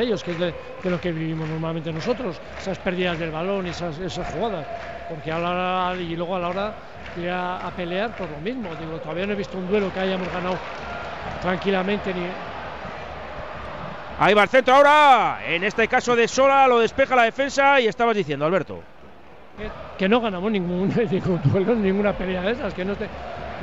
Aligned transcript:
ellos, 0.00 0.22
que 0.22 0.32
es 0.32 0.38
de, 0.38 0.54
lo 0.84 1.00
que 1.00 1.12
vivimos 1.12 1.48
normalmente 1.48 1.92
nosotros, 1.92 2.40
esas 2.58 2.78
pérdidas 2.78 3.18
del 3.18 3.30
balón 3.30 3.66
y 3.66 3.70
esas, 3.70 3.98
esas 3.98 4.28
jugadas, 4.32 4.66
porque 5.08 5.30
a 5.32 5.38
la 5.38 5.50
hora, 5.90 6.00
y 6.00 6.16
luego 6.16 6.36
a 6.36 6.38
la 6.40 6.48
hora 6.48 6.74
de 7.14 7.30
a, 7.30 7.70
pelear 7.76 8.16
por 8.16 8.30
lo 8.30 8.38
mismo, 8.38 8.70
digo, 8.78 8.98
todavía 8.98 9.26
no 9.26 9.32
he 9.32 9.36
visto 9.36 9.56
un 9.56 9.68
duelo 9.68 9.92
que 9.92 10.00
hayamos 10.00 10.30
ganado 10.32 10.58
tranquilamente 11.40 12.12
ni, 12.12 12.26
Ahí 14.18 14.32
va 14.32 14.44
el 14.44 14.48
centro 14.48 14.74
ahora. 14.74 15.40
En 15.46 15.62
este 15.62 15.88
caso 15.88 16.16
de 16.16 16.26
Sola 16.26 16.66
lo 16.66 16.78
despeja 16.78 17.14
la 17.14 17.24
defensa 17.24 17.78
y 17.80 17.86
estabas 17.86 18.16
diciendo, 18.16 18.46
Alberto. 18.46 18.80
Que, 19.98 20.08
no 20.08 20.20
ganamos 20.20 20.50
ningún, 20.50 20.88
ningún 21.10 21.40
duelo, 21.44 21.74
ninguna 21.74 22.12
pelea 22.12 22.42
de 22.42 22.52
esas, 22.52 22.72
que 22.72 22.84
no, 22.84 22.94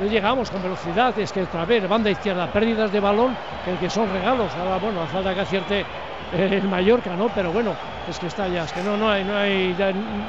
no 0.00 0.06
llegamos 0.06 0.50
con 0.50 0.62
velocidad, 0.62 1.16
es 1.18 1.32
que 1.32 1.42
otra 1.42 1.64
vez, 1.64 1.88
banda 1.88 2.10
izquierda, 2.10 2.50
pérdidas 2.52 2.92
de 2.92 3.00
balón, 3.00 3.36
que, 3.80 3.90
son 3.90 4.12
regalos. 4.12 4.52
Ahora, 4.54 4.78
bueno, 4.78 5.02
hace 5.02 5.12
falta 5.12 5.34
que 5.34 5.40
acierte 5.40 5.84
el 6.32 6.64
Mallorca, 6.64 7.16
¿no? 7.16 7.28
Pero 7.34 7.52
bueno, 7.52 7.74
es 8.08 8.18
que 8.18 8.26
está 8.26 8.48
ya, 8.48 8.64
es 8.64 8.72
que 8.72 8.82
no, 8.82 8.96
no 8.96 9.10
hay, 9.10 9.24
no 9.24 9.36
hay, 9.36 9.74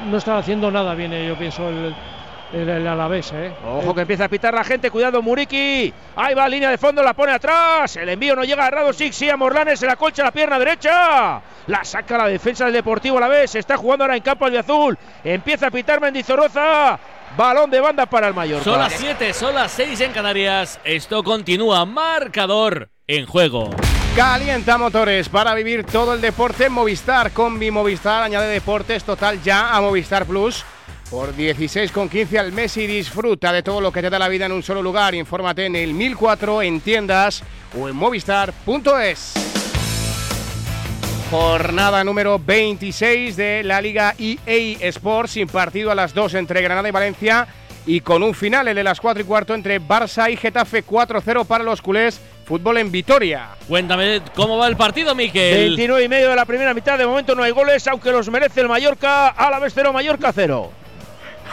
no 0.07 0.17
está 0.17 0.37
haciendo 0.37 0.69
nada 0.71 0.93
bien, 0.93 1.13
eh, 1.13 1.27
yo 1.27 1.35
pienso, 1.35 1.67
el, 1.69 1.95
el, 2.53 2.87
Alavés, 2.87 3.31
¿eh? 3.33 3.53
Ojo 3.65 3.93
que 3.93 4.01
empieza 4.01 4.25
a 4.25 4.29
pitar 4.29 4.53
la 4.53 4.63
gente, 4.63 4.91
cuidado 4.91 5.21
Muriki. 5.21 5.93
Ahí 6.15 6.33
va, 6.33 6.47
línea 6.47 6.69
de 6.69 6.77
fondo, 6.77 7.01
la 7.03 7.13
pone 7.13 7.33
atrás. 7.33 7.95
El 7.97 8.09
envío 8.09 8.35
no 8.35 8.43
llega 8.43 8.65
a 8.65 8.71
Radosic, 8.71 9.13
sí 9.13 9.29
a 9.29 9.37
Morlanes, 9.37 9.79
se 9.79 9.85
la 9.85 9.95
colcha 9.95 10.23
la 10.23 10.31
pierna 10.31 10.59
derecha. 10.59 11.41
La 11.67 11.83
saca 11.83 12.17
la 12.17 12.27
defensa 12.27 12.65
del 12.65 12.73
Deportivo 12.73 13.17
Alavés. 13.17 13.55
Está 13.55 13.77
jugando 13.77 14.03
ahora 14.03 14.15
en 14.15 14.23
campo 14.23 14.49
de 14.49 14.59
azul. 14.59 14.97
Empieza 15.23 15.67
a 15.67 15.71
pitar 15.71 15.99
Mendizorroza. 15.99 16.99
Balón 17.35 17.69
de 17.69 17.81
banda 17.81 18.05
para 18.05 18.27
el 18.27 18.33
Mallorca. 18.33 18.63
Son 18.63 18.79
las 18.79 18.93
7, 18.93 19.33
son 19.33 19.55
las 19.55 19.71
6 19.71 19.99
en 20.01 20.11
Canarias. 20.11 20.79
Esto 20.83 21.23
continúa. 21.23 21.85
Marcador 21.85 22.89
en 23.07 23.25
juego. 23.25 23.71
Calienta 24.15 24.77
motores 24.77 25.27
para 25.27 25.53
vivir 25.53 25.83
todo 25.83 26.13
el 26.13 26.21
deporte 26.21 26.67
en 26.67 26.71
Movistar. 26.71 27.31
Combi 27.31 27.69
Movistar 27.69 28.23
añade 28.23 28.47
deportes 28.47 29.03
total 29.03 29.43
ya 29.43 29.75
a 29.75 29.81
Movistar 29.81 30.25
Plus 30.25 30.63
por 31.11 31.35
16,15 31.35 32.39
al 32.39 32.53
mes 32.53 32.77
y 32.77 32.87
disfruta 32.87 33.51
de 33.51 33.61
todo 33.61 33.81
lo 33.81 33.91
que 33.91 34.01
te 34.01 34.09
da 34.09 34.17
la 34.17 34.29
vida 34.29 34.45
en 34.45 34.53
un 34.53 34.63
solo 34.63 34.81
lugar. 34.81 35.13
Infórmate 35.15 35.65
en 35.65 35.75
el 35.75 35.93
1004 35.93 36.61
en 36.61 36.79
tiendas 36.79 37.43
o 37.77 37.89
en 37.89 37.95
movistar.es. 37.97 39.33
Jornada 41.29 42.01
número 42.05 42.39
26 42.39 43.35
de 43.35 43.63
la 43.65 43.81
Liga 43.81 44.15
EA 44.17 44.87
Sports, 44.87 45.31
sin 45.31 45.49
partido 45.49 45.91
a 45.91 45.95
las 45.95 46.13
2 46.13 46.35
entre 46.35 46.61
Granada 46.61 46.87
y 46.87 46.91
Valencia 46.91 47.47
y 47.85 47.99
con 47.99 48.23
un 48.23 48.33
final, 48.33 48.67
el 48.67 48.75
de 48.75 48.83
las 48.83 49.01
4 49.01 49.23
y 49.23 49.25
cuarto 49.25 49.53
entre 49.53 49.81
Barça 49.81 50.31
y 50.31 50.37
Getafe 50.37 50.85
4-0 50.85 51.45
para 51.45 51.63
los 51.63 51.81
culés. 51.81 52.19
Fútbol 52.45 52.77
en 52.77 52.91
Vitoria. 52.91 53.49
Cuéntame 53.67 54.21
cómo 54.35 54.57
va 54.57 54.67
el 54.67 54.77
partido, 54.77 55.15
Miquel. 55.15 55.69
29 55.69 56.03
y 56.03 56.07
medio 56.07 56.29
de 56.29 56.35
la 56.35 56.45
primera 56.45 56.73
mitad. 56.75 56.97
De 56.97 57.07
momento 57.07 57.33
no 57.33 57.41
hay 57.41 57.51
goles, 57.51 57.87
aunque 57.87 58.11
los 58.11 58.29
merece 58.29 58.61
el 58.61 58.69
Mallorca. 58.69 59.29
A 59.29 59.49
la 59.49 59.57
vez 59.57 59.73
0, 59.75 59.91
Mallorca 59.91 60.31
0. 60.31 60.84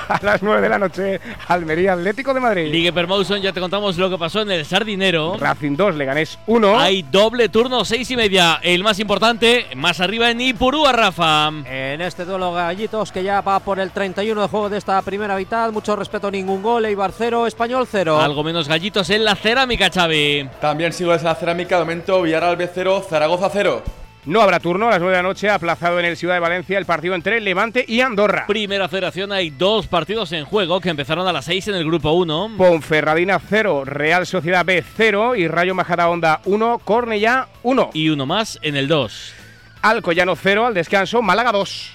A 0.09 0.19
las 0.23 0.43
9 0.43 0.61
de 0.61 0.69
la 0.69 0.79
noche, 0.79 1.21
Almería 1.49 1.95
Atlético 1.95 2.35
de 2.35 2.41
Madrid. 2.41 2.73
Ligue 2.73 2.93
Permouson, 2.93 3.41
ya 3.41 3.53
te 3.53 3.61
contamos 3.61 3.97
lo 3.99 4.11
que 4.11 4.19
pasó 4.19 4.43
en 4.43 4.51
el 4.51 4.65
Sardinero. 4.65 5.37
Racing 5.39 5.77
2, 5.77 5.95
Leganés 5.97 6.39
1. 6.47 6.79
Hay 6.79 7.03
doble 7.03 7.49
turno, 7.49 7.85
6 7.85 8.11
y 8.11 8.17
media. 8.17 8.61
El 8.63 8.83
más 8.83 8.99
importante, 8.99 9.67
más 9.77 10.01
arriba 10.01 10.31
en 10.31 10.41
Ipurúa, 10.41 10.93
Rafa. 10.93 11.49
En 11.49 12.01
este 12.01 12.25
duelo, 12.25 12.53
Gallitos, 12.53 13.13
que 13.13 13.23
ya 13.23 13.41
va 13.41 13.61
por 13.61 13.79
el 13.79 13.91
31 13.91 14.43
de 14.43 14.49
juego 14.49 14.69
de 14.69 14.79
esta 14.79 15.01
primera 15.03 15.37
mitad. 15.37 15.71
Mucho 15.73 15.97
respeto, 15.97 16.31
ningún 16.31 16.63
gol. 16.63 16.85
Eibar 16.85 17.13
0, 17.17 17.47
Español 17.47 17.87
0. 17.91 18.21
Algo 18.21 18.43
menos 18.43 18.69
Gallitos 18.69 19.11
en 19.11 19.25
la 19.25 19.35
cerámica, 19.35 19.91
Xavi. 19.91 20.49
También 20.61 20.93
sigo 20.93 21.15
en 21.15 21.23
la 21.25 21.35
cerámica, 21.35 21.77
de 21.77 21.83
momento 21.83 22.23
Villarreal 22.23 22.57
B 22.57 22.69
0, 22.73 23.05
Zaragoza 23.09 23.51
0. 23.53 23.83
No 24.25 24.41
habrá 24.41 24.61
turno 24.61 24.87
a 24.87 24.91
las 24.93 25.01
9 25.01 25.17
de 25.17 25.21
la 25.21 25.29
noche, 25.29 25.51
aplazado 25.51 25.99
en 25.99 26.05
el 26.05 26.17
Ciudad 26.17 26.35
de 26.35 26.41
Valencia 26.41 26.79
el 26.79 26.87
partido 26.87 27.17
entre 27.17 27.41
Levante 27.41 27.85
y 27.89 28.03
Andorra. 28.03 28.47
Primera 28.47 28.89
federación, 28.89 29.33
hay 29.33 29.51
dos 29.51 29.89
partidos 29.89 30.31
en 30.31 30.45
juego 30.45 30.81
que 30.81 30.91
empezaron 30.91 31.27
a 31.27 31.33
las 31.33 31.47
6 31.47 31.69
en 31.69 31.75
el 31.75 31.85
grupo 31.85 32.13
1. 32.13 32.53
Ponferradina 32.57 33.41
0, 33.41 33.85
Real 33.85 34.25
Sociedad 34.25 34.65
B 34.65 34.85
0 34.97 35.35
y 35.35 35.49
Rayo 35.49 35.75
Majadahonda 35.75 36.41
1, 36.45 36.79
Cornellá 36.85 37.49
1. 37.65 37.91
Y 37.95 38.11
uno 38.11 38.25
más 38.25 38.61
en 38.63 38.77
el 38.77 38.87
2. 38.87 39.35
Alcoyano 39.83 40.37
0 40.37 40.67
al 40.67 40.75
descanso, 40.75 41.21
Málaga 41.21 41.51
2. 41.51 41.93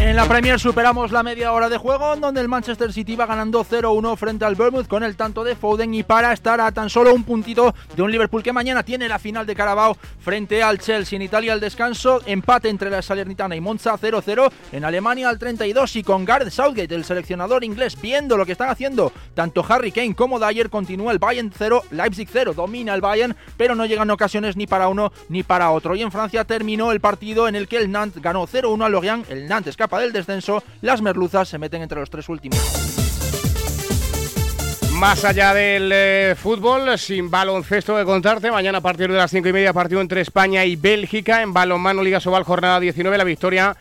En 0.00 0.16
la 0.16 0.24
Premier 0.24 0.58
superamos 0.58 1.12
la 1.12 1.22
media 1.22 1.52
hora 1.52 1.68
de 1.68 1.76
juego, 1.76 2.16
donde 2.16 2.40
el 2.40 2.48
Manchester 2.48 2.90
City 2.90 3.16
va 3.16 3.26
ganando 3.26 3.62
0-1 3.62 4.16
frente 4.16 4.46
al 4.46 4.54
Bournemouth 4.54 4.88
con 4.88 5.04
el 5.04 5.14
tanto 5.14 5.44
de 5.44 5.54
Foden 5.54 5.92
y 5.92 6.02
para 6.02 6.32
estar 6.32 6.58
a 6.58 6.72
tan 6.72 6.88
solo 6.88 7.14
un 7.14 7.22
puntito 7.22 7.74
de 7.94 8.00
un 8.00 8.10
Liverpool 8.10 8.42
que 8.42 8.52
mañana 8.52 8.82
tiene 8.82 9.08
la 9.08 9.18
final 9.18 9.44
de 9.44 9.54
Carabao 9.54 9.98
frente 10.18 10.62
al 10.62 10.78
Chelsea. 10.78 11.16
En 11.16 11.22
Italia 11.22 11.52
el 11.52 11.60
descanso, 11.60 12.22
empate 12.24 12.70
entre 12.70 12.88
la 12.88 13.02
Salernitana 13.02 13.54
y 13.54 13.60
Monza 13.60 13.92
0-0. 13.92 14.50
En 14.72 14.86
Alemania 14.86 15.28
al 15.28 15.38
32 15.38 15.96
y 15.96 16.02
con 16.02 16.24
Gareth 16.24 16.50
Southgate, 16.50 16.94
el 16.94 17.04
seleccionador 17.04 17.62
inglés, 17.62 18.00
viendo 18.00 18.38
lo 18.38 18.46
que 18.46 18.52
están 18.52 18.70
haciendo 18.70 19.12
tanto 19.34 19.64
Harry 19.68 19.92
Kane 19.92 20.14
como 20.14 20.40
Dyer, 20.40 20.70
continúa 20.70 21.12
el 21.12 21.18
Bayern 21.18 21.52
0, 21.56 21.82
Leipzig 21.90 22.28
0. 22.32 22.54
Domina 22.54 22.94
el 22.94 23.02
Bayern, 23.02 23.36
pero 23.58 23.74
no 23.74 23.84
llegan 23.84 24.10
ocasiones 24.10 24.56
ni 24.56 24.66
para 24.66 24.88
uno 24.88 25.12
ni 25.28 25.42
para 25.42 25.70
otro. 25.70 25.94
Y 25.94 26.00
en 26.00 26.10
Francia 26.10 26.44
terminó 26.44 26.90
el 26.90 27.00
partido 27.00 27.48
en 27.48 27.54
el 27.54 27.68
que 27.68 27.76
el 27.76 27.92
Nantes 27.92 28.22
ganó 28.22 28.46
0-1 28.46 28.82
al 28.82 28.92
Lorient. 28.92 29.30
El 29.30 29.46
Nantes 29.46 29.72
escapa 29.72 29.89
del 29.98 30.12
descenso, 30.12 30.62
las 30.80 31.02
merluzas 31.02 31.48
se 31.48 31.58
meten 31.58 31.82
entre 31.82 31.98
los 31.98 32.10
tres 32.10 32.28
últimos. 32.28 32.58
Más 34.92 35.24
allá 35.24 35.54
del 35.54 35.90
eh, 35.94 36.34
fútbol, 36.36 36.98
sin 36.98 37.30
baloncesto 37.30 37.96
de 37.96 38.04
contarte, 38.04 38.50
mañana 38.50 38.78
a 38.78 38.82
partir 38.82 39.10
de 39.10 39.16
las 39.16 39.30
5 39.30 39.48
y 39.48 39.52
media 39.54 39.72
partido 39.72 40.02
entre 40.02 40.20
España 40.20 40.66
y 40.66 40.76
Bélgica 40.76 41.40
en 41.40 41.54
balonmano 41.54 42.02
Liga 42.02 42.20
Sobal 42.20 42.44
jornada 42.44 42.78
19, 42.78 43.16
la 43.16 43.24
victoria 43.24 43.76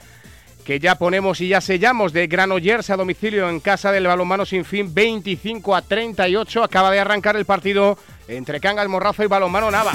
que 0.64 0.80
ya 0.80 0.96
ponemos 0.96 1.42
y 1.42 1.50
ya 1.50 1.62
sellamos 1.62 2.14
de 2.14 2.28
Granollers 2.28 2.90
a 2.90 2.96
domicilio 2.96 3.50
en 3.50 3.60
casa 3.60 3.92
del 3.92 4.08
balonmano 4.08 4.46
sin 4.46 4.64
fin 4.64 4.94
25 4.94 5.76
a 5.76 5.82
38, 5.82 6.64
acaba 6.64 6.92
de 6.92 7.00
arrancar 7.00 7.36
el 7.36 7.46
partido 7.46 7.98
entre 8.30 8.60
Cangas 8.60 8.88
Morrazo 8.88 9.24
y 9.24 9.28
balonmano 9.28 9.72
Nava. 9.72 9.94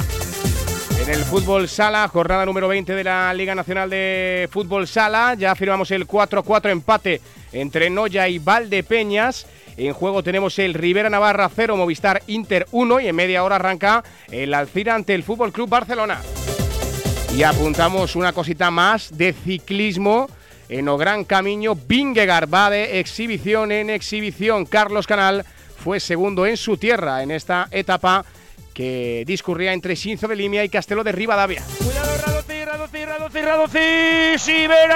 En 1.04 1.10
el 1.10 1.24
fútbol 1.26 1.68
sala, 1.68 2.08
jornada 2.08 2.46
número 2.46 2.66
20 2.66 2.94
de 2.94 3.04
la 3.04 3.34
Liga 3.34 3.54
Nacional 3.54 3.90
de 3.90 4.48
Fútbol 4.50 4.88
Sala, 4.88 5.34
ya 5.34 5.54
firmamos 5.54 5.90
el 5.90 6.06
4-4 6.06 6.70
empate 6.70 7.20
entre 7.52 7.90
Noya 7.90 8.26
y 8.26 8.38
Valdepeñas. 8.38 9.46
En 9.76 9.92
juego 9.92 10.22
tenemos 10.22 10.58
el 10.58 10.72
Rivera 10.72 11.10
Navarra 11.10 11.50
0, 11.54 11.76
Movistar 11.76 12.22
Inter 12.26 12.66
1 12.72 13.00
y 13.00 13.08
en 13.08 13.16
media 13.16 13.44
hora 13.44 13.56
arranca 13.56 14.02
el 14.30 14.54
Alcira 14.54 14.94
ante 14.94 15.14
el 15.14 15.24
Fútbol 15.24 15.52
Club 15.52 15.68
Barcelona. 15.68 16.22
Y 17.36 17.42
apuntamos 17.42 18.16
una 18.16 18.32
cosita 18.32 18.70
más 18.70 19.14
de 19.14 19.34
ciclismo. 19.34 20.30
En 20.70 20.88
O 20.88 20.96
Gran 20.96 21.24
Camino, 21.24 21.74
Vingegaard 21.74 22.48
va 22.52 22.70
de 22.70 22.98
exhibición 22.98 23.72
en 23.72 23.90
exhibición. 23.90 24.64
Carlos 24.64 25.06
Canal 25.06 25.44
fue 25.76 26.00
segundo 26.00 26.46
en 26.46 26.56
su 26.56 26.78
tierra 26.78 27.22
en 27.22 27.30
esta 27.30 27.68
etapa 27.70 28.24
que 28.74 29.24
discurría 29.26 29.72
entre 29.72 29.96
Sinzo 29.96 30.28
de 30.28 30.36
Limia 30.36 30.62
y 30.64 30.68
Castelo 30.68 31.02
de 31.04 31.12
Rivadavia. 31.12 31.62
Cuidado, 31.78 32.18
Radoci, 32.26 32.64
Radoci, 32.64 33.04
Radoci, 33.04 33.40
Radoci, 33.40 34.38
Sibera. 34.38 34.94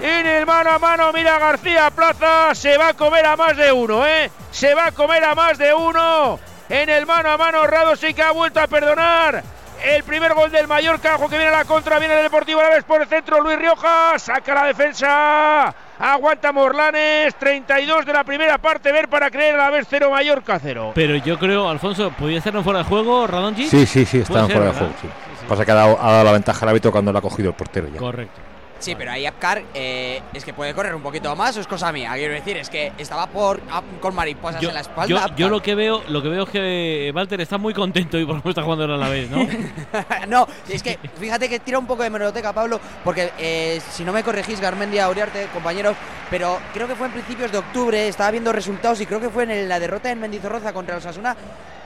En 0.00 0.26
el 0.26 0.44
mano 0.46 0.70
a 0.70 0.78
mano, 0.78 1.12
mira 1.12 1.38
García 1.38 1.90
Plaza, 1.90 2.54
se 2.54 2.76
va 2.76 2.88
a 2.88 2.94
comer 2.94 3.24
a 3.24 3.36
más 3.36 3.56
de 3.56 3.72
uno, 3.72 4.06
¿eh? 4.06 4.30
Se 4.50 4.74
va 4.74 4.86
a 4.86 4.92
comer 4.92 5.24
a 5.24 5.34
más 5.34 5.56
de 5.58 5.72
uno. 5.72 6.38
En 6.68 6.88
el 6.90 7.06
mano 7.06 7.30
a 7.30 7.38
mano, 7.38 7.66
Radoci 7.66 8.14
que 8.14 8.22
ha 8.22 8.30
vuelto 8.32 8.60
a 8.60 8.66
perdonar. 8.66 9.42
El 9.82 10.04
primer 10.04 10.34
gol 10.34 10.50
del 10.50 10.68
Mallorca, 10.68 11.16
ojo 11.16 11.28
que 11.28 11.36
viene 11.36 11.52
a 11.52 11.58
la 11.58 11.64
contra, 11.64 11.98
viene 11.98 12.16
el 12.16 12.22
Deportivo 12.22 12.60
a 12.60 12.64
la 12.64 12.70
vez 12.70 12.84
por 12.84 13.02
el 13.02 13.08
centro, 13.08 13.40
Luis 13.40 13.58
Rioja, 13.58 14.18
saca 14.18 14.54
la 14.54 14.66
defensa. 14.66 15.74
Aguanta 15.98 16.52
Morlanes, 16.52 17.34
32 17.36 18.04
de 18.04 18.12
la 18.12 18.24
primera 18.24 18.58
parte, 18.58 18.90
ver 18.92 19.08
para 19.08 19.30
creer 19.30 19.54
a 19.54 19.58
la 19.58 19.70
vez 19.70 19.86
0 19.88 20.10
Mallorca 20.10 20.58
0. 20.58 20.92
Pero 20.94 21.16
yo 21.16 21.38
creo, 21.38 21.68
Alfonso, 21.68 22.10
¿podía 22.10 22.38
estar 22.38 22.54
en 22.54 22.64
fuera 22.64 22.80
de 22.80 22.84
juego 22.84 23.26
Radonji? 23.26 23.68
Sí, 23.68 23.86
sí, 23.86 24.04
sí, 24.04 24.18
está 24.18 24.40
en 24.40 24.50
fuera 24.50 24.66
de 24.66 24.72
juego. 24.72 24.92
Sí. 25.00 25.08
Pasa 25.48 25.64
que 25.64 25.70
ha 25.70 25.74
dado, 25.74 25.98
ha 26.00 26.12
dado 26.12 26.24
la 26.24 26.32
ventaja 26.32 26.64
al 26.64 26.70
hábito 26.70 26.90
cuando 26.90 27.12
lo 27.12 27.18
ha 27.18 27.22
cogido 27.22 27.50
el 27.50 27.54
portero 27.54 27.88
ya. 27.88 27.98
Correcto. 27.98 28.53
Sí, 28.78 28.94
pero 28.96 29.12
ahí 29.12 29.24
Apcar 29.24 29.62
eh, 29.72 30.20
es 30.32 30.44
que 30.44 30.52
puede 30.52 30.74
correr 30.74 30.94
un 30.94 31.02
poquito 31.02 31.34
más, 31.36 31.56
o 31.56 31.60
es 31.60 31.66
cosa 31.66 31.92
mía. 31.92 32.12
Quiero 32.14 32.34
decir, 32.34 32.56
es 32.56 32.68
que 32.68 32.92
estaba 32.98 33.26
por 33.26 33.60
con 34.00 34.14
mariposas 34.14 34.62
en 34.62 34.74
la 34.74 34.80
espalda. 34.80 35.30
Yo, 35.36 35.48
lo 35.48 35.62
que 35.62 35.74
veo, 35.74 36.02
lo 36.08 36.22
que 36.22 36.28
veo 36.28 36.44
es 36.44 36.50
que 36.50 37.12
Walter 37.14 37.40
está 37.40 37.58
muy 37.58 37.72
contento 37.72 38.18
y 38.18 38.26
por 38.26 38.40
cómo 38.40 38.50
está 38.50 38.62
jugando 38.62 38.84
a 38.84 38.96
la 38.96 39.08
vez, 39.08 39.30
¿no? 39.30 39.46
no, 40.28 40.46
es 40.68 40.82
que 40.82 40.98
fíjate 41.18 41.48
que 41.48 41.60
tira 41.60 41.78
un 41.78 41.86
poco 41.86 42.02
de 42.02 42.10
meroteca, 42.10 42.52
Pablo, 42.52 42.80
porque 43.02 43.32
eh, 43.38 43.80
si 43.90 44.04
no 44.04 44.12
me 44.12 44.22
corregís, 44.22 44.60
Garmendia, 44.60 45.08
Uriarte, 45.08 45.46
compañeros, 45.52 45.96
pero 46.30 46.58
creo 46.72 46.86
que 46.86 46.94
fue 46.94 47.06
en 47.06 47.12
principios 47.12 47.52
de 47.52 47.58
octubre, 47.58 48.08
estaba 48.08 48.30
viendo 48.30 48.52
resultados 48.52 49.00
y 49.00 49.06
creo 49.06 49.20
que 49.20 49.30
fue 49.30 49.44
en 49.44 49.68
la 49.68 49.78
derrota 49.78 50.10
en 50.10 50.20
Mendizorroza 50.20 50.72
contra 50.72 50.96
los 50.96 51.06
Asuna 51.06 51.36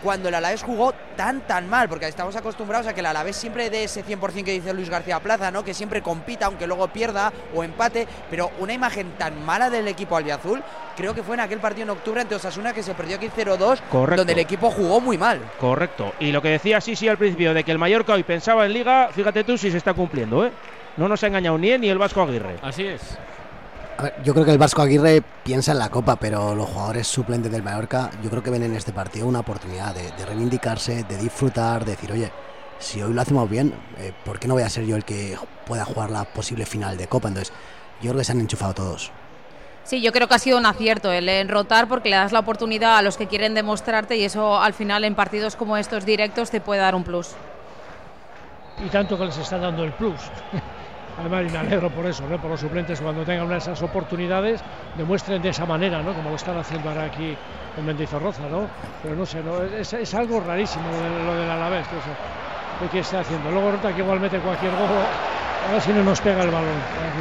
cuando 0.02 0.28
el 0.28 0.34
Alavés 0.34 0.62
jugó 0.62 0.92
tan 1.16 1.40
tan 1.42 1.68
mal, 1.68 1.88
porque 1.88 2.06
estamos 2.06 2.36
acostumbrados 2.36 2.86
a 2.86 2.94
que 2.94 3.00
el 3.00 3.06
Alavés 3.06 3.36
siempre 3.36 3.70
dé 3.70 3.84
ese 3.84 4.04
100% 4.04 4.44
que 4.44 4.52
dice 4.52 4.72
Luis 4.72 4.90
García 4.90 5.20
Plaza, 5.20 5.50
¿no? 5.50 5.64
Que 5.64 5.74
siempre 5.74 6.02
compita, 6.02 6.46
aunque 6.46 6.66
luego 6.66 6.88
pierda 6.88 7.32
o 7.54 7.64
empate, 7.64 8.06
pero 8.30 8.50
una 8.58 8.72
imagen 8.72 9.12
tan 9.18 9.44
mala 9.44 9.70
del 9.70 9.88
equipo 9.88 10.16
albiazul, 10.16 10.62
creo 10.96 11.14
que 11.14 11.22
fue 11.22 11.34
en 11.34 11.40
aquel 11.40 11.58
partido 11.58 11.84
en 11.84 11.90
octubre 11.90 12.20
ante 12.20 12.34
Osasuna 12.34 12.72
que 12.72 12.82
se 12.82 12.94
perdió 12.94 13.16
aquí 13.16 13.28
0-2, 13.28 14.16
donde 14.16 14.32
el 14.32 14.38
equipo 14.38 14.70
jugó 14.70 15.00
muy 15.00 15.18
mal. 15.18 15.40
Correcto. 15.58 16.12
Y 16.20 16.32
lo 16.32 16.42
que 16.42 16.50
decía 16.50 16.80
sí, 16.80 16.96
sí 16.96 17.08
al 17.08 17.18
principio, 17.18 17.54
de 17.54 17.64
que 17.64 17.72
el 17.72 17.78
Mallorca 17.78 18.14
hoy 18.14 18.22
pensaba 18.22 18.66
en 18.66 18.72
Liga, 18.72 19.08
fíjate 19.12 19.44
tú 19.44 19.58
si 19.58 19.70
se 19.70 19.78
está 19.78 19.94
cumpliendo, 19.94 20.46
¿eh? 20.46 20.52
No 20.96 21.06
nos 21.08 21.22
ha 21.22 21.28
engañado 21.28 21.56
ni 21.58 21.70
él 21.70 21.80
ni 21.80 21.88
el 21.88 21.98
Vasco 21.98 22.22
Aguirre. 22.22 22.56
Así 22.60 22.84
es. 22.84 23.16
Yo 24.22 24.32
creo 24.32 24.44
que 24.44 24.52
el 24.52 24.58
Vasco 24.58 24.80
Aguirre 24.80 25.22
piensa 25.42 25.72
en 25.72 25.78
la 25.78 25.88
Copa, 25.88 26.16
pero 26.16 26.54
los 26.54 26.68
jugadores 26.68 27.08
suplentes 27.08 27.50
del 27.50 27.64
Mallorca, 27.64 28.10
yo 28.22 28.30
creo 28.30 28.44
que 28.44 28.50
ven 28.50 28.62
en 28.62 28.76
este 28.76 28.92
partido 28.92 29.26
una 29.26 29.40
oportunidad 29.40 29.92
de, 29.92 30.12
de 30.12 30.24
reivindicarse, 30.24 31.02
de 31.02 31.16
disfrutar, 31.16 31.84
de 31.84 31.92
decir, 31.92 32.12
oye, 32.12 32.30
si 32.78 33.02
hoy 33.02 33.12
lo 33.12 33.20
hacemos 33.20 33.50
bien, 33.50 33.74
eh, 33.98 34.12
¿por 34.24 34.38
qué 34.38 34.46
no 34.46 34.54
voy 34.54 34.62
a 34.62 34.70
ser 34.70 34.86
yo 34.86 34.94
el 34.94 35.04
que 35.04 35.36
pueda 35.66 35.84
jugar 35.84 36.10
la 36.10 36.24
posible 36.24 36.64
final 36.64 36.96
de 36.96 37.08
Copa? 37.08 37.26
Entonces, 37.26 37.52
yo 38.00 38.10
creo 38.10 38.18
que 38.18 38.24
se 38.24 38.32
han 38.32 38.40
enchufado 38.40 38.72
todos. 38.72 39.10
Sí, 39.82 40.00
yo 40.00 40.12
creo 40.12 40.28
que 40.28 40.34
ha 40.34 40.38
sido 40.38 40.58
un 40.58 40.66
acierto 40.66 41.10
el 41.10 41.28
enrotar 41.28 41.88
porque 41.88 42.10
le 42.10 42.16
das 42.16 42.30
la 42.30 42.40
oportunidad 42.40 42.98
a 42.98 43.02
los 43.02 43.16
que 43.16 43.26
quieren 43.26 43.54
demostrarte 43.54 44.16
y 44.16 44.24
eso 44.24 44.60
al 44.60 44.74
final 44.74 45.02
en 45.02 45.14
partidos 45.14 45.56
como 45.56 45.76
estos 45.76 46.04
directos 46.04 46.50
te 46.50 46.60
puede 46.60 46.82
dar 46.82 46.94
un 46.94 47.04
plus. 47.04 47.30
Y 48.84 48.88
tanto 48.88 49.18
que 49.18 49.24
les 49.26 49.36
está 49.38 49.58
dando 49.58 49.84
el 49.84 49.92
plus. 49.92 50.20
Además, 51.18 51.44
y 51.48 51.50
me 51.52 51.58
alegro 51.58 51.90
por 51.90 52.06
eso, 52.06 52.24
¿no? 52.28 52.38
por 52.40 52.50
los 52.52 52.60
suplentes, 52.60 53.00
cuando 53.00 53.24
tengan 53.24 53.50
esas 53.52 53.82
oportunidades, 53.82 54.60
demuestren 54.96 55.42
de 55.42 55.48
esa 55.48 55.66
manera, 55.66 56.00
¿no? 56.00 56.12
como 56.14 56.30
lo 56.30 56.36
están 56.36 56.56
haciendo 56.56 56.88
ahora 56.90 57.04
aquí 57.06 57.36
en 57.76 57.84
Mendizorroza. 57.84 58.42
¿no? 58.48 58.68
Pero 59.02 59.16
no 59.16 59.26
sé, 59.26 59.42
¿no? 59.42 59.60
Es, 59.64 59.92
es 59.92 60.14
algo 60.14 60.38
rarísimo 60.38 60.84
lo, 60.88 60.96
de, 61.18 61.24
lo 61.24 61.34
del 61.40 61.50
Alavés, 61.50 61.86
de 62.80 62.88
que 62.88 63.00
está 63.00 63.20
haciendo. 63.20 63.50
Luego 63.50 63.72
nota 63.72 63.92
que 63.92 64.00
igual 64.00 64.20
mete 64.20 64.38
cualquier 64.38 64.70
gol, 64.70 64.88
a 65.68 65.72
ver 65.72 65.80
si 65.82 65.90
no 65.92 66.04
nos 66.04 66.20
pega 66.20 66.44
el 66.44 66.50
balón. 66.50 66.68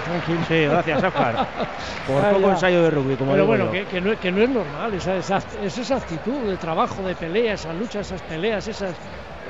Tranquilo. 0.06 0.40
Sí, 0.48 0.66
gracias, 0.66 1.04
Oscar. 1.04 1.48
Por 2.08 2.24
Ah, 2.24 2.30
poco 2.34 2.52
ensayo 2.52 2.84
de 2.84 2.92
rugby, 2.92 3.16
como 3.16 3.32
Pero 3.32 3.46
digo 3.46 3.48
bueno, 3.48 3.66
yo. 3.66 3.72
que, 3.72 3.86
que 3.86 4.00
no, 4.00 4.20
que 4.20 4.32
no 4.32 4.44
es 4.44 4.50
normal, 4.50 4.94
esa, 4.94 5.16
esa, 5.16 5.40
es 5.64 5.76
esa 5.76 5.96
actitud 5.96 6.40
de 6.46 6.56
trabajo, 6.58 7.02
de 7.02 7.16
pelea, 7.16 7.54
esa 7.56 7.74
lucha, 7.74 8.02
esas 8.02 8.22
peleas, 8.22 8.68
esas, 8.68 8.94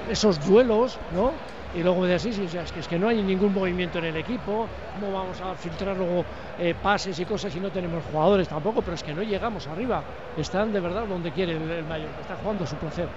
esos 0.09 0.39
duelos, 0.47 0.97
¿no? 1.13 1.33
Y 1.75 1.83
luego 1.83 2.05
de 2.05 2.15
así, 2.15 2.31
sí, 2.31 2.45
o 2.45 2.49
sea, 2.49 2.63
es, 2.63 2.71
que, 2.71 2.79
es 2.79 2.87
que 2.87 2.97
no 2.97 3.09
hay 3.09 3.21
ningún 3.21 3.53
movimiento 3.53 3.99
en 3.99 4.05
el 4.05 4.15
equipo, 4.15 4.67
¿cómo 4.93 5.11
vamos 5.11 5.39
a 5.41 5.53
filtrar 5.55 5.97
luego 5.97 6.23
eh, 6.59 6.73
pases 6.81 7.19
y 7.19 7.25
cosas 7.25 7.51
si 7.51 7.59
no 7.59 7.69
tenemos 7.69 8.03
jugadores 8.11 8.47
tampoco? 8.47 8.81
Pero 8.81 8.95
es 8.95 9.03
que 9.03 9.13
no 9.13 9.21
llegamos 9.21 9.67
arriba, 9.67 10.01
están 10.37 10.71
de 10.71 10.79
verdad 10.79 11.05
donde 11.07 11.31
quiere 11.31 11.57
el, 11.57 11.69
el 11.69 11.85
mayor, 11.85 12.09
está 12.21 12.35
jugando 12.37 12.63
a 12.63 12.67
su 12.67 12.75
placer. 12.77 13.09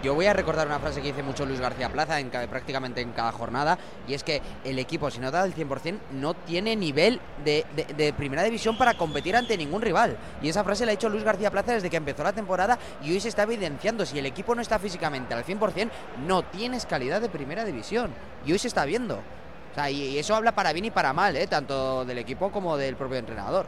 Yo 0.00 0.14
voy 0.14 0.26
a 0.26 0.32
recordar 0.32 0.68
una 0.68 0.78
frase 0.78 1.00
que 1.02 1.08
dice 1.08 1.24
mucho 1.24 1.44
Luis 1.44 1.58
García 1.60 1.88
Plaza 1.88 2.20
en 2.20 2.30
ca- 2.30 2.46
prácticamente 2.46 3.00
en 3.00 3.10
cada 3.10 3.32
jornada 3.32 3.76
y 4.06 4.14
es 4.14 4.22
que 4.22 4.40
el 4.64 4.78
equipo, 4.78 5.10
si 5.10 5.18
no 5.18 5.32
da 5.32 5.44
el 5.44 5.52
100%, 5.54 5.98
no 6.12 6.34
tiene 6.34 6.76
nivel 6.76 7.20
de, 7.44 7.66
de- 7.74 7.92
de 7.94 8.12
primera 8.12 8.44
división 8.44 8.78
para 8.78 8.94
competir 8.94 9.34
ante 9.34 9.56
ningún 9.56 9.82
rival. 9.82 10.16
Y 10.40 10.48
esa 10.48 10.62
frase 10.62 10.86
la 10.86 10.92
ha 10.92 10.94
hecho 10.94 11.08
Luis 11.08 11.24
García 11.24 11.50
Plaza 11.50 11.72
desde 11.72 11.90
que 11.90 11.96
empezó 11.96 12.22
la 12.22 12.32
temporada 12.32 12.78
y 13.02 13.10
hoy 13.10 13.18
se 13.20 13.28
está 13.28 13.42
evidenciando. 13.42 14.06
Si 14.06 14.16
el 14.18 14.26
equipo 14.26 14.54
no 14.54 14.62
está 14.62 14.78
físicamente 14.78 15.34
al 15.34 15.44
100%, 15.44 15.90
no 16.26 16.42
tienes 16.44 16.86
calidad 16.86 17.20
de 17.20 17.28
primera 17.28 17.64
división. 17.64 18.12
Y 18.46 18.52
hoy 18.52 18.58
se 18.60 18.68
está 18.68 18.84
viendo. 18.84 19.16
O 19.16 19.74
sea, 19.74 19.90
y, 19.90 20.00
y 20.00 20.18
eso 20.18 20.36
habla 20.36 20.52
para 20.52 20.72
bien 20.72 20.84
y 20.84 20.90
para 20.92 21.12
mal, 21.12 21.36
¿eh? 21.36 21.48
tanto 21.48 22.04
del 22.04 22.18
equipo 22.18 22.52
como 22.52 22.76
del 22.76 22.94
propio 22.94 23.18
entrenador. 23.18 23.66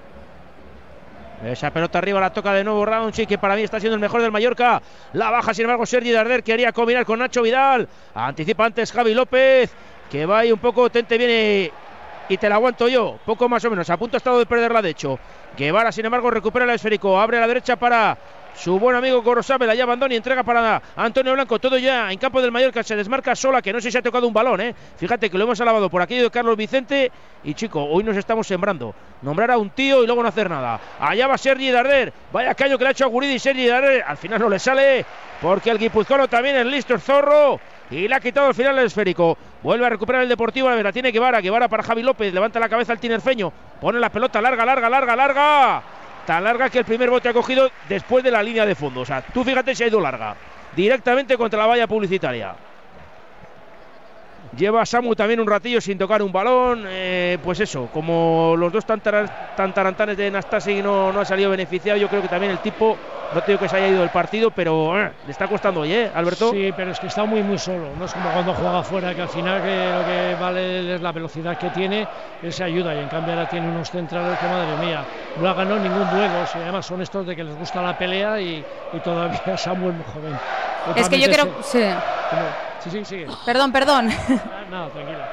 Esa 1.44 1.70
pelota 1.70 1.98
arriba 1.98 2.20
la 2.20 2.30
toca 2.30 2.52
de 2.52 2.62
nuevo 2.62 2.84
Roundchi, 2.84 3.26
que 3.26 3.38
para 3.38 3.56
mí 3.56 3.62
está 3.62 3.80
siendo 3.80 3.94
el 3.94 4.00
mejor 4.00 4.20
del 4.20 4.30
Mallorca. 4.30 4.82
La 5.14 5.30
baja, 5.30 5.54
sin 5.54 5.64
embargo, 5.64 5.86
Sergi 5.86 6.12
Darder 6.12 6.42
quería 6.42 6.72
combinar 6.72 7.06
con 7.06 7.18
Nacho 7.18 7.42
Vidal. 7.42 7.88
Anticipa 8.14 8.66
antes 8.66 8.92
Javi 8.92 9.14
López, 9.14 9.70
que 10.10 10.26
va 10.26 10.40
ahí 10.40 10.52
un 10.52 10.58
poco, 10.58 10.90
tente 10.90 11.16
viene 11.16 11.72
y 12.28 12.36
te 12.36 12.48
la 12.48 12.56
aguanto 12.56 12.88
yo, 12.88 13.18
poco 13.24 13.48
más 13.48 13.64
o 13.64 13.70
menos. 13.70 13.88
A 13.88 13.96
punto 13.96 14.16
ha 14.16 14.18
estado 14.18 14.38
de 14.38 14.46
perderla, 14.46 14.82
de 14.82 14.90
hecho. 14.90 15.18
Guevara, 15.56 15.90
sin 15.90 16.04
embargo, 16.04 16.30
recupera 16.30 16.64
el 16.64 16.70
esférico, 16.72 17.18
abre 17.18 17.38
a 17.38 17.40
la 17.40 17.48
derecha 17.48 17.76
para 17.76 18.16
su 18.60 18.78
buen 18.78 18.94
amigo 18.94 19.22
Gorosabel, 19.22 19.70
allá 19.70 19.84
abandona 19.84 20.12
y 20.12 20.18
entrega 20.18 20.42
para 20.42 20.82
Antonio 20.94 21.32
Blanco. 21.32 21.58
Todo 21.58 21.78
ya 21.78 22.12
en 22.12 22.18
campo 22.18 22.42
del 22.42 22.52
Mallorca, 22.52 22.82
se 22.82 22.94
desmarca 22.94 23.34
sola, 23.34 23.62
que 23.62 23.72
no 23.72 23.80
sé 23.80 23.90
si 23.90 23.96
ha 23.96 24.02
tocado 24.02 24.26
un 24.28 24.34
balón, 24.34 24.60
¿eh? 24.60 24.74
Fíjate 24.98 25.30
que 25.30 25.38
lo 25.38 25.44
hemos 25.44 25.58
alabado 25.62 25.88
por 25.88 26.02
aquello 26.02 26.24
de 26.24 26.30
Carlos 26.30 26.58
Vicente. 26.58 27.10
Y 27.42 27.54
chico, 27.54 27.82
hoy 27.82 28.04
nos 28.04 28.18
estamos 28.18 28.46
sembrando. 28.46 28.94
Nombrar 29.22 29.50
a 29.52 29.56
un 29.56 29.70
tío 29.70 30.02
y 30.02 30.06
luego 30.06 30.22
no 30.22 30.28
hacer 30.28 30.50
nada. 30.50 30.78
Allá 31.00 31.26
va 31.26 31.38
Sergi 31.38 31.70
Darder. 31.70 32.12
Vaya 32.32 32.54
caño 32.54 32.76
que 32.76 32.84
le 32.84 32.88
ha 32.88 32.92
hecho 32.92 33.06
a 33.06 33.08
Guridi 33.08 33.38
Sergi 33.38 33.66
Darder. 33.66 34.04
Al 34.06 34.18
final 34.18 34.38
no 34.38 34.50
le 34.50 34.58
sale 34.58 35.06
porque 35.40 35.70
el 35.70 35.78
guipuzcoano 35.78 36.28
también 36.28 36.56
es 36.56 36.66
listo, 36.66 36.92
el 36.92 37.00
zorro. 37.00 37.58
Y 37.90 38.08
le 38.08 38.14
ha 38.14 38.20
quitado 38.20 38.48
al 38.48 38.54
final 38.54 38.78
el 38.78 38.84
esférico. 38.84 39.38
Vuelve 39.62 39.86
a 39.86 39.88
recuperar 39.88 40.22
el 40.22 40.28
Deportivo. 40.28 40.68
La 40.68 40.76
la 40.82 40.92
tiene 40.92 41.12
Guevara. 41.12 41.40
Guevara 41.40 41.66
para 41.68 41.82
Javi 41.82 42.02
López. 42.02 42.32
Levanta 42.34 42.60
la 42.60 42.68
cabeza 42.68 42.92
al 42.92 43.00
tinerfeño. 43.00 43.50
Pone 43.80 43.98
la 43.98 44.10
pelota 44.10 44.42
larga, 44.42 44.66
larga, 44.66 44.90
larga, 44.90 45.16
larga. 45.16 45.82
Tan 46.26 46.44
larga 46.44 46.68
que 46.70 46.78
el 46.78 46.84
primer 46.84 47.10
bote 47.10 47.28
ha 47.28 47.32
cogido 47.32 47.70
después 47.88 48.22
de 48.22 48.30
la 48.30 48.42
línea 48.42 48.66
de 48.66 48.74
fondo. 48.74 49.00
O 49.00 49.04
sea, 49.04 49.22
tú 49.22 49.42
fíjate 49.44 49.74
si 49.74 49.84
ha 49.84 49.88
ido 49.88 50.00
larga. 50.00 50.36
Directamente 50.74 51.36
contra 51.36 51.58
la 51.58 51.66
valla 51.66 51.86
publicitaria. 51.86 52.54
Lleva 54.56 54.84
Samu 54.84 55.14
también 55.14 55.40
un 55.40 55.46
ratillo 55.46 55.80
sin 55.80 55.98
tocar 55.98 56.22
un 56.22 56.32
balón. 56.32 56.84
eh, 56.86 57.38
pues 57.42 57.60
eso, 57.60 57.88
como 57.92 58.54
los 58.56 58.72
dos 58.72 58.84
tantara- 58.84 59.26
tantarantanes 59.54 60.16
de 60.16 60.30
Nastasi 60.30 60.82
no, 60.82 61.12
no 61.12 61.20
ha 61.20 61.24
salido 61.24 61.50
beneficiado, 61.50 61.98
yo 61.98 62.08
creo 62.08 62.22
que 62.22 62.28
también 62.28 62.52
el 62.52 62.58
tipo, 62.60 62.96
no 63.34 63.40
te 63.40 63.52
digo 63.52 63.60
que 63.60 63.68
se 63.68 63.76
haya 63.76 63.88
ido 63.88 64.00
del 64.00 64.10
partido, 64.10 64.50
pero 64.50 65.00
eh, 65.00 65.12
le 65.24 65.30
está 65.30 65.46
costando 65.46 65.80
hoy, 65.80 65.92
¿eh, 65.92 66.10
Alberto? 66.14 66.50
Sí, 66.50 66.72
pero 66.76 66.90
es 66.90 66.98
que 66.98 67.06
está 67.06 67.24
muy 67.24 67.42
muy 67.42 67.58
solo. 67.58 67.88
No 67.98 68.04
es 68.04 68.12
como 68.12 68.30
cuando 68.30 68.54
juega 68.54 68.78
afuera, 68.80 69.14
que 69.14 69.22
al 69.22 69.28
final 69.28 69.62
que 69.62 69.92
lo 69.92 70.04
que 70.04 70.36
vale 70.40 70.94
es 70.94 71.00
la 71.00 71.12
velocidad 71.12 71.56
que 71.58 71.70
tiene, 71.70 72.06
él 72.42 72.52
se 72.52 72.64
ayuda 72.64 72.94
y 72.94 72.98
en 72.98 73.08
cambio 73.08 73.34
ahora 73.34 73.48
tiene 73.48 73.68
unos 73.68 73.90
centrales 73.90 74.38
que 74.38 74.46
madre 74.46 74.86
mía, 74.86 75.04
no 75.40 75.48
ha 75.48 75.54
ganado 75.54 75.78
ningún 75.78 76.10
duelo. 76.10 76.44
Y 76.54 76.58
además 76.58 76.86
son 76.86 77.02
estos 77.02 77.26
de 77.26 77.36
que 77.36 77.44
les 77.44 77.56
gusta 77.56 77.82
la 77.82 77.96
pelea 77.96 78.40
y, 78.40 78.64
y 78.92 79.00
todavía 79.00 79.56
Samuel 79.56 79.94
muy 79.94 80.04
joven. 80.04 80.38
Es 80.96 81.08
que 81.08 81.20
yo 81.20 81.30
creo... 81.30 81.62
Sí. 81.62 81.84
Sí, 82.80 82.90
sí, 82.90 83.04
sigue. 83.04 83.26
Perdón, 83.44 83.72
perdón. 83.72 84.08
Ah, 84.30 84.64
Nada, 84.70 84.88
tranquila. 84.88 85.28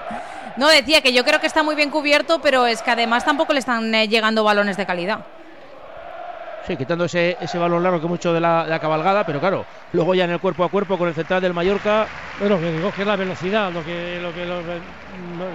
No, 0.57 0.67
decía 0.67 1.01
que 1.01 1.13
yo 1.13 1.23
creo 1.23 1.39
que 1.39 1.47
está 1.47 1.63
muy 1.63 1.75
bien 1.75 1.91
cubierto, 1.91 2.39
pero 2.41 2.65
es 2.65 2.81
que 2.81 2.91
además 2.91 3.23
tampoco 3.23 3.53
le 3.53 3.59
están 3.59 3.93
eh, 3.93 4.07
llegando 4.07 4.43
balones 4.43 4.75
de 4.75 4.85
calidad. 4.85 5.19
Sí, 6.67 6.75
quitando 6.75 7.05
ese, 7.05 7.37
ese 7.39 7.57
balón 7.57 7.81
largo 7.81 8.01
que 8.01 8.07
mucho 8.07 8.33
de 8.33 8.41
la, 8.41 8.65
de 8.65 8.71
la 8.71 8.79
cabalgada, 8.81 9.23
pero 9.23 9.39
claro, 9.39 9.67
luego 9.91 10.13
ya 10.15 10.25
en 10.25 10.31
el 10.31 10.39
cuerpo 10.39 10.65
a 10.65 10.69
cuerpo 10.69 10.97
con 10.97 11.07
el 11.07 11.13
central 11.15 11.41
del 11.41 11.53
Mallorca. 11.53 12.11
Bueno, 12.35 12.59
que 12.59 12.73
digo 12.73 12.91
que 12.91 13.01
es 13.03 13.07
la 13.07 13.15
velocidad 13.15 13.71
lo 13.71 13.85
que, 13.85 14.19
lo 14.21 14.33
que 14.33 14.45
lo- 14.45 14.61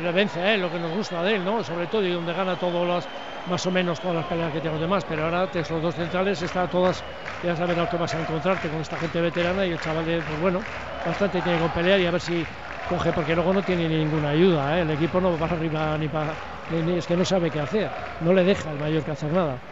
le 0.00 0.12
vence 0.12 0.40
a 0.40 0.54
él, 0.54 0.62
lo 0.62 0.70
que 0.70 0.78
nos 0.78 0.90
gusta 0.90 1.22
de 1.22 1.34
él, 1.36 1.44
¿no? 1.44 1.62
Sobre 1.62 1.86
todo 1.86 2.06
y 2.06 2.12
donde 2.12 2.32
gana 2.32 2.56
todos 2.56 2.86
los, 2.86 3.10
más 3.44 3.64
o 3.66 3.70
menos 3.70 4.00
todas 4.00 4.16
las 4.16 4.24
peleas 4.24 4.50
que 4.52 4.62
tienen 4.62 4.72
los 4.72 4.80
demás. 4.80 5.04
Pero 5.04 5.24
ahora 5.24 5.48
te- 5.48 5.58
los 5.58 5.82
dos 5.82 5.94
centrales 5.94 6.40
está 6.40 6.66
todas, 6.66 7.04
ya 7.42 7.54
sabes 7.56 7.76
lo 7.76 7.86
que 7.86 7.98
vas 7.98 8.14
a 8.14 8.18
encontrarte 8.18 8.70
con 8.70 8.80
esta 8.80 8.96
gente 8.98 9.20
veterana 9.20 9.66
y 9.66 9.72
el 9.72 9.78
chaval, 9.80 10.06
de, 10.06 10.22
pues 10.22 10.38
bueno, 10.38 10.66
bastante 11.04 11.42
tiene 11.42 11.58
con 11.58 11.70
pelear 11.72 12.00
y 12.00 12.06
a 12.06 12.10
ver 12.10 12.22
si 12.22 12.48
coge, 12.86 13.12
porque 13.12 13.34
luego 13.34 13.52
no 13.52 13.62
tiene 13.62 13.86
ninguna 13.86 14.30
ayuda, 14.30 14.78
¿eh? 14.78 14.82
El 14.82 14.90
equipo 14.90 15.20
no 15.20 15.38
va 15.38 15.46
arriba 15.46 15.96
ni 15.98 16.08
para, 16.08 16.38
es 16.68 17.06
que 17.06 17.16
no 17.18 17.24
sabe 17.26 17.50
qué 17.50 17.60
hacer, 17.60 17.94
no 18.18 18.32
le 18.32 18.44
deja 18.44 18.74
mayor 18.76 19.04
que 19.04 19.10
hacer 19.10 19.30
nada. 19.30 19.62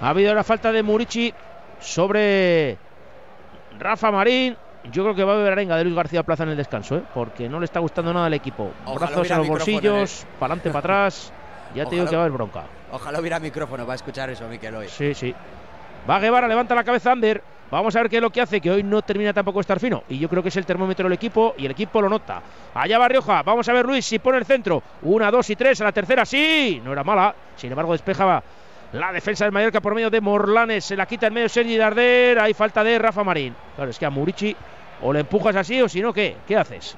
Ha 0.00 0.10
habido 0.10 0.34
la 0.34 0.44
falta 0.44 0.70
de 0.70 0.82
Murici 0.82 1.32
sobre 1.80 2.76
Rafa 3.78 4.10
Marín. 4.10 4.56
Yo 4.92 5.02
creo 5.02 5.14
que 5.14 5.24
va 5.24 5.32
a 5.32 5.36
haber 5.36 5.52
arenga 5.52 5.76
de 5.76 5.84
Luis 5.84 5.96
García 5.96 6.22
Plaza 6.22 6.44
en 6.44 6.50
el 6.50 6.56
descanso, 6.56 6.96
¿eh? 6.96 7.02
porque 7.12 7.48
no 7.48 7.58
le 7.58 7.64
está 7.64 7.80
gustando 7.80 8.12
nada 8.12 8.26
al 8.26 8.34
equipo. 8.34 8.70
Ojalá 8.84 9.06
Brazos 9.06 9.30
en 9.30 9.38
los 9.38 9.48
bolsillos, 9.48 10.26
para 10.38 10.54
adelante, 10.54 10.70
para 10.70 10.78
atrás. 10.78 11.32
Ya 11.74 11.84
te 11.84 11.96
digo 11.96 12.06
que 12.06 12.16
va 12.16 12.22
a 12.22 12.24
haber 12.24 12.32
bronca. 12.32 12.62
Ojalá 12.92 13.20
hubiera 13.20 13.38
micrófono 13.40 13.84
para 13.84 13.96
escuchar 13.96 14.30
eso, 14.30 14.48
Miquel, 14.48 14.74
hoy. 14.74 14.88
Sí, 14.88 15.14
sí. 15.14 15.34
Va 16.08 16.18
Guevara, 16.20 16.48
levanta 16.48 16.74
la 16.74 16.84
cabeza 16.84 17.12
Ander. 17.12 17.42
Vamos 17.70 17.94
a 17.94 18.00
ver 18.00 18.08
qué 18.08 18.16
es 18.16 18.22
lo 18.22 18.30
que 18.30 18.40
hace, 18.40 18.62
que 18.62 18.70
hoy 18.70 18.82
no 18.82 19.02
termina 19.02 19.34
tampoco 19.34 19.60
estar 19.60 19.78
fino. 19.78 20.04
Y 20.08 20.18
yo 20.18 20.28
creo 20.30 20.42
que 20.42 20.48
es 20.48 20.56
el 20.56 20.64
termómetro 20.64 21.04
del 21.04 21.12
equipo 21.12 21.54
y 21.58 21.66
el 21.66 21.72
equipo 21.72 22.00
lo 22.00 22.08
nota. 22.08 22.40
Allá 22.72 22.98
va 22.98 23.08
Rioja. 23.08 23.42
Vamos 23.42 23.68
a 23.68 23.74
ver 23.74 23.84
Luis 23.84 24.06
si 24.06 24.18
pone 24.18 24.38
el 24.38 24.46
centro. 24.46 24.82
Una, 25.02 25.30
dos 25.30 25.50
y 25.50 25.56
tres. 25.56 25.78
A 25.82 25.84
la 25.84 25.92
tercera 25.92 26.24
sí. 26.24 26.80
No 26.82 26.92
era 26.92 27.04
mala. 27.04 27.34
Sin 27.56 27.70
embargo, 27.70 27.92
despejaba 27.92 28.42
la 28.92 29.12
defensa 29.12 29.44
del 29.44 29.52
Mallorca 29.52 29.80
por 29.80 29.94
medio 29.94 30.10
de 30.10 30.20
Morlanes. 30.20 30.84
Se 30.84 30.96
la 30.96 31.06
quita 31.06 31.26
en 31.26 31.34
medio 31.34 31.48
Sergi 31.48 31.76
Darder. 31.76 32.38
Hay 32.38 32.54
falta 32.54 32.82
de 32.84 32.98
Rafa 32.98 33.24
Marín. 33.24 33.54
Claro, 33.76 33.90
es 33.90 33.98
que 33.98 34.06
a 34.06 34.10
Murici 34.10 34.56
o 35.02 35.12
le 35.12 35.20
empujas 35.20 35.56
así 35.56 35.80
o 35.80 35.88
si 35.88 36.00
no, 36.00 36.12
¿qué? 36.12 36.36
¿Qué 36.46 36.56
haces? 36.56 36.96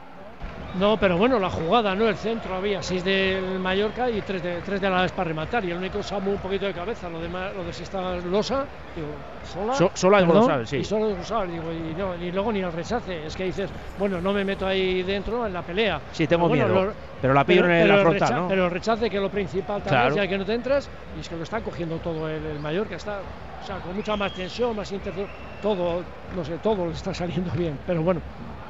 No, 0.75 0.97
pero 0.99 1.19
bueno, 1.19 1.39
la 1.41 1.51
jugada, 1.51 1.95
¿no? 1.97 2.09
El 2.09 2.17
centro 2.17 2.55
había 2.55 2.81
seis 2.83 3.03
del 3.03 3.59
Mallorca 3.59 4.09
y 4.09 4.23
tres 4.23 4.41
de, 4.43 4.61
tres 4.63 4.81
de 4.81 4.89
la 4.89 5.09
para 5.09 5.29
rematar. 5.29 5.65
Y 5.65 5.71
el 5.71 5.77
único 5.77 6.03
Samu 6.03 6.31
un 6.33 6.39
poquito 6.39 6.67
de 6.67 6.73
cabeza, 6.75 7.09
lo 7.09 7.21
demás, 7.21 7.53
lo 7.55 7.65
de 7.65 7.73
si 7.73 7.83
está 7.83 8.17
Losa, 8.17 8.67
digo, 8.95 9.09
sola. 9.43 9.75
So- 9.75 9.91
sola 9.95 10.23
Gorosabel, 10.23 10.67
sí. 10.67 10.77
Y 10.79 10.85
solo 10.85 11.09
Gorosabel, 11.09 11.51
digo, 11.51 11.73
y, 11.73 11.95
no, 11.95 12.15
y 12.17 12.31
luego 12.31 12.53
ni 12.53 12.61
el 12.61 12.73
rechace. 12.73 13.27
Es 13.27 13.35
que 13.35 13.45
dices, 13.45 13.69
bueno, 13.99 14.21
no 14.21 14.33
me 14.33 14.45
meto 14.45 14.65
ahí 14.67 15.03
dentro 15.03 15.45
en 15.45 15.53
la 15.53 15.63
pelea. 15.63 16.01
Sí, 16.13 16.27
tengo 16.29 16.49
Pero 16.49 16.65
bueno, 16.69 16.81
miedo. 16.83 16.95
Pero 17.21 17.35
la 17.35 17.45
pillo 17.45 17.67
en 17.69 17.89
la 17.89 17.99
frontal, 17.99 18.35
¿no? 18.37 18.49
Pero 18.49 18.65
el 18.67 18.71
rechace, 18.71 19.11
que 19.11 19.17
es 19.17 19.23
lo 19.23 19.29
principal 19.29 19.83
también, 19.83 20.01
Claro. 20.13 20.15
ya 20.17 20.29
que 20.29 20.39
no 20.39 20.45
te 20.45 20.55
entras, 20.55 20.89
y 21.17 21.21
es 21.21 21.29
que 21.29 21.37
lo 21.37 21.43
está 21.43 21.61
cogiendo 21.61 21.99
todo 21.99 22.29
el, 22.29 22.45
el 22.47 22.61
Mallorca. 22.61 22.95
Está, 22.95 23.19
o 23.21 23.67
sea, 23.67 23.77
con 23.81 23.97
mucha 23.97 24.17
más 24.17 24.33
tensión, 24.33 24.77
más 24.77 24.91
intención, 24.93 25.27
todo, 25.61 26.03
no 26.35 26.45
sé, 26.45 26.59
todo 26.59 26.87
le 26.87 26.93
está 26.93 27.13
saliendo 27.13 27.51
bien. 27.53 27.77
Pero 27.87 28.03
bueno, 28.03 28.21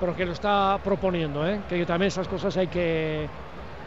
pero 0.00 0.16
que 0.16 0.24
lo 0.26 0.32
está 0.32 0.78
proponiendo, 0.82 1.46
¿eh? 1.46 1.60
que 1.68 1.84
también 1.86 2.08
esas 2.08 2.26
cosas 2.26 2.56
hay 2.56 2.66
que 2.66 3.28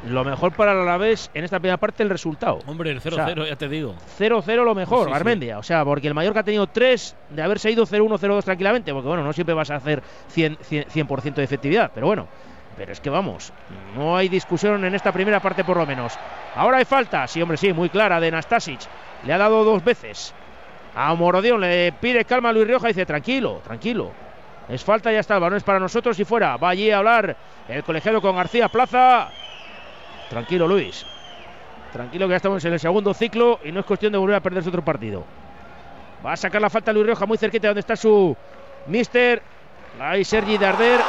lo 0.07 0.25
mejor 0.25 0.51
para 0.51 0.73
el 0.73 0.79
Alavés 0.79 1.31
en 1.33 1.45
esta 1.45 1.59
primera 1.59 1.77
parte 1.77 2.03
el 2.03 2.09
resultado. 2.09 2.59
Hombre, 2.67 2.91
el 2.91 3.01
0-0, 3.01 3.11
O 3.11 3.15
sea, 3.15 3.49
ya 3.49 3.55
te 3.55 3.69
digo. 3.69 3.95
0-0 4.19 4.63
lo 4.65 4.75
mejor, 4.75 5.05
Sí, 5.05 5.09
sí. 5.11 5.15
Armendia. 5.15 5.57
O 5.57 5.63
sea, 5.63 5.85
porque 5.85 6.07
el 6.09 6.13
Mallorca 6.13 6.41
ha 6.41 6.43
tenido 6.43 6.67
3 6.67 7.15
de 7.29 7.41
haberse 7.41 7.71
ido 7.71 7.85
0-1, 7.85 8.19
0-2 8.19 8.43
tranquilamente. 8.43 8.91
Porque 8.91 9.07
bueno, 9.07 9.23
no 9.23 9.31
siempre 9.31 9.55
vas 9.55 9.71
a 9.71 9.75
hacer 9.75 10.03
100%, 10.35 10.57
100, 10.59 10.85
100% 10.87 11.33
de 11.35 11.43
efectividad. 11.43 11.91
Pero 11.93 12.07
bueno, 12.07 12.27
pero 12.75 12.91
es 12.91 12.99
que 12.99 13.09
vamos, 13.09 13.53
no 13.95 14.17
hay 14.17 14.27
discusión 14.27 14.83
en 14.83 14.93
esta 14.93 15.11
primera 15.13 15.39
parte 15.39 15.63
por 15.63 15.77
lo 15.77 15.85
menos. 15.85 16.13
Ahora 16.55 16.77
hay 16.77 16.85
falta, 16.85 17.25
sí, 17.27 17.41
hombre, 17.41 17.57
sí, 17.57 17.71
muy 17.71 17.89
clara 17.89 18.19
de 18.19 18.29
Nastasic. 18.31 18.81
Le 19.25 19.31
ha 19.31 19.37
dado 19.37 19.63
dos 19.63 19.83
veces. 19.83 20.33
A 20.95 21.13
Morodión 21.13 21.61
le 21.61 21.93
pide 21.93 22.25
calma 22.25 22.49
a 22.49 22.53
Luis 22.53 22.67
Rioja 22.67 22.87
y 22.89 22.93
dice, 22.93 23.05
tranquilo, 23.05 23.61
tranquilo. 23.63 24.11
Es 24.69 24.83
falta, 24.83 25.11
ya 25.11 25.19
está, 25.19 25.35
el 25.35 25.41
balón 25.41 25.57
es 25.57 25.63
para 25.63 25.79
nosotros 25.79 26.19
y 26.19 26.25
fuera. 26.25 26.57
Va 26.57 26.69
allí 26.69 26.89
a 26.89 26.97
hablar 26.99 27.35
el 27.67 27.83
colegiado 27.83 28.21
con 28.21 28.35
García 28.35 28.69
Plaza. 28.69 29.29
Tranquilo, 30.29 30.67
Luis. 30.67 31.05
Tranquilo 31.91 32.27
que 32.27 32.31
ya 32.31 32.37
estamos 32.37 32.63
en 32.65 32.73
el 32.73 32.79
segundo 32.79 33.13
ciclo 33.13 33.59
y 33.63 33.71
no 33.71 33.81
es 33.81 33.85
cuestión 33.85 34.11
de 34.11 34.17
volver 34.17 34.35
a 34.35 34.39
perderse 34.39 34.69
otro 34.69 34.83
partido. 34.83 35.23
Va 36.25 36.33
a 36.33 36.37
sacar 36.37 36.61
la 36.61 36.69
falta 36.69 36.93
Luis 36.93 37.05
Rioja 37.05 37.25
muy 37.25 37.37
cerquita 37.37 37.63
de 37.63 37.69
donde 37.69 37.81
está 37.81 37.95
su 37.95 38.35
mister. 38.87 39.41
Ahí 39.99 40.23
Sergi 40.23 40.57
Darder. 40.57 41.01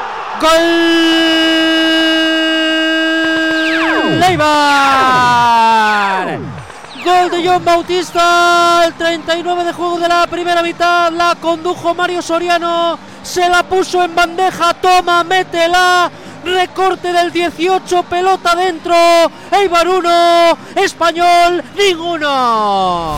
¡Leibar! 4.21 5.94
Gol 7.05 7.31
de 7.31 7.47
John 7.47 7.63
Bautista, 7.63 8.83
el 8.87 8.95
39 8.95 9.65
de 9.65 9.73
juego 9.75 9.99
de 9.99 10.09
la 10.09 10.27
primera 10.27 10.63
mitad, 10.63 11.13
la 11.13 11.35
condujo 11.35 11.95
Mario 11.95 12.23
Soriano, 12.23 12.99
se 13.23 13.47
la 13.47 13.63
puso 13.63 14.03
en 14.03 14.15
bandeja, 14.15 14.73
toma, 14.73 15.23
métela, 15.23 16.11
recorte 16.43 17.13
del 17.13 17.31
18, 17.31 18.05
pelota 18.05 18.57
dentro, 18.57 18.97
Eibar 19.51 19.87
1, 19.87 20.59
Español 20.77 21.63
ninguno. 21.77 23.17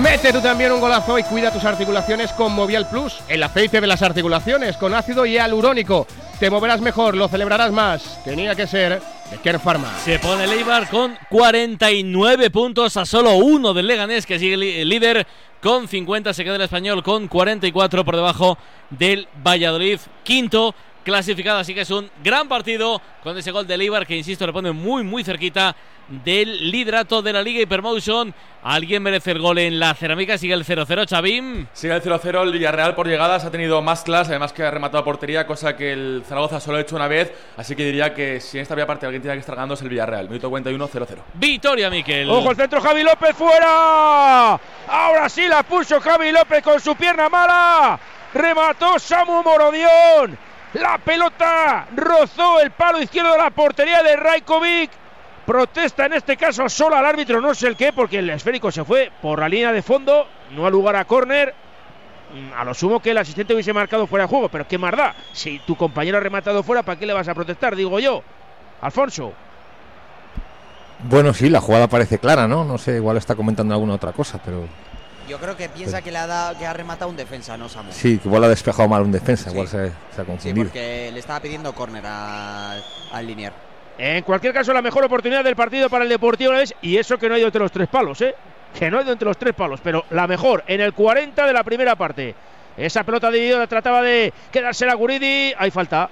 Mete 0.00 0.32
tú 0.32 0.40
también 0.40 0.72
un 0.72 0.80
golazo 0.80 1.18
y 1.18 1.22
cuida 1.22 1.52
tus 1.52 1.64
articulaciones 1.64 2.32
con 2.32 2.52
Movial 2.52 2.88
Plus, 2.88 3.20
el 3.28 3.42
aceite 3.42 3.80
de 3.80 3.86
las 3.86 4.02
articulaciones 4.02 4.76
con 4.76 4.92
ácido 4.92 5.24
hialurónico. 5.24 6.06
Te 6.40 6.50
moverás 6.50 6.80
mejor, 6.80 7.16
lo 7.16 7.28
celebrarás 7.28 7.70
más. 7.70 8.20
Tenía 8.24 8.54
que 8.56 8.66
ser 8.66 9.00
de 9.30 9.36
Care 9.42 9.58
Pharma. 9.60 9.92
Se 10.04 10.18
pone 10.18 10.44
el 10.44 10.52
Eibar 10.52 10.88
con 10.90 11.16
49 11.30 12.50
puntos 12.50 12.96
a 12.96 13.06
solo 13.06 13.36
uno 13.36 13.72
del 13.72 13.86
Leganés, 13.86 14.26
que 14.26 14.38
sigue 14.38 14.56
li- 14.56 14.84
líder 14.84 15.26
con 15.62 15.86
50. 15.86 16.34
Se 16.34 16.42
queda 16.44 16.56
el 16.56 16.62
español 16.62 17.02
con 17.04 17.28
44 17.28 18.04
por 18.04 18.16
debajo 18.16 18.58
del 18.90 19.28
Valladolid. 19.46 20.00
Quinto 20.24 20.74
clasificado, 21.04 21.58
así 21.58 21.74
que 21.74 21.82
es 21.82 21.90
un 21.90 22.10
gran 22.22 22.48
partido 22.48 23.00
con 23.22 23.36
ese 23.38 23.50
gol 23.50 23.66
del 23.66 23.82
Eibar 23.82 24.06
que, 24.06 24.16
insisto, 24.16 24.46
le 24.46 24.52
pone 24.52 24.72
muy, 24.72 25.04
muy 25.04 25.22
cerquita 25.22 25.76
del 26.08 26.70
liderato 26.70 27.22
de 27.22 27.32
la 27.32 27.42
Liga 27.42 27.62
Hypermotion. 27.62 28.34
Alguien 28.62 29.02
merece 29.02 29.30
el 29.32 29.38
gol 29.38 29.58
en 29.58 29.78
la 29.78 29.94
cerámica. 29.94 30.36
Sigue 30.38 30.54
el 30.54 30.64
0-0, 30.64 31.06
Chavim. 31.06 31.66
Sigue 31.72 31.94
el 31.94 32.02
0-0, 32.02 32.42
el 32.42 32.52
Villarreal 32.52 32.94
por 32.94 33.06
llegadas 33.06 33.44
ha 33.44 33.50
tenido 33.50 33.80
más 33.82 34.02
clase, 34.02 34.32
además 34.32 34.52
que 34.52 34.62
ha 34.62 34.70
rematado 34.70 35.04
portería, 35.04 35.46
cosa 35.46 35.76
que 35.76 35.92
el 35.92 36.22
Zaragoza 36.26 36.60
solo 36.60 36.78
ha 36.78 36.80
hecho 36.80 36.96
una 36.96 37.08
vez, 37.08 37.32
así 37.56 37.76
que 37.76 37.84
diría 37.84 38.14
que 38.14 38.40
si 38.40 38.58
en 38.58 38.62
esta 38.62 38.74
primera 38.74 38.86
parte 38.86 39.06
alguien 39.06 39.22
tiene 39.22 39.36
que 39.36 39.40
estar 39.40 39.54
ganando 39.54 39.74
es 39.74 39.82
el 39.82 39.88
Villarreal. 39.88 40.28
Minuto 40.28 40.50
41, 40.50 40.88
0-0. 40.88 41.06
Victoria, 41.34 41.90
Miquel. 41.90 42.28
Ojo 42.30 42.50
el 42.50 42.56
centro, 42.56 42.80
Javi 42.80 43.02
López 43.02 43.34
fuera. 43.36 44.60
Ahora 44.88 45.28
sí 45.28 45.46
la 45.46 45.62
puso 45.62 46.00
Javi 46.00 46.32
López 46.32 46.62
con 46.62 46.80
su 46.80 46.94
pierna 46.96 47.28
mala. 47.28 47.98
Remató 48.32 48.98
Samu 48.98 49.42
Morodión. 49.42 50.36
La 50.74 50.98
pelota 50.98 51.86
rozó 51.94 52.60
el 52.60 52.70
palo 52.72 53.00
izquierdo 53.00 53.32
de 53.32 53.38
la 53.38 53.50
portería 53.50 54.02
de 54.02 54.16
Rajkovic. 54.16 54.90
Protesta 55.46 56.06
en 56.06 56.14
este 56.14 56.36
caso 56.36 56.68
solo 56.68 56.96
al 56.96 57.04
árbitro, 57.04 57.40
no 57.40 57.54
sé 57.54 57.68
el 57.68 57.76
qué, 57.76 57.92
porque 57.92 58.18
el 58.18 58.30
esférico 58.30 58.72
se 58.72 58.82
fue 58.84 59.12
por 59.20 59.38
la 59.40 59.48
línea 59.48 59.72
de 59.72 59.82
fondo, 59.82 60.26
no 60.52 60.66
al 60.66 60.72
lugar 60.72 60.96
a 60.96 61.04
córner. 61.04 61.54
Mm, 62.34 62.58
A 62.58 62.64
lo 62.64 62.72
sumo 62.74 63.00
que 63.00 63.10
el 63.10 63.18
asistente 63.18 63.52
hubiese 63.52 63.72
marcado 63.72 64.06
fuera 64.06 64.24
de 64.24 64.30
juego, 64.30 64.48
pero 64.48 64.66
qué 64.66 64.78
más 64.78 64.96
da. 64.96 65.14
Si 65.32 65.58
tu 65.60 65.76
compañero 65.76 66.16
ha 66.16 66.20
rematado 66.20 66.62
fuera, 66.62 66.82
¿para 66.82 66.98
qué 66.98 67.04
le 67.06 67.12
vas 67.12 67.28
a 67.28 67.34
protestar? 67.34 67.76
Digo 67.76 68.00
yo. 68.00 68.22
Alfonso. 68.80 69.32
Bueno, 71.00 71.34
sí, 71.34 71.50
la 71.50 71.60
jugada 71.60 71.86
parece 71.88 72.18
clara, 72.18 72.48
¿no? 72.48 72.64
No 72.64 72.78
sé, 72.78 72.96
igual 72.96 73.18
está 73.18 73.34
comentando 73.34 73.74
alguna 73.74 73.94
otra 73.94 74.12
cosa, 74.12 74.40
pero 74.42 74.66
Yo 75.28 75.38
creo 75.38 75.56
que 75.56 75.68
piensa 75.68 76.02
que 76.02 76.10
le 76.12 76.18
ha, 76.18 76.26
dado, 76.26 76.58
que 76.58 76.66
ha 76.66 76.72
rematado 76.72 77.10
un 77.10 77.16
defensa, 77.16 77.56
no 77.56 77.68
Samu. 77.68 77.90
sí, 77.92 78.18
que 78.18 78.28
igual 78.28 78.44
ha 78.44 78.48
despejado 78.48 78.88
mal 78.88 79.02
un 79.02 79.12
defensa, 79.12 79.44
Sí. 79.50 79.50
igual 79.54 79.68
se, 79.68 79.88
se 79.88 80.20
ha 80.20 80.24
Sí, 80.24 80.26
confundido. 80.26 80.66
porque 80.66 81.10
le 81.12 81.18
estaba 81.20 81.40
pidiendo 81.40 81.72
córner 81.74 82.04
al, 82.06 82.82
al 83.12 83.26
Linier. 83.26 83.52
En 83.96 84.22
cualquier 84.24 84.52
caso, 84.52 84.72
la 84.72 84.82
mejor 84.82 85.04
oportunidad 85.04 85.44
del 85.44 85.54
partido 85.56 85.88
para 85.88 86.02
el 86.04 86.10
Deportivo 86.10 86.52
es 86.54 86.74
y 86.82 86.96
eso 86.96 87.16
que 87.16 87.28
no 87.28 87.36
ha 87.36 87.38
ido 87.38 87.46
entre 87.46 87.60
los 87.62 87.72
tres 87.72 87.88
palos, 87.88 88.20
¿eh? 88.22 88.34
Que 88.78 88.90
no 88.90 88.98
ha 88.98 89.02
ido 89.02 89.12
entre 89.12 89.26
los 89.28 89.38
tres 89.38 89.54
palos, 89.54 89.80
pero 89.82 90.04
la 90.10 90.26
mejor 90.26 90.64
en 90.66 90.80
el 90.80 90.92
40 90.92 91.46
de 91.46 91.52
la 91.52 91.62
primera 91.62 91.94
parte. 91.96 92.34
Esa 92.76 93.04
pelota 93.04 93.30
dividida 93.30 93.64
trataba 93.68 94.02
de 94.02 94.32
quedársela 94.50 94.92
a 94.92 94.96
Guridi. 94.96 95.54
Hay 95.56 95.70
falta. 95.70 96.10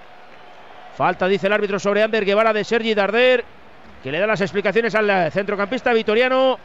Falta, 0.97 1.27
dice 1.27 1.49
el 1.49 1.53
árbitro 1.53 1.81
sobre 1.81 2.03
Ander 2.05 2.25
Guevara 2.25 2.53
de 2.53 2.63
Sergi 2.63 2.95
Darder, 2.95 3.45
que 4.03 4.13
le 4.13 4.21
da 4.21 4.27
las 4.29 4.41
explicaciones 4.41 4.95
al 4.95 5.33
centrocampista 5.33 5.93
vitoriano. 5.93 6.59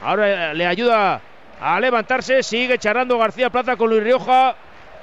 Ahora 0.00 0.54
le 0.54 0.64
ayuda 0.66 1.20
a 1.62 1.80
levantarse. 1.80 2.42
Sigue 2.42 2.78
charlando 2.78 3.18
García 3.18 3.50
Plata 3.50 3.76
con 3.76 3.88
Luis 3.90 4.02
Rioja. 4.02 4.54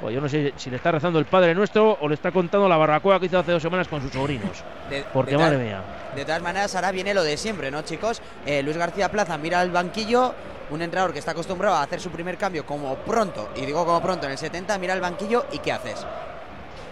Pues 0.01 0.15
yo 0.15 0.21
no 0.21 0.29
sé 0.29 0.53
si 0.55 0.69
le 0.69 0.77
está 0.77 0.91
rezando 0.91 1.19
el 1.19 1.25
Padre 1.25 1.53
Nuestro 1.53 1.97
o 1.99 2.07
le 2.07 2.15
está 2.15 2.31
contando 2.31 2.69
la 2.69 2.77
barbacoa 2.77 3.19
que 3.19 3.25
hizo 3.25 3.37
hace 3.39 3.51
dos 3.51 3.61
semanas 3.61 3.87
con 3.87 4.01
sus 4.01 4.11
sobrinos. 4.11 4.63
De- 4.89 5.03
Porque 5.13 5.31
de 5.31 5.37
madre 5.37 5.57
tal- 5.57 5.65
mía. 5.65 5.81
De 6.15 6.23
todas 6.25 6.41
maneras, 6.41 6.73
ahora 6.75 6.91
viene 6.91 7.13
lo 7.13 7.21
de 7.23 7.35
siempre, 7.37 7.69
¿no, 7.69 7.81
chicos? 7.81 8.21
Eh, 8.45 8.63
Luis 8.63 8.77
García 8.77 9.09
Plaza 9.11 9.37
mira 9.37 9.59
al 9.59 9.71
banquillo, 9.71 10.33
un 10.69 10.81
entrenador 10.81 11.11
que 11.13 11.19
está 11.19 11.31
acostumbrado 11.31 11.75
a 11.75 11.83
hacer 11.83 11.99
su 11.99 12.09
primer 12.11 12.37
cambio 12.37 12.65
como 12.65 12.95
pronto, 12.95 13.49
y 13.55 13.65
digo 13.65 13.85
como 13.85 14.01
pronto, 14.01 14.25
en 14.25 14.31
el 14.31 14.37
70, 14.37 14.77
mira 14.79 14.93
al 14.93 15.01
banquillo 15.01 15.45
y 15.51 15.59
¿qué 15.59 15.71
haces? 15.73 16.05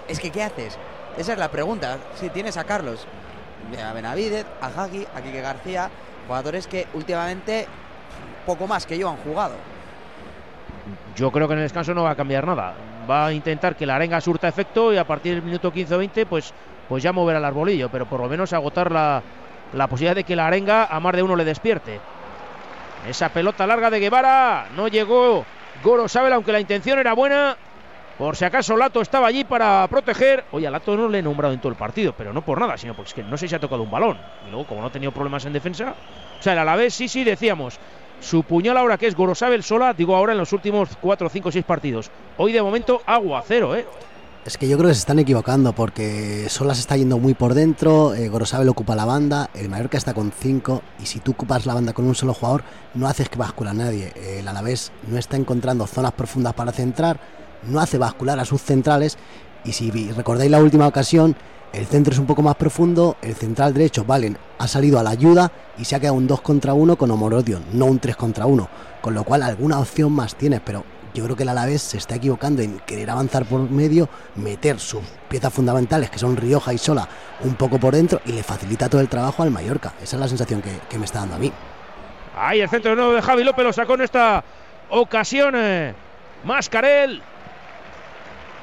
Es 0.08 0.20
que, 0.20 0.30
¿qué 0.30 0.44
haces? 0.44 0.78
Esa 1.18 1.34
es 1.34 1.40
la 1.40 1.50
pregunta. 1.50 1.98
Si 2.20 2.30
tienes 2.30 2.58
a 2.58 2.64
Carlos, 2.66 3.08
a 3.84 3.94
Benavidez, 3.94 4.46
a 4.62 4.68
Hagi, 4.68 5.08
a 5.16 5.22
Quique 5.22 5.42
García, 5.42 5.90
jugadores 6.28 6.68
que 6.68 6.88
últimamente 6.94 7.68
poco 8.46 8.68
más 8.68 8.86
que 8.86 8.98
yo 8.98 9.10
han 9.10 9.18
jugado. 9.18 9.56
Yo 11.16 11.32
creo 11.32 11.48
que 11.48 11.54
en 11.54 11.60
el 11.60 11.66
descanso 11.66 11.94
no 11.94 12.04
va 12.04 12.12
a 12.12 12.16
cambiar 12.16 12.46
nada. 12.46 12.74
Va 13.10 13.28
a 13.28 13.34
intentar 13.34 13.76
que 13.76 13.86
la 13.86 13.96
arenga 13.96 14.22
surta 14.22 14.48
efecto 14.48 14.94
y 14.94 14.98
a 14.98 15.06
partir 15.06 15.34
del 15.34 15.44
minuto 15.44 15.72
15 15.72 15.96
o 15.96 15.98
20, 15.98 16.26
pues, 16.26 16.54
pues 16.88 17.04
ya 17.04 17.12
mover 17.12 17.36
al 17.36 17.46
arbolillo, 17.46 17.90
pero 17.90 18.06
por 18.06 18.20
lo 18.20 18.30
menos 18.30 18.54
agotar 18.54 18.92
la, 18.92 19.22
la 19.74 19.88
posibilidad 19.88 20.16
de 20.16 20.24
que 20.24 20.36
la 20.36 20.48
arenga 20.48 20.86
a 20.86 21.00
más 21.00 21.16
de 21.16 21.24
uno 21.24 21.36
le 21.36 21.46
despierte. 21.46 22.00
Esa 23.08 23.30
pelota 23.30 23.68
larga 23.68 23.90
de 23.90 24.00
Guevara 24.00 24.68
no 24.76 24.88
llegó 24.88 25.46
Goro 25.84 26.08
Sabel, 26.08 26.34
aunque 26.34 26.52
la 26.52 26.60
intención 26.60 27.00
era 27.00 27.14
buena. 27.14 27.58
Por 28.18 28.36
si 28.36 28.46
acaso 28.46 28.76
Lato 28.76 29.00
estaba 29.00 29.28
allí 29.28 29.44
para 29.44 29.88
proteger. 29.88 30.46
Oye, 30.52 30.66
a 30.66 30.72
Lato 30.72 30.98
no 30.98 31.08
le 31.08 31.20
he 31.20 31.22
nombrado 31.22 31.54
en 31.54 31.60
todo 31.60 31.70
el 31.72 31.78
partido, 31.78 32.14
pero 32.18 32.34
no 32.34 32.44
por 32.44 32.60
nada, 32.60 32.76
sino 32.78 32.96
porque 32.96 33.10
es 33.10 33.14
que 33.14 33.24
no 33.24 33.38
sé 33.38 33.48
si 33.48 33.54
ha 33.54 33.60
tocado 33.60 33.84
un 33.84 33.92
balón. 33.92 34.18
Y 34.48 34.50
luego, 34.50 34.66
como 34.66 34.82
no 34.82 34.88
ha 34.88 34.92
tenido 34.92 35.12
problemas 35.12 35.46
en 35.46 35.54
defensa. 35.54 35.94
O 36.40 36.42
sea, 36.42 36.54
el 36.54 36.60
Alavés 36.60 36.96
sí, 36.96 37.08
sí, 37.08 37.24
decíamos. 37.24 37.78
Su 38.20 38.42
puñal 38.42 38.78
ahora 38.78 38.98
que 38.98 39.06
es 39.06 39.16
Gorosabel 39.16 39.62
sola, 39.62 39.94
digo 39.94 40.16
ahora 40.16 40.32
en 40.32 40.40
los 40.40 40.52
últimos 40.52 40.90
4, 41.00 41.30
5, 41.30 41.52
6 41.52 41.66
partidos. 41.66 42.10
Hoy 42.38 42.52
de 42.52 42.62
momento 42.64 43.04
agua 43.06 43.44
cero, 43.46 43.76
¿eh? 43.76 43.86
Es 44.48 44.58
que 44.58 44.68
yo 44.68 44.78
creo 44.78 44.88
que 44.88 44.96
se 44.96 45.02
están 45.02 45.20
equivocando 45.20 45.74
porque 45.74 46.48
Sola 46.48 46.74
se 46.74 46.80
está 46.80 46.96
yendo 46.96 47.20
muy 47.20 47.34
por 47.34 47.54
dentro, 47.54 48.16
eh, 48.16 48.30
Gorosabel 48.30 48.70
ocupa 48.70 48.96
la 48.96 49.04
banda, 49.04 49.50
el 49.54 49.68
Mallorca 49.68 49.98
está 49.98 50.14
con 50.14 50.32
5 50.32 50.82
y 51.04 51.06
si 51.06 51.20
tú 51.20 51.32
ocupas 51.32 51.66
la 51.66 51.74
banda 51.74 51.92
con 51.92 52.06
un 52.06 52.16
solo 52.16 52.34
jugador 52.34 52.64
no 52.94 53.08
haces 53.08 53.28
que 53.28 53.38
bascula 53.38 53.72
a 53.72 53.74
nadie. 53.74 54.14
El 54.16 54.48
Alavés 54.48 54.94
no 55.10 55.18
está 55.18 55.36
encontrando 55.36 55.86
zonas 55.86 56.14
profundas 56.14 56.54
para 56.54 56.72
centrar, 56.72 57.20
no 57.64 57.80
hace 57.80 57.98
bascular 57.98 58.40
a 58.40 58.46
sus 58.46 58.62
centrales 58.62 59.18
y 59.64 59.74
si 59.74 59.92
recordáis 60.12 60.52
la 60.52 60.60
última 60.62 60.88
ocasión, 60.88 61.36
el 61.74 61.86
centro 61.86 62.14
es 62.14 62.20
un 62.20 62.26
poco 62.26 62.42
más 62.42 62.56
profundo, 62.56 63.18
el 63.22 63.36
central 63.36 63.74
derecho, 63.74 64.06
Valen, 64.06 64.38
ha 64.58 64.68
salido 64.68 65.00
a 65.00 65.04
la 65.04 65.10
ayuda 65.10 65.52
y 65.78 65.86
se 65.86 65.96
ha 65.96 66.00
quedado 66.00 66.16
un 66.16 66.28
2 66.28 66.42
contra 66.42 66.74
1 66.74 66.96
con 66.96 67.12
Omorodion, 67.12 67.64
no 67.74 67.86
un 67.86 68.00
3 68.00 68.16
contra 68.16 68.46
1, 68.46 68.68
con 69.02 69.14
lo 69.14 69.24
cual 69.24 69.44
alguna 69.44 69.80
opción 69.80 70.14
más 70.14 70.36
tienes, 70.36 70.62
pero 70.64 70.86
yo 71.14 71.24
creo 71.24 71.36
que 71.36 71.44
el 71.44 71.50
Alavés 71.50 71.82
se 71.82 71.98
está 71.98 72.16
equivocando 72.16 72.62
en 72.62 72.80
querer 72.80 73.10
avanzar 73.10 73.46
por 73.46 73.60
medio, 73.70 74.08
meter 74.36 74.80
sus 74.80 75.02
piezas 75.28 75.52
fundamentales, 75.54 76.10
que 76.10 76.20
son 76.20 76.38
Rioja 76.38 76.74
y 76.74 76.78
Sola, 76.78 77.08
un 77.44 77.56
poco 77.56 77.80
por 77.80 77.94
dentro 77.94 78.22
y 78.26 78.32
le 78.32 78.44
facilita 78.44 78.88
todo 78.88 79.02
el 79.02 79.10
trabajo 79.10 79.44
al 79.44 79.52
Mallorca. 79.52 79.94
Esa 80.02 80.16
es 80.16 80.20
la 80.20 80.28
sensación 80.28 80.62
que, 80.62 80.72
que 80.90 80.98
me 80.98 81.06
está 81.06 81.20
dando 81.20 81.36
a 81.36 81.40
mí. 81.40 81.52
Ahí 82.38 82.62
el 82.62 82.70
centro 82.70 82.92
de 82.92 82.98
nuevo 82.98 83.14
de 83.14 83.22
Javi 83.22 83.44
López 83.44 83.66
lo 83.66 83.74
sacó 83.74 83.96
en 83.96 84.02
esta 84.02 84.44
ocasión. 84.90 85.54
eh, 85.58 85.94
Mascarel. 86.44 87.22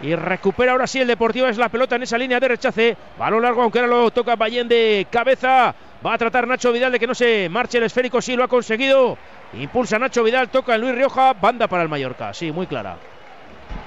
Y 0.05 0.15
recupera 0.17 0.73
ahora 0.73 0.87
sí 0.87 1.01
el 1.01 1.09
Deportivo. 1.09 1.47
Es 1.47 1.57
la 1.57 1.71
pelota 1.71 1.97
en 1.97 2.03
esa 2.03 2.19
línea 2.19 2.39
de 2.39 2.49
rechace. 2.49 2.95
Balón 3.19 3.41
largo, 3.43 3.63
aunque 3.63 3.79
ahora 3.79 3.91
lo 3.91 4.11
toca 4.11 4.37
Ballén 4.37 4.69
de 4.69 5.07
cabeza. 5.11 5.75
Va 6.05 6.13
a 6.13 6.19
tratar 6.19 6.47
Nacho 6.47 6.73
Vidal 6.73 6.93
de 6.93 7.01
que 7.01 7.07
no 7.07 7.15
se 7.15 7.49
marche 7.49 7.79
el 7.79 7.85
esférico. 7.85 8.21
Sí, 8.21 8.37
lo 8.37 8.45
ha 8.45 8.49
conseguido. 8.49 9.17
Impulsa 9.55 9.99
Nacho 9.99 10.23
Vidal, 10.23 10.51
toca 10.51 10.75
en 10.75 10.83
Luis 10.83 10.95
Rioja. 10.95 11.33
Banda 11.33 11.69
para 11.69 11.85
el 11.85 11.89
Mallorca. 11.89 12.35
Sí, 12.35 12.53
muy 12.53 12.67
clara. 12.67 12.99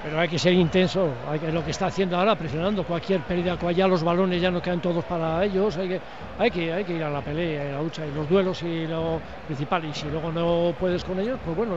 pero 0.02 0.18
hay 0.18 0.28
que 0.28 0.40
ser 0.40 0.54
intenso, 0.54 1.08
hay 1.30 1.38
que, 1.38 1.52
lo 1.52 1.64
que 1.64 1.70
está 1.70 1.86
haciendo 1.86 2.16
ahora, 2.16 2.34
presionando 2.34 2.82
cualquier 2.82 3.20
pérdida, 3.20 3.56
ya 3.70 3.86
los 3.86 4.02
balones 4.02 4.42
ya 4.42 4.50
no 4.50 4.60
quedan 4.60 4.80
todos 4.80 5.04
para 5.04 5.44
ellos, 5.44 5.76
hay 5.76 5.88
que, 5.88 6.00
hay 6.38 6.50
que, 6.50 6.72
hay 6.72 6.84
que 6.84 6.94
ir 6.94 7.02
a 7.04 7.10
la 7.10 7.20
pelea, 7.20 7.62
a 7.62 7.72
la 7.76 7.82
lucha, 7.82 8.04
y 8.04 8.10
los 8.12 8.28
duelos 8.28 8.62
y 8.62 8.86
lo 8.86 9.20
principal, 9.46 9.84
y 9.84 9.94
si 9.94 10.08
luego 10.08 10.32
no 10.32 10.74
puedes 10.78 11.04
con 11.04 11.18
ellos, 11.20 11.38
pues 11.44 11.56
bueno, 11.56 11.76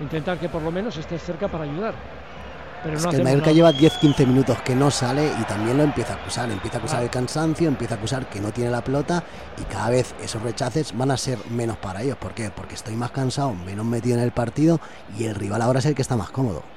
intentar 0.00 0.38
que 0.38 0.48
por 0.48 0.62
lo 0.62 0.70
menos 0.72 0.96
estés 0.96 1.22
cerca 1.22 1.48
para 1.48 1.64
ayudar. 1.64 1.94
Pero 2.82 2.98
es 2.98 3.06
que 3.06 3.16
el 3.16 3.24
Mallorca 3.24 3.52
lleva 3.52 3.72
10-15 3.72 4.26
minutos 4.26 4.60
que 4.62 4.74
no 4.74 4.90
sale 4.90 5.30
y 5.40 5.44
también 5.44 5.76
lo 5.76 5.84
empieza 5.84 6.14
a 6.14 6.16
acusar. 6.16 6.50
Empieza 6.50 6.78
a 6.78 6.80
acusar 6.80 7.02
el 7.02 7.10
cansancio, 7.10 7.68
empieza 7.68 7.94
a 7.94 7.98
acusar 7.98 8.28
que 8.28 8.40
no 8.40 8.52
tiene 8.52 8.70
la 8.70 8.82
pelota 8.82 9.22
y 9.58 9.62
cada 9.64 9.90
vez 9.90 10.14
esos 10.22 10.42
rechaces 10.42 10.96
van 10.96 11.10
a 11.10 11.16
ser 11.16 11.38
menos 11.50 11.76
para 11.76 12.02
ellos. 12.02 12.16
¿Por 12.16 12.34
qué? 12.34 12.50
Porque 12.50 12.74
estoy 12.74 12.94
más 12.94 13.12
cansado, 13.12 13.54
menos 13.54 13.86
metido 13.86 14.16
en 14.16 14.22
el 14.22 14.32
partido 14.32 14.80
y 15.16 15.24
el 15.24 15.34
rival 15.34 15.62
ahora 15.62 15.78
es 15.78 15.86
el 15.86 15.94
que 15.94 16.02
está 16.02 16.16
más 16.16 16.30
cómodo. 16.30 16.71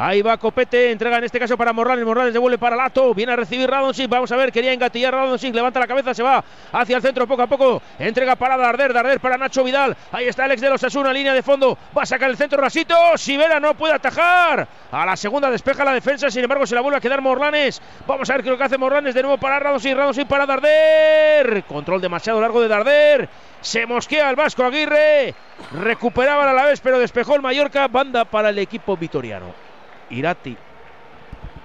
Ahí 0.00 0.22
va 0.22 0.36
Copete, 0.36 0.92
entrega 0.92 1.18
en 1.18 1.24
este 1.24 1.40
caso 1.40 1.56
para 1.56 1.72
Morales. 1.72 2.04
Morales 2.04 2.32
devuelve 2.32 2.56
para 2.56 2.76
Lato. 2.76 3.12
Viene 3.14 3.32
a 3.32 3.36
recibir 3.36 3.68
Radonsic. 3.68 4.08
Vamos 4.08 4.30
a 4.30 4.36
ver, 4.36 4.52
quería 4.52 4.72
engatillar 4.72 5.12
Radonsic. 5.12 5.52
Levanta 5.52 5.80
la 5.80 5.88
cabeza, 5.88 6.14
se 6.14 6.22
va 6.22 6.44
hacia 6.70 6.94
el 6.94 7.02
centro 7.02 7.26
poco 7.26 7.42
a 7.42 7.48
poco. 7.48 7.82
Entrega 7.98 8.36
para 8.36 8.56
Darder. 8.56 8.92
Darder 8.92 9.18
para 9.18 9.36
Nacho 9.36 9.64
Vidal. 9.64 9.96
Ahí 10.12 10.28
está 10.28 10.44
el 10.44 10.52
ex 10.52 10.60
de 10.60 10.70
los 10.70 10.84
Asuna, 10.84 11.12
línea 11.12 11.34
de 11.34 11.42
fondo. 11.42 11.76
Va 11.96 12.02
a 12.02 12.06
sacar 12.06 12.30
el 12.30 12.36
centro 12.36 12.60
Rasito. 12.60 12.94
Sivera 13.16 13.58
no 13.58 13.74
puede 13.74 13.94
atajar. 13.94 14.68
A 14.92 15.04
la 15.04 15.16
segunda 15.16 15.50
despeja 15.50 15.84
la 15.84 15.92
defensa. 15.92 16.30
Sin 16.30 16.44
embargo, 16.44 16.64
se 16.64 16.76
la 16.76 16.80
vuelve 16.80 16.98
a 16.98 17.00
quedar 17.00 17.20
Morlanes. 17.20 17.82
Vamos 18.06 18.30
a 18.30 18.34
ver 18.34 18.42
qué 18.42 18.50
es 18.50 18.52
lo 18.52 18.58
que 18.58 18.64
hace 18.64 18.78
Morlanes. 18.78 19.16
De 19.16 19.22
nuevo 19.22 19.38
para 19.38 19.58
Radonsic. 19.58 19.96
Radonsic 19.96 20.28
para 20.28 20.46
Darder. 20.46 21.64
Control 21.64 22.00
demasiado 22.00 22.40
largo 22.40 22.62
de 22.62 22.68
Darder. 22.68 23.28
Se 23.60 23.84
mosquea 23.84 24.30
el 24.30 24.36
Vasco 24.36 24.62
Aguirre. 24.62 25.34
Recuperaban 25.72 26.46
a 26.46 26.52
la 26.52 26.66
vez, 26.66 26.80
pero 26.80 27.00
despejó 27.00 27.34
el 27.34 27.42
Mallorca. 27.42 27.88
Banda 27.88 28.24
para 28.24 28.50
el 28.50 28.60
equipo 28.60 28.96
vitoriano. 28.96 29.67
Irati. 30.10 30.56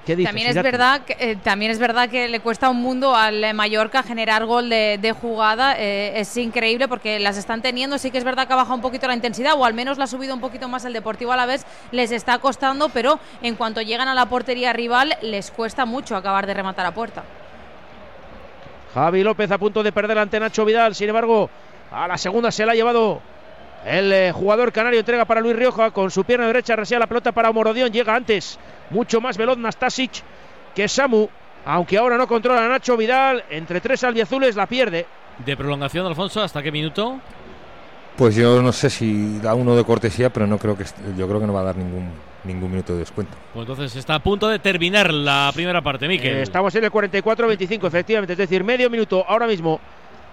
¿Qué 0.05 0.17
dices, 0.17 0.29
también 0.29 0.49
es 0.49 0.61
verdad 0.61 1.01
que 1.01 1.15
eh, 1.17 1.37
también 1.37 1.71
es 1.71 1.79
verdad 1.79 2.09
que 2.09 2.27
le 2.27 2.41
cuesta 2.41 2.69
un 2.69 2.81
mundo 2.81 3.15
al 3.15 3.41
eh, 3.41 3.53
Mallorca 3.53 4.03
generar 4.03 4.45
gol 4.45 4.69
de, 4.69 5.15
jugada. 5.19 5.79
Eh, 5.79 6.19
es 6.19 6.35
increíble 6.35 6.89
porque 6.89 7.19
las 7.19 7.37
están 7.37 7.61
teniendo. 7.61 7.97
Sí 7.97 8.11
que 8.11 8.17
es 8.17 8.25
verdad 8.25 8.45
que 8.45 8.53
ha 8.53 8.57
bajado 8.57 8.75
un 8.75 8.81
poquito 8.81 9.07
la 9.07 9.13
intensidad 9.13 9.53
o 9.55 9.63
al 9.63 9.73
menos 9.73 9.97
la 9.97 10.03
ha 10.03 10.07
subido 10.07 10.33
un 10.33 10.41
poquito 10.41 10.67
más 10.67 10.83
el 10.83 10.91
Deportivo 10.91 11.31
a 11.31 11.37
la 11.37 11.45
vez 11.45 11.65
les 11.91 12.11
está 12.11 12.37
costando 12.39 12.89
pero 12.89 13.19
en 13.41 13.55
cuanto 13.55 13.81
llegan 13.81 14.07
a 14.07 14.13
la 14.13 14.25
portería 14.25 14.73
rival 14.73 15.15
les 15.21 15.51
cuesta 15.51 15.85
mucho 15.85 16.17
acabar 16.17 16.47
de 16.47 16.53
rematar 16.53 16.85
a 16.85 16.93
puerta. 16.93 17.23
Javi 18.93 19.23
López 19.23 19.49
a 19.51 19.57
punto 19.57 19.83
de 19.83 19.91
perder 19.93 20.17
ante 20.17 20.39
Nacho 20.39 20.65
Vidal. 20.65 20.95
Sin 20.95 21.07
embargo 21.07 21.49
a 21.91 22.09
la 22.09 22.17
segunda 22.17 22.51
se 22.51 22.65
la 22.65 22.73
ha 22.73 22.75
llevado 22.75 23.21
el 23.85 24.11
eh, 24.11 24.31
jugador 24.31 24.71
canario 24.71 24.99
entrega 24.99 25.25
para 25.25 25.41
Luis 25.41 25.55
Rioja 25.55 25.91
con 25.91 26.09
su 26.11 26.23
pierna 26.23 26.47
derecha, 26.47 26.75
resea 26.75 26.99
la 26.99 27.07
pelota 27.07 27.31
para 27.31 27.51
Morodión. 27.51 27.91
Llega 27.91 28.15
antes, 28.15 28.59
mucho 28.89 29.19
más 29.21 29.37
veloz 29.37 29.57
Nastasic 29.57 30.11
que 30.73 30.87
Samu. 30.87 31.27
Aunque 31.65 31.97
ahora 31.97 32.17
no 32.17 32.27
controla 32.27 32.65
a 32.65 32.67
Nacho 32.67 32.97
Vidal, 32.97 33.43
entre 33.49 33.79
tres 33.79 34.03
albiazules 34.03 34.55
la 34.55 34.67
pierde. 34.67 35.05
¿De 35.45 35.55
prolongación, 35.55 36.05
Alfonso? 36.05 36.41
¿Hasta 36.41 36.61
qué 36.61 36.71
minuto? 36.71 37.19
Pues 38.17 38.35
yo 38.35 38.61
no 38.61 38.71
sé 38.71 38.89
si 38.89 39.39
da 39.39 39.55
uno 39.55 39.75
de 39.75 39.83
cortesía, 39.83 40.29
pero 40.29 40.45
no 40.45 40.57
creo 40.57 40.77
que 40.77 40.83
yo 41.17 41.27
creo 41.27 41.39
que 41.39 41.47
no 41.47 41.53
va 41.53 41.61
a 41.61 41.63
dar 41.63 41.77
ningún 41.77 42.11
ningún 42.43 42.71
minuto 42.71 42.93
de 42.93 42.99
descuento. 42.99 43.35
Pues 43.53 43.67
entonces 43.67 43.95
está 43.95 44.15
a 44.15 44.19
punto 44.19 44.47
de 44.47 44.59
terminar 44.59 45.13
la 45.13 45.51
primera 45.53 45.81
parte, 45.81 46.07
Miquel. 46.07 46.37
Eh, 46.37 46.41
estamos 46.41 46.75
en 46.75 46.83
el 46.83 46.91
44-25, 46.91 47.87
efectivamente, 47.87 48.33
es 48.33 48.39
decir, 48.39 48.63
medio 48.63 48.89
minuto 48.89 49.23
ahora 49.27 49.47
mismo. 49.47 49.79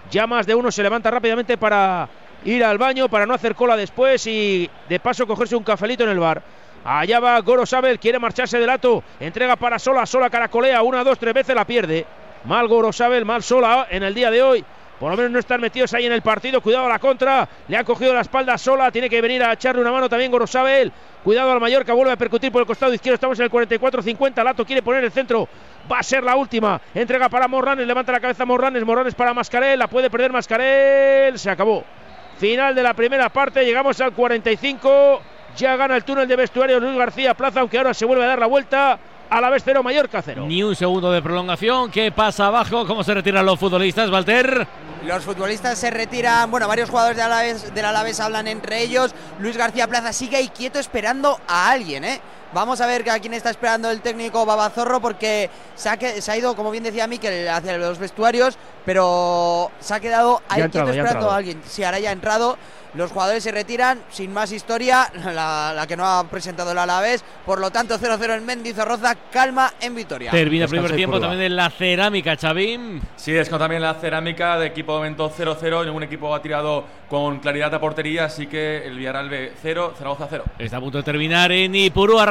Ya 0.09 0.27
más 0.27 0.45
de 0.45 0.55
uno 0.55 0.71
se 0.71 0.83
levanta 0.83 1.09
rápidamente 1.09 1.57
para 1.57 2.09
ir 2.45 2.63
al 2.63 2.77
baño 2.77 3.09
para 3.09 3.25
no 3.25 3.33
hacer 3.33 3.55
cola 3.55 3.75
después 3.75 4.25
y 4.27 4.69
de 4.89 4.99
paso 4.99 5.27
cogerse 5.27 5.55
un 5.55 5.63
cafelito 5.63 6.03
en 6.03 6.09
el 6.09 6.19
bar. 6.19 6.41
Allá 6.83 7.19
va 7.19 7.39
Goro 7.41 7.65
Sabel, 7.65 7.99
quiere 7.99 8.17
marcharse 8.17 8.57
de 8.57 8.65
lato, 8.65 9.03
entrega 9.19 9.55
para 9.55 9.77
Sola, 9.77 10.05
Sola 10.05 10.29
caracolea, 10.29 10.81
una, 10.81 11.03
dos, 11.03 11.19
tres 11.19 11.33
veces 11.33 11.55
la 11.55 11.65
pierde. 11.65 12.05
Mal 12.45 12.67
Goro 12.67 12.91
Sabel, 12.91 13.23
mal 13.23 13.43
Sola 13.43 13.87
en 13.89 14.03
el 14.03 14.15
día 14.15 14.31
de 14.31 14.41
hoy. 14.41 14.65
Por 15.01 15.09
lo 15.09 15.17
menos 15.17 15.31
no 15.31 15.39
están 15.39 15.59
metidos 15.59 15.91
ahí 15.95 16.05
en 16.05 16.11
el 16.11 16.21
partido. 16.21 16.61
Cuidado 16.61 16.85
a 16.85 16.89
la 16.89 16.99
contra. 16.99 17.49
Le 17.67 17.75
ha 17.75 17.83
cogido 17.83 18.13
la 18.13 18.21
espalda 18.21 18.55
sola. 18.55 18.91
Tiene 18.91 19.09
que 19.09 19.19
venir 19.19 19.41
a 19.41 19.53
echarle 19.53 19.81
una 19.81 19.91
mano 19.91 20.07
también 20.07 20.31
Gorosabel. 20.31 20.91
Cuidado 21.23 21.51
al 21.51 21.59
Mallorca. 21.59 21.93
Vuelve 21.93 22.11
a 22.11 22.17
percutir 22.17 22.51
por 22.51 22.61
el 22.61 22.67
costado 22.67 22.93
izquierdo. 22.93 23.15
Estamos 23.15 23.39
en 23.39 23.45
el 23.45 23.51
44-50. 23.51 24.43
Lato 24.43 24.63
quiere 24.63 24.83
poner 24.83 25.03
el 25.03 25.11
centro. 25.11 25.49
Va 25.91 25.97
a 25.97 26.03
ser 26.03 26.21
la 26.21 26.35
última. 26.35 26.79
Entrega 26.93 27.29
para 27.29 27.47
Morranes. 27.47 27.87
Levanta 27.87 28.11
la 28.11 28.19
cabeza 28.19 28.45
Morranes. 28.45 28.85
Morranes 28.85 29.15
para 29.15 29.33
Mascarel. 29.33 29.79
La 29.79 29.87
puede 29.87 30.11
perder 30.11 30.31
Mascarel. 30.31 31.39
Se 31.39 31.49
acabó. 31.49 31.83
Final 32.41 32.73
de 32.73 32.81
la 32.81 32.95
primera 32.95 33.29
parte, 33.29 33.63
llegamos 33.63 34.01
al 34.01 34.13
45. 34.13 35.21
Ya 35.57 35.75
gana 35.75 35.95
el 35.95 36.03
túnel 36.03 36.27
de 36.27 36.35
vestuario 36.35 36.79
Luis 36.79 36.97
García 36.97 37.35
Plaza, 37.35 37.59
aunque 37.59 37.77
ahora 37.77 37.93
se 37.93 38.03
vuelve 38.03 38.23
a 38.23 38.29
dar 38.29 38.39
la 38.39 38.47
vuelta. 38.47 38.97
A 39.29 39.39
la 39.39 39.51
vez 39.51 39.61
cero, 39.63 39.83
Mallorca 39.83 40.23
cero. 40.23 40.45
Ni 40.47 40.63
un 40.63 40.75
segundo 40.75 41.11
de 41.11 41.21
prolongación. 41.21 41.91
¿Qué 41.91 42.11
pasa 42.11 42.47
abajo? 42.47 42.87
¿Cómo 42.87 43.03
se 43.03 43.13
retiran 43.13 43.45
los 43.45 43.59
futbolistas, 43.59 44.09
Walter? 44.09 44.65
Los 45.05 45.23
futbolistas 45.23 45.77
se 45.77 45.91
retiran. 45.91 46.49
Bueno, 46.49 46.67
varios 46.67 46.89
jugadores 46.89 47.15
del 47.15 47.27
Alavés, 47.27 47.75
del 47.75 47.85
Alavés 47.85 48.19
hablan 48.19 48.47
entre 48.47 48.81
ellos. 48.81 49.13
Luis 49.37 49.55
García 49.55 49.87
Plaza 49.87 50.11
sigue 50.11 50.37
ahí 50.37 50.47
quieto 50.47 50.79
esperando 50.79 51.39
a 51.47 51.69
alguien, 51.69 52.03
¿eh? 52.03 52.21
Vamos 52.53 52.81
a 52.81 52.87
ver 52.87 53.09
a 53.09 53.19
quién 53.19 53.33
está 53.33 53.49
esperando 53.49 53.89
el 53.89 54.01
técnico 54.01 54.45
Babazorro 54.45 54.99
porque 54.99 55.49
se 55.75 55.89
ha, 55.89 55.97
se 55.97 56.31
ha 56.31 56.37
ido, 56.37 56.55
como 56.55 56.69
bien 56.69 56.83
decía 56.83 57.07
Miquel, 57.07 57.47
hacia 57.47 57.77
los 57.77 57.97
vestuarios, 57.97 58.57
pero 58.85 59.71
se 59.79 59.93
ha 59.93 59.99
quedado 59.99 60.41
ahí 60.49 60.61
esperando 60.61 61.31
a 61.31 61.37
alguien. 61.37 61.61
Si 61.65 61.83
ahora 61.83 61.99
ya 61.99 62.09
ha 62.09 62.13
entrado. 62.13 62.57
Los 62.93 63.11
jugadores 63.11 63.41
se 63.41 63.51
retiran, 63.53 64.01
sin 64.09 64.33
más 64.33 64.51
historia, 64.51 65.09
la, 65.33 65.85
que 65.87 65.95
no 65.95 66.05
ha 66.05 66.27
presentado 66.27 66.73
el 66.73 66.77
Alavés. 66.77 67.23
Por 67.45 67.59
lo 67.59 67.71
tanto, 67.71 67.97
0-0 67.97 68.37
en 68.37 68.45
Mendizorroza, 68.45 69.15
calma 69.31 69.73
en 69.79 69.95
Vitoria. 69.95 70.31
Termina 70.31 70.65
el 70.65 70.69
primer 70.69 70.93
tiempo 70.93 71.19
también 71.19 71.41
en 71.41 71.55
la 71.55 71.69
cerámica, 71.69 72.35
Chavín. 72.35 73.01
Sí, 73.15 73.33
es 73.33 73.47
como 73.47 73.59
también 73.59 73.81
la 73.81 73.93
cerámica 73.93 74.59
de 74.59 74.67
equipo 74.67 74.91
de 74.93 74.97
momento 74.99 75.31
0-0. 75.31 75.85
Ningún 75.85 76.03
equipo 76.03 76.35
ha 76.35 76.41
tirado 76.41 76.83
con 77.07 77.39
claridad 77.39 77.73
a 77.73 77.79
portería, 77.79 78.25
así 78.25 78.47
que 78.47 78.85
el 78.85 78.97
Villarreal 78.97 79.29
B 79.29 79.53
0, 79.61 79.93
Zaragoza 79.97 80.27
0. 80.29 80.43
Está 80.59 80.77
a 80.77 80.81
punto 80.81 80.97
de 80.97 81.03
terminar 81.03 81.51
en 81.51 81.73
Ipurúa, 81.75 82.25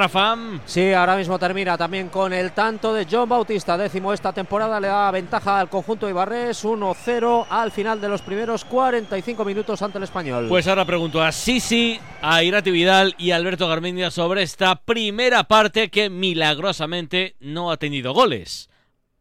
Sí, 0.64 0.92
ahora 0.92 1.16
mismo 1.16 1.38
termina 1.38 1.78
también 1.78 2.08
con 2.08 2.32
el 2.32 2.52
tanto 2.52 2.92
de 2.92 3.06
John 3.10 3.28
Bautista, 3.28 3.78
décimo 3.78 4.12
esta 4.12 4.32
temporada, 4.32 4.80
le 4.80 4.88
da 4.88 5.10
ventaja 5.10 5.60
al 5.60 5.68
conjunto 5.68 6.08
Ibarres, 6.08 6.64
1-0 6.64 7.46
al 7.48 7.70
final 7.70 8.00
de 8.00 8.08
los 8.08 8.22
primeros 8.22 8.64
45 8.64 9.44
minutos 9.44 9.82
ante 9.82 9.98
el 9.98 10.04
español. 10.04 10.46
Pues 10.48 10.66
ahora 10.66 10.84
pregunto 10.84 11.22
a 11.22 11.30
Sisi, 11.30 12.00
a 12.22 12.42
Irati 12.42 12.70
Vidal 12.70 13.14
y 13.18 13.30
a 13.30 13.36
Alberto 13.36 13.68
Garmendia 13.68 14.10
sobre 14.10 14.42
esta 14.42 14.76
primera 14.76 15.44
parte 15.44 15.90
que 15.90 16.10
milagrosamente 16.10 17.36
no 17.38 17.70
ha 17.70 17.76
tenido 17.76 18.12
goles. 18.12 18.68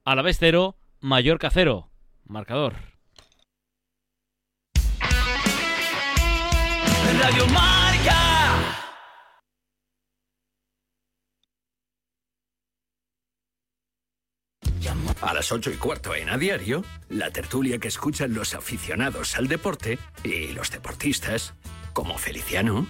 A 0.06 0.16
la 0.16 0.24
vez 0.24 0.38
cero, 0.40 0.76
Mallorca 1.02 1.50
cero. 1.52 1.90
Marcador. 2.26 2.74
Radio 7.22 7.46
A 15.22 15.34
las 15.34 15.52
ocho 15.52 15.70
y 15.70 15.76
cuarto 15.76 16.16
en 16.16 16.30
A 16.30 16.38
Diario, 16.38 16.86
la 17.10 17.30
tertulia 17.32 17.78
que 17.78 17.90
escuchan 17.90 18.34
los 18.34 18.54
aficionados 18.54 19.36
al 19.36 19.50
deporte 19.50 20.00
y 20.24 20.54
los 20.54 20.72
deportistas, 20.72 21.54
como 21.92 22.18
Feliciano, 22.18 22.88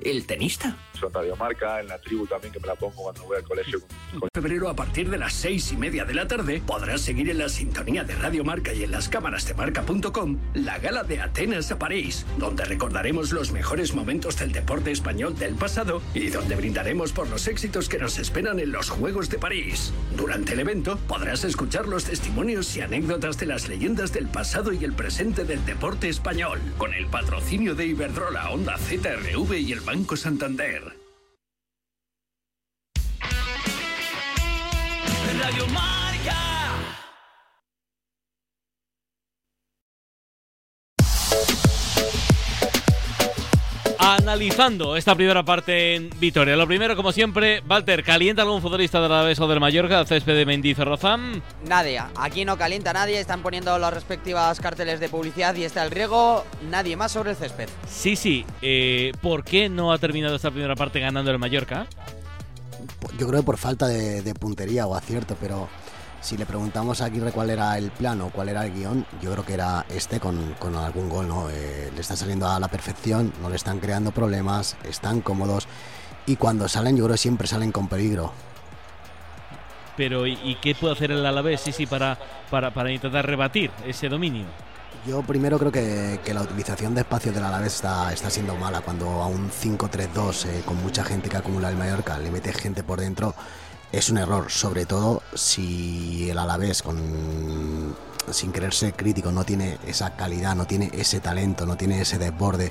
el 0.00 0.26
tenista 0.26 0.76
Radio 1.10 1.36
Marca, 1.36 1.80
en 1.80 1.88
la 1.88 1.98
tribu 1.98 2.26
también 2.26 2.52
que 2.52 2.60
me 2.60 2.66
la 2.66 2.74
pongo 2.74 3.02
cuando 3.02 3.24
voy 3.24 3.36
al 3.38 3.44
colegio. 3.44 3.80
En 4.12 4.20
febrero 4.34 4.68
a 4.68 4.76
partir 4.76 5.10
de 5.10 5.18
las 5.18 5.32
seis 5.32 5.72
y 5.72 5.76
media 5.76 6.04
de 6.04 6.14
la 6.14 6.28
tarde 6.28 6.62
podrás 6.64 7.00
seguir 7.00 7.30
en 7.30 7.38
la 7.38 7.48
sintonía 7.48 8.04
de 8.04 8.14
Radio 8.14 8.44
Marca 8.44 8.72
y 8.72 8.84
en 8.84 8.90
las 8.90 9.08
cámaras 9.08 9.46
de 9.46 9.54
marca.com 9.54 10.38
la 10.54 10.78
gala 10.78 11.02
de 11.02 11.20
Atenas 11.20 11.70
a 11.70 11.78
París, 11.78 12.26
donde 12.38 12.64
recordaremos 12.64 13.32
los 13.32 13.52
mejores 13.52 13.94
momentos 13.94 14.38
del 14.38 14.52
deporte 14.52 14.90
español 14.90 15.38
del 15.38 15.54
pasado 15.54 16.02
y 16.14 16.28
donde 16.28 16.56
brindaremos 16.56 17.12
por 17.12 17.28
los 17.28 17.46
éxitos 17.48 17.88
que 17.88 17.98
nos 17.98 18.18
esperan 18.18 18.60
en 18.60 18.72
los 18.72 18.90
Juegos 18.90 19.30
de 19.30 19.38
París. 19.38 19.92
Durante 20.16 20.52
el 20.52 20.60
evento 20.60 20.98
podrás 21.08 21.44
escuchar 21.44 21.86
los 21.86 22.04
testimonios 22.04 22.76
y 22.76 22.80
anécdotas 22.80 23.38
de 23.38 23.46
las 23.46 23.68
leyendas 23.68 24.12
del 24.12 24.28
pasado 24.28 24.72
y 24.72 24.84
el 24.84 24.92
presente 24.92 25.44
del 25.44 25.64
deporte 25.64 26.08
español, 26.08 26.60
con 26.78 26.92
el 26.94 27.06
patrocinio 27.06 27.74
de 27.74 27.86
Iberdrola, 27.86 28.50
Onda 28.50 28.76
ZRV 28.76 29.54
y 29.58 29.72
el 29.72 29.80
Banco 29.80 30.16
Santander. 30.16 30.91
Analizando 44.04 44.96
esta 44.96 45.14
primera 45.14 45.44
parte 45.44 45.94
en 45.94 46.10
Vitoria. 46.18 46.56
Lo 46.56 46.66
primero, 46.66 46.96
como 46.96 47.12
siempre, 47.12 47.62
Walter, 47.68 48.02
¿calienta 48.02 48.42
algún 48.42 48.60
futbolista 48.60 49.00
de 49.00 49.08
la 49.08 49.22
o 49.22 49.48
del 49.48 49.60
Mallorca 49.60 49.98
al 49.98 50.08
césped 50.08 50.34
de 50.34 50.44
Mendizorroza? 50.44 51.16
Nadie. 51.68 52.02
Aquí 52.16 52.44
no 52.44 52.58
calienta 52.58 52.92
nadie. 52.92 53.20
Están 53.20 53.42
poniendo 53.42 53.78
las 53.78 53.94
respectivas 53.94 54.58
carteles 54.58 54.98
de 54.98 55.08
publicidad 55.08 55.54
y 55.54 55.62
está 55.62 55.84
el 55.84 55.92
riego. 55.92 56.44
Nadie 56.68 56.96
más 56.96 57.12
sobre 57.12 57.30
el 57.30 57.36
césped. 57.36 57.68
Sí, 57.86 58.16
sí. 58.16 58.44
Eh, 58.60 59.12
¿Por 59.22 59.44
qué 59.44 59.68
no 59.68 59.92
ha 59.92 59.98
terminado 59.98 60.34
esta 60.34 60.50
primera 60.50 60.74
parte 60.74 60.98
ganando 60.98 61.30
el 61.30 61.38
Mallorca? 61.38 61.86
Yo 63.18 63.26
creo 63.26 63.40
que 63.40 63.46
por 63.46 63.58
falta 63.58 63.86
de, 63.86 64.34
puntería 64.34 64.86
o 64.86 64.94
acierto, 64.94 65.36
pero 65.40 65.68
si 66.20 66.36
le 66.36 66.46
preguntamos 66.46 67.00
a 67.00 67.06
Aguirre 67.06 67.32
cuál 67.32 67.50
era 67.50 67.76
el 67.76 67.90
plano, 67.90 68.30
cuál 68.32 68.48
era 68.48 68.64
el 68.64 68.72
guion, 68.72 69.06
yo 69.20 69.32
creo 69.32 69.44
que 69.44 69.54
era 69.54 69.84
este 69.88 70.20
con, 70.20 70.54
algún 70.76 71.08
gol, 71.08 71.28
¿no? 71.28 71.50
Eh, 71.50 71.90
le 71.94 72.00
está 72.00 72.16
saliendo 72.16 72.48
a 72.48 72.60
la 72.60 72.68
perfección, 72.68 73.32
no 73.42 73.50
le 73.50 73.56
están 73.56 73.80
creando 73.80 74.12
problemas, 74.12 74.76
están 74.84 75.20
cómodos 75.20 75.66
y 76.26 76.36
cuando 76.36 76.68
salen 76.68 76.96
yo 76.96 77.04
creo 77.04 77.14
que 77.14 77.18
siempre 77.18 77.46
salen 77.46 77.72
con 77.72 77.88
peligro. 77.88 78.32
Pero 79.96 80.26
¿y, 80.26 80.56
qué 80.62 80.74
puede 80.74 80.94
hacer 80.94 81.10
el 81.10 81.24
Alavés 81.26 81.60
sí, 81.60 81.72
sí, 81.72 81.86
para, 81.86 82.18
para, 82.50 82.72
para 82.72 82.90
intentar 82.90 83.26
rebatir 83.26 83.70
ese 83.86 84.08
dominio? 84.08 84.46
Yo 85.04 85.20
primero 85.22 85.58
creo 85.58 85.72
que, 85.72 86.20
la 86.32 86.42
utilización 86.42 86.94
de 86.94 87.00
espacios 87.00 87.34
del 87.34 87.42
Alavés 87.42 87.74
está, 87.74 88.12
está 88.12 88.30
siendo 88.30 88.54
mala. 88.54 88.82
Cuando 88.82 89.08
a 89.20 89.26
un 89.26 89.50
5-3-2 89.50 90.46
eh, 90.46 90.62
con 90.64 90.80
mucha 90.80 91.02
gente 91.02 91.28
que 91.28 91.36
acumula 91.36 91.70
el 91.70 91.76
Mallorca 91.76 92.18
le 92.18 92.30
mete 92.30 92.52
gente 92.52 92.84
por 92.84 93.00
dentro, 93.00 93.34
es 93.90 94.10
un 94.10 94.18
error. 94.18 94.48
Sobre 94.48 94.86
todo 94.86 95.22
si 95.34 96.30
el 96.30 96.38
Alavés, 96.38 96.82
con, 96.82 97.96
sin 98.30 98.52
querer 98.52 98.72
ser 98.72 98.94
crítico, 98.94 99.32
no 99.32 99.42
tiene 99.42 99.78
esa 99.88 100.14
calidad, 100.14 100.54
no 100.54 100.66
tiene 100.66 100.88
ese 100.92 101.18
talento, 101.18 101.66
no 101.66 101.76
tiene 101.76 102.00
ese 102.00 102.18
desborde 102.18 102.70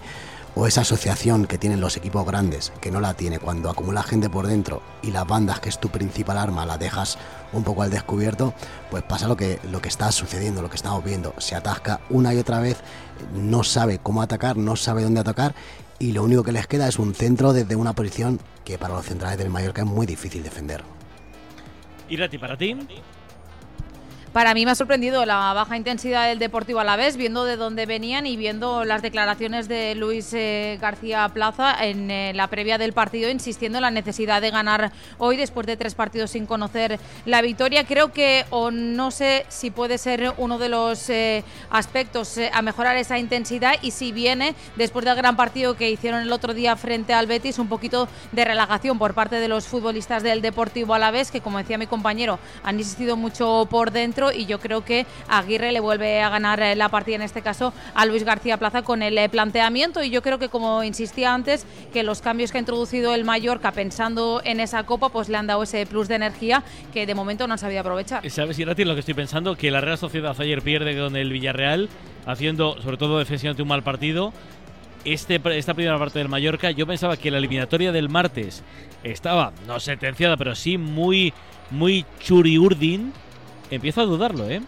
o 0.56 0.68
esa 0.68 0.82
asociación 0.82 1.46
que 1.46 1.58
tienen 1.58 1.82
los 1.82 1.98
equipos 1.98 2.26
grandes, 2.26 2.72
que 2.82 2.92
no 2.92 3.00
la 3.00 3.14
tiene 3.14 3.40
cuando 3.40 3.70
acumula 3.70 4.04
gente 4.04 4.30
por 4.30 4.48
dentro 4.48 4.82
y 5.02 5.12
las 5.12 5.26
bandas, 5.26 5.60
que 5.60 5.70
es 5.70 5.80
tu 5.80 5.90
principal 5.90 6.38
arma, 6.38 6.66
la 6.66 6.78
dejas 6.78 7.18
un 7.54 7.64
poco 7.64 7.84
al 7.84 7.90
descubierto, 7.90 8.54
pues 8.90 9.04
pasa 9.04 9.28
lo 9.28 9.38
que, 9.38 9.60
lo 9.72 9.82
que 9.82 9.90
está 9.90 10.12
sucediendo, 10.12 10.62
lo 10.62 10.70
que 10.70 10.76
estamos 10.76 11.04
viendo. 11.04 11.34
Se 11.38 11.56
atasca 11.56 12.02
una 12.10 12.34
y 12.34 12.38
otra 12.38 12.60
vez, 12.60 12.78
no 13.34 13.64
sabe 13.64 14.00
cómo 14.00 14.22
atacar, 14.22 14.58
no 14.58 14.76
sabe 14.76 15.04
dónde 15.04 15.22
atacar 15.22 15.56
y 16.00 16.14
lo 16.14 16.24
único 16.24 16.44
que 16.44 16.52
les 16.52 16.68
queda 16.68 16.88
es 16.88 16.98
un 17.00 17.14
centro 17.14 17.54
desde 17.54 17.76
una 17.76 17.94
posición 17.94 18.40
que 18.66 18.78
para 18.78 18.96
los 18.96 19.06
centrales 19.06 19.38
del 19.38 19.50
Mallorca 19.50 19.84
es 19.84 19.88
muy 19.88 20.06
difícil 20.06 20.44
defender. 20.44 20.84
¿Y 22.10 22.18
para 22.38 22.58
ti? 22.58 22.76
Para 24.34 24.54
mí 24.54 24.64
me 24.64 24.72
ha 24.72 24.76
sorprendido 24.76 25.26
la 25.26 25.52
baja 25.52 25.76
intensidad 25.76 26.30
del 26.30 26.40
Deportivo 26.40 26.80
a 26.80 26.86
la 26.86 26.96
vez, 26.96 27.18
viendo 27.18 27.44
de 27.44 27.58
dónde 27.58 27.86
venían 27.86 28.26
y 28.26 28.38
viendo 28.38 28.86
las 28.86 29.02
declaraciones 29.02 29.68
de 29.68 29.94
Luis 29.94 30.32
eh, 30.32 30.78
García 30.80 31.28
Plaza 31.34 31.76
en 31.84 32.10
eh, 32.10 32.32
la 32.34 32.48
previa 32.48 32.78
del 32.78 32.94
partido, 32.94 33.30
insistiendo 33.30 33.80
en 33.80 33.82
la 33.82 33.92
necesidad 33.92 34.42
de 34.42 34.50
ganar 34.50 34.94
hoy 35.18 35.36
después 35.36 35.68
de 35.68 35.76
tres 35.76 35.96
partidos 35.96 36.32
sin 36.32 36.46
conocer 36.46 36.98
la 37.26 37.42
victoria. 37.42 37.86
Creo 37.86 38.14
que, 38.14 38.46
o 38.52 38.72
no 38.72 39.12
sé 39.12 39.46
si 39.50 39.70
puede 39.70 39.98
ser 39.98 40.34
uno 40.38 40.58
de 40.58 40.70
los 40.70 41.10
eh, 41.10 41.44
aspectos 41.70 42.40
a 42.54 42.62
mejorar 42.62 42.96
esa 42.96 43.20
intensidad 43.20 43.74
y 43.82 43.92
si 43.92 44.14
viene 44.14 44.56
después 44.78 45.04
del 45.04 45.18
gran 45.18 45.36
partido 45.36 45.76
que 45.76 45.92
hicieron 45.92 46.22
el 46.22 46.32
otro 46.32 46.54
día 46.54 46.78
frente 46.78 47.14
al 47.14 47.28
Betis, 47.28 47.60
un 47.60 47.68
poquito 47.68 48.08
de 48.32 48.46
relajación 48.46 48.98
por 48.98 49.14
parte 49.14 49.42
de 49.42 49.50
los 49.50 49.68
futbolistas 49.68 50.24
del 50.24 50.42
Deportivo 50.42 50.94
a 50.94 51.00
la 51.00 51.12
vez, 51.12 51.32
que 51.32 51.42
como 51.42 51.58
decía 51.58 51.78
mi 51.78 51.88
compañero, 51.88 52.40
han 52.64 52.80
insistido 52.80 53.18
mucho 53.18 53.68
por 53.70 53.92
dentro 53.92 54.21
y 54.32 54.46
yo 54.46 54.60
creo 54.60 54.86
que 54.86 55.08
Aguirre 55.28 55.72
le 55.72 55.80
vuelve 55.80 56.22
a 56.22 56.30
ganar 56.30 56.62
eh, 56.62 56.76
la 56.76 56.90
partida 56.90 57.16
en 57.16 57.22
este 57.24 57.42
caso 57.42 57.74
a 57.96 58.06
Luis 58.06 58.24
García 58.24 58.58
Plaza 58.58 58.84
con 58.84 59.02
el 59.02 59.18
eh, 59.18 59.30
planteamiento 59.30 60.04
y 60.04 60.12
yo 60.12 60.22
creo 60.22 60.38
que 60.38 60.50
como 60.50 60.84
insistía 60.84 61.34
antes 61.34 61.66
que 61.92 62.04
los 62.04 62.22
cambios 62.22 62.52
que 62.52 62.58
ha 62.58 62.60
introducido 62.60 63.16
el 63.16 63.24
Mallorca 63.24 63.72
pensando 63.72 64.42
en 64.44 64.60
esa 64.60 64.84
copa 64.84 65.10
pues 65.10 65.30
le 65.30 65.38
han 65.38 65.48
dado 65.48 65.64
ese 65.64 65.86
plus 65.86 66.08
de 66.08 66.16
energía 66.16 66.64
que 66.94 67.08
de 67.08 67.16
momento 67.16 67.48
no 67.48 67.54
han 67.54 67.60
sabido 67.60 67.82
aprovechar. 67.82 68.30
¿Sabes, 68.30 68.60
Irati, 68.60 68.86
lo 68.86 68.94
que 68.94 69.00
estoy 69.00 69.16
pensando? 69.16 69.56
Que 69.56 69.72
la 69.72 69.82
Real 69.82 69.98
Sociedad 69.98 70.36
ayer 70.40 70.62
pierde 70.62 70.98
con 70.98 71.16
el 71.16 71.32
Villarreal 71.32 71.90
haciendo 72.26 72.80
sobre 72.82 72.98
todo 72.98 73.18
defensivamente 73.18 73.64
un 73.64 73.70
mal 73.70 73.82
partido 73.82 74.34
este, 75.06 75.42
esta 75.58 75.74
primera 75.74 75.98
parte 75.98 76.20
del 76.20 76.30
Mallorca, 76.30 76.72
yo 76.72 76.86
pensaba 76.86 77.18
que 77.18 77.32
la 77.32 77.38
eliminatoria 77.38 77.92
del 77.92 78.10
martes 78.10 78.64
estaba, 79.04 79.52
no 79.68 79.80
sentenciada, 79.80 80.38
pero 80.38 80.56
sí 80.56 80.78
muy, 80.78 81.34
muy 81.72 82.06
churiurdin 82.20 83.14
empiezo 83.76 84.02
a 84.02 84.06
dudarlo, 84.06 84.50
¿eh? 84.50 84.62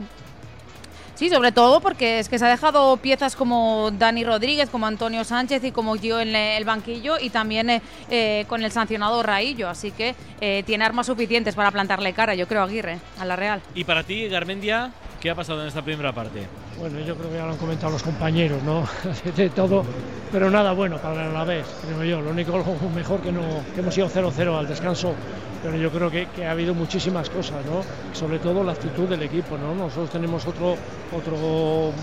Sí, 1.16 1.30
sobre 1.30 1.52
todo 1.52 1.80
porque 1.80 2.18
es 2.18 2.28
que 2.28 2.39
se 2.39 2.46
ha 2.46 2.50
dejado 2.50 2.98
piezas 2.98 3.36
como 3.36 3.92
Dani 3.92 4.24
Rodríguez, 4.24 4.70
como 4.70 4.88
Antonio 4.88 5.24
Sánchez 5.24 5.63
y 5.63 5.72
como 5.72 5.96
yo 5.96 6.20
en 6.20 6.36
el 6.36 6.66
banquillo 6.66 7.20
y 7.20 7.30
también 7.30 7.70
eh, 7.70 7.82
eh, 8.10 8.46
con 8.48 8.63
el 8.63 8.72
sancionado 8.72 9.22
Raillo. 9.22 9.70
Así 9.70 9.92
que 9.92 10.16
eh, 10.42 10.63
tiene 10.66 10.84
armas 10.86 11.06
suficientes 11.06 11.54
para 11.54 11.70
plantarle 11.70 12.13
cara, 12.13 12.34
yo 12.34 12.48
creo, 12.48 12.63
Aguirre, 12.63 13.00
a 13.20 13.26
la 13.26 13.36
Real. 13.36 13.62
¿Y 13.76 13.84
para 13.84 14.04
ti, 14.04 14.28
Garmendia, 14.28 14.92
qué 15.22 15.30
ha 15.30 15.36
pasado 15.36 15.62
en 15.62 15.68
esta 15.68 15.84
primera 15.84 16.12
parte? 16.13 16.48
Bueno, 16.77 16.99
yo 16.99 17.15
creo 17.15 17.29
que 17.29 17.38
ya 17.38 17.45
lo 17.45 17.51
han 17.51 17.57
comentado 17.57 17.91
los 17.91 18.03
compañeros, 18.03 18.62
¿no? 18.63 18.88
de 19.36 19.49
todo, 19.49 19.86
pero 20.31 20.49
nada 20.49 20.73
bueno 20.73 20.97
para 20.97 21.29
la 21.31 21.43
vez, 21.43 21.65
creo 21.81 22.03
yo. 22.03 22.21
Lo 22.21 22.31
único 22.31 22.53
mejor 22.93 23.21
que, 23.21 23.31
no, 23.31 23.41
que 23.73 23.81
hemos 23.81 23.97
ido 23.97 24.09
0-0 24.09 24.57
al 24.57 24.67
descanso 24.67 25.15
pero 25.63 25.77
yo 25.77 25.89
creo 25.89 26.12
que, 26.12 26.45
ha 26.45 26.51
habido 26.51 26.75
muchísimas 26.75 27.29
cosas, 27.29 27.65
¿no? 27.65 27.81
Sobre 28.12 28.38
todo 28.39 28.65
la 28.65 28.73
actitud 28.73 29.07
del 29.07 29.23
equipo, 29.23 29.57
¿no? 29.57 29.73
Nosotros 29.73 30.09
tenemos 30.09 30.45
otro, 30.45 30.75
otro 31.15 31.93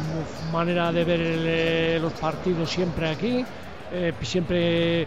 manera 0.51 0.91
de 0.91 1.05
ver 1.05 1.21
eh, 1.23 1.99
los 2.01 2.15
partidos 2.15 2.71
siempre 2.71 3.11
aquí, 3.11 3.45
eh, 3.93 4.15
siempre 4.23 5.03
eh, 5.03 5.07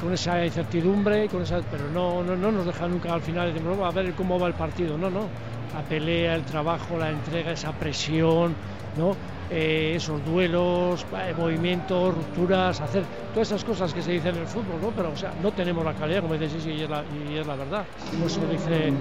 con 0.00 0.14
esa 0.14 0.42
incertidumbre, 0.46 1.28
con 1.28 1.42
esa, 1.42 1.60
pero 1.70 1.90
no, 1.90 2.24
no, 2.24 2.34
no 2.36 2.50
nos 2.50 2.64
deja 2.64 2.88
nunca 2.88 3.12
al 3.12 3.20
final 3.20 3.52
de 3.52 3.84
a 3.84 3.90
ver 3.90 4.14
cómo 4.14 4.38
va 4.38 4.48
el 4.48 4.54
partido, 4.54 4.96
no, 4.96 5.10
no. 5.10 5.28
La 5.74 5.82
pelea, 5.82 6.34
el 6.34 6.42
trabajo, 6.44 6.96
la 6.96 7.10
entrega, 7.10 7.52
esa 7.52 7.72
presión, 7.72 8.54
¿no? 8.96 9.16
Eh, 9.52 9.94
esos 9.96 10.24
duelos, 10.24 11.04
eh, 11.12 11.34
movimientos, 11.36 12.14
rupturas, 12.14 12.80
hacer 12.80 13.02
todas 13.34 13.48
esas 13.48 13.64
cosas 13.64 13.92
que 13.92 14.00
se 14.00 14.12
dicen 14.12 14.36
en 14.36 14.42
el 14.42 14.46
fútbol, 14.46 14.80
¿no? 14.80 14.90
Pero, 14.90 15.10
o 15.10 15.16
sea, 15.16 15.32
no 15.42 15.50
tenemos 15.50 15.84
la 15.84 15.92
calidad, 15.92 16.22
como 16.22 16.34
dices, 16.34 16.64
y 16.66 16.82
es 16.82 16.88
la, 17.46 17.56
verdad. 17.56 17.84
Como 18.12 18.28
se 18.28 18.40
dice, 18.46 18.92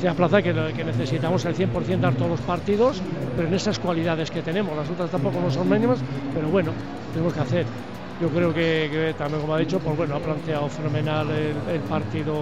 se 0.00 0.10
Plaza, 0.12 0.40
que, 0.40 0.54
que 0.76 0.84
necesitamos 0.84 1.44
el 1.44 1.56
100% 1.56 1.98
dar 1.98 2.14
todos 2.14 2.30
los 2.30 2.40
partidos, 2.42 3.02
pero 3.34 3.48
en 3.48 3.54
esas 3.54 3.80
cualidades 3.80 4.30
que 4.30 4.42
tenemos, 4.42 4.76
las 4.76 4.88
otras 4.88 5.10
tampoco 5.10 5.40
no 5.40 5.50
son 5.50 5.68
mínimas, 5.68 5.98
pero 6.32 6.48
bueno, 6.48 6.70
tenemos 7.12 7.34
que 7.34 7.40
hacer. 7.40 7.66
Yo 8.20 8.28
creo 8.28 8.54
que, 8.54 9.12
también, 9.18 9.40
como 9.40 9.54
ha 9.54 9.58
dicho, 9.58 9.80
pues 9.80 9.96
bueno, 9.96 10.14
ha 10.14 10.20
planteado 10.20 10.68
fenomenal 10.68 11.26
el 11.30 11.80
partido 11.80 12.34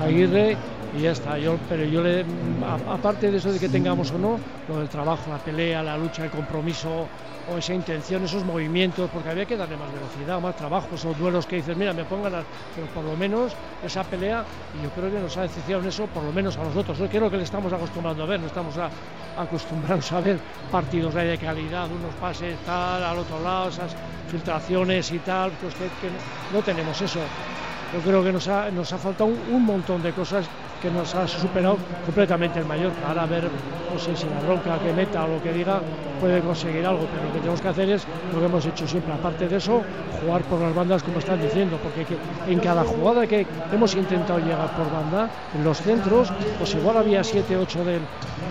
Aguirre 0.00 0.56
y 0.92 1.02
ya 1.02 1.12
está. 1.12 1.38
Yo, 1.38 1.58
pero 1.68 1.84
yo 1.84 2.02
le, 2.02 2.24
aparte 2.86 3.30
de 3.30 3.38
eso 3.38 3.52
de 3.52 3.58
que 3.58 3.68
tengamos 3.68 4.10
o 4.12 4.18
no, 4.18 4.40
lo 4.68 4.78
del 4.78 4.88
trabajo, 4.88 5.30
la 5.30 5.38
pelea, 5.38 5.82
la 5.82 5.96
lucha, 5.96 6.24
el 6.24 6.30
compromiso 6.30 7.08
o 7.50 7.56
esa 7.56 7.72
intención, 7.72 8.22
esos 8.24 8.44
movimientos, 8.44 9.08
porque 9.10 9.30
había 9.30 9.46
que 9.46 9.56
darle 9.56 9.76
más 9.76 9.90
velocidad, 9.92 10.40
más 10.40 10.54
trabajo, 10.54 10.88
esos 10.94 11.16
duelos 11.18 11.46
que 11.46 11.56
dices, 11.56 11.76
mira, 11.76 11.94
me 11.94 12.04
pongan, 12.04 12.44
pero 12.74 12.86
por 12.88 13.04
lo 13.04 13.16
menos 13.16 13.52
esa 13.82 14.04
pelea, 14.04 14.44
y 14.78 14.82
yo 14.82 14.90
creo 14.90 15.10
que 15.10 15.18
nos 15.18 15.36
ha 15.38 15.42
decepcionado 15.42 15.88
eso, 15.88 16.06
por 16.06 16.22
lo 16.24 16.32
menos 16.32 16.56
a 16.58 16.64
nosotros. 16.64 16.98
Yo 16.98 17.08
creo 17.08 17.30
que 17.30 17.38
le 17.38 17.44
estamos 17.44 17.72
acostumbrando 17.72 18.22
a 18.22 18.26
ver, 18.26 18.40
no 18.40 18.46
estamos 18.46 18.74
acostumbrados 19.38 20.12
a 20.12 20.20
ver 20.20 20.38
partidos 20.70 21.14
de 21.14 21.38
calidad, 21.38 21.86
unos 21.86 22.14
pases 22.20 22.54
tal, 22.66 23.02
al 23.02 23.18
otro 23.18 23.42
lado, 23.42 23.70
esas 23.70 23.96
filtraciones 24.30 25.10
y 25.10 25.18
tal, 25.20 25.50
pues 25.62 25.74
que, 25.74 25.88
no 26.54 26.62
tenemos 26.62 27.00
eso. 27.00 27.20
Yo 27.94 28.00
creo 28.00 28.22
que 28.22 28.32
nos 28.32 28.46
ha, 28.48 28.70
nos 28.70 28.92
ha 28.92 28.98
faltado 28.98 29.30
un 29.50 29.64
montón 29.64 30.02
de 30.02 30.12
cosas 30.12 30.44
que 30.80 30.90
nos 30.90 31.14
ha 31.14 31.26
superado 31.26 31.76
completamente 32.04 32.58
el 32.60 32.66
mayor 32.66 32.92
Ahora 33.06 33.26
ver, 33.26 33.44
no 33.44 33.98
sé 33.98 34.16
si 34.16 34.26
la 34.26 34.40
bronca 34.40 34.78
que 34.78 34.92
meta 34.92 35.24
o 35.24 35.28
lo 35.28 35.42
que 35.42 35.52
diga 35.52 35.80
puede 36.20 36.40
conseguir 36.40 36.84
algo, 36.86 37.06
pero 37.12 37.24
lo 37.24 37.32
que 37.32 37.38
tenemos 37.38 37.60
que 37.60 37.68
hacer 37.68 37.90
es 37.90 38.06
lo 38.32 38.40
que 38.40 38.46
hemos 38.46 38.66
hecho 38.66 38.86
siempre. 38.86 39.12
Aparte 39.12 39.48
de 39.48 39.56
eso, 39.56 39.82
jugar 40.20 40.42
por 40.42 40.60
las 40.60 40.74
bandas 40.74 41.02
como 41.02 41.18
están 41.18 41.40
diciendo, 41.40 41.78
porque 41.82 42.06
en 42.50 42.58
cada 42.60 42.84
jugada 42.84 43.26
que 43.26 43.46
hemos 43.72 43.94
intentado 43.94 44.38
llegar 44.40 44.70
por 44.76 44.90
banda, 44.90 45.30
en 45.54 45.64
los 45.64 45.78
centros, 45.80 46.32
pues 46.58 46.74
igual 46.74 46.96
había 46.96 47.22
7, 47.22 47.56
8 47.56 47.84
del, 47.84 48.00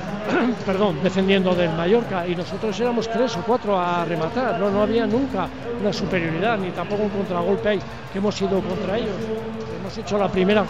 perdón, 0.66 1.00
defendiendo 1.04 1.54
del 1.56 1.72
Mallorca 1.72 2.28
y 2.28 2.36
nosotros 2.36 2.80
éramos 2.80 3.10
3 3.10 3.38
o 3.38 3.42
4 3.46 3.80
a 3.80 4.06
rematar, 4.06 4.60
no, 4.60 4.70
no 4.70 4.82
había 4.82 5.06
nunca 5.06 5.48
una 5.80 5.94
superioridad 5.94 6.58
ni 6.58 6.72
tampoco 6.72 7.04
un 7.04 7.10
contragolpe 7.10 7.70
ahí 7.70 7.80
que 8.12 8.18
hemos 8.18 8.40
ido 8.42 8.62
contra 8.62 8.98
ellos. 8.98 9.67
Hemos 9.88 10.00
hecho 10.00 10.18
la 10.18 10.30
primera 10.30 10.66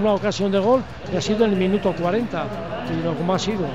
una 0.00 0.12
ocasión 0.12 0.52
de 0.52 0.60
gol 0.60 0.84
y 1.12 1.16
ha 1.16 1.20
sido 1.20 1.46
en 1.46 1.54
el 1.54 1.58
minuto 1.58 1.92
40, 1.92 2.46
y 2.92 3.04
lo 3.04 3.12
como 3.16 3.34
ha 3.34 3.38
sido. 3.38 3.66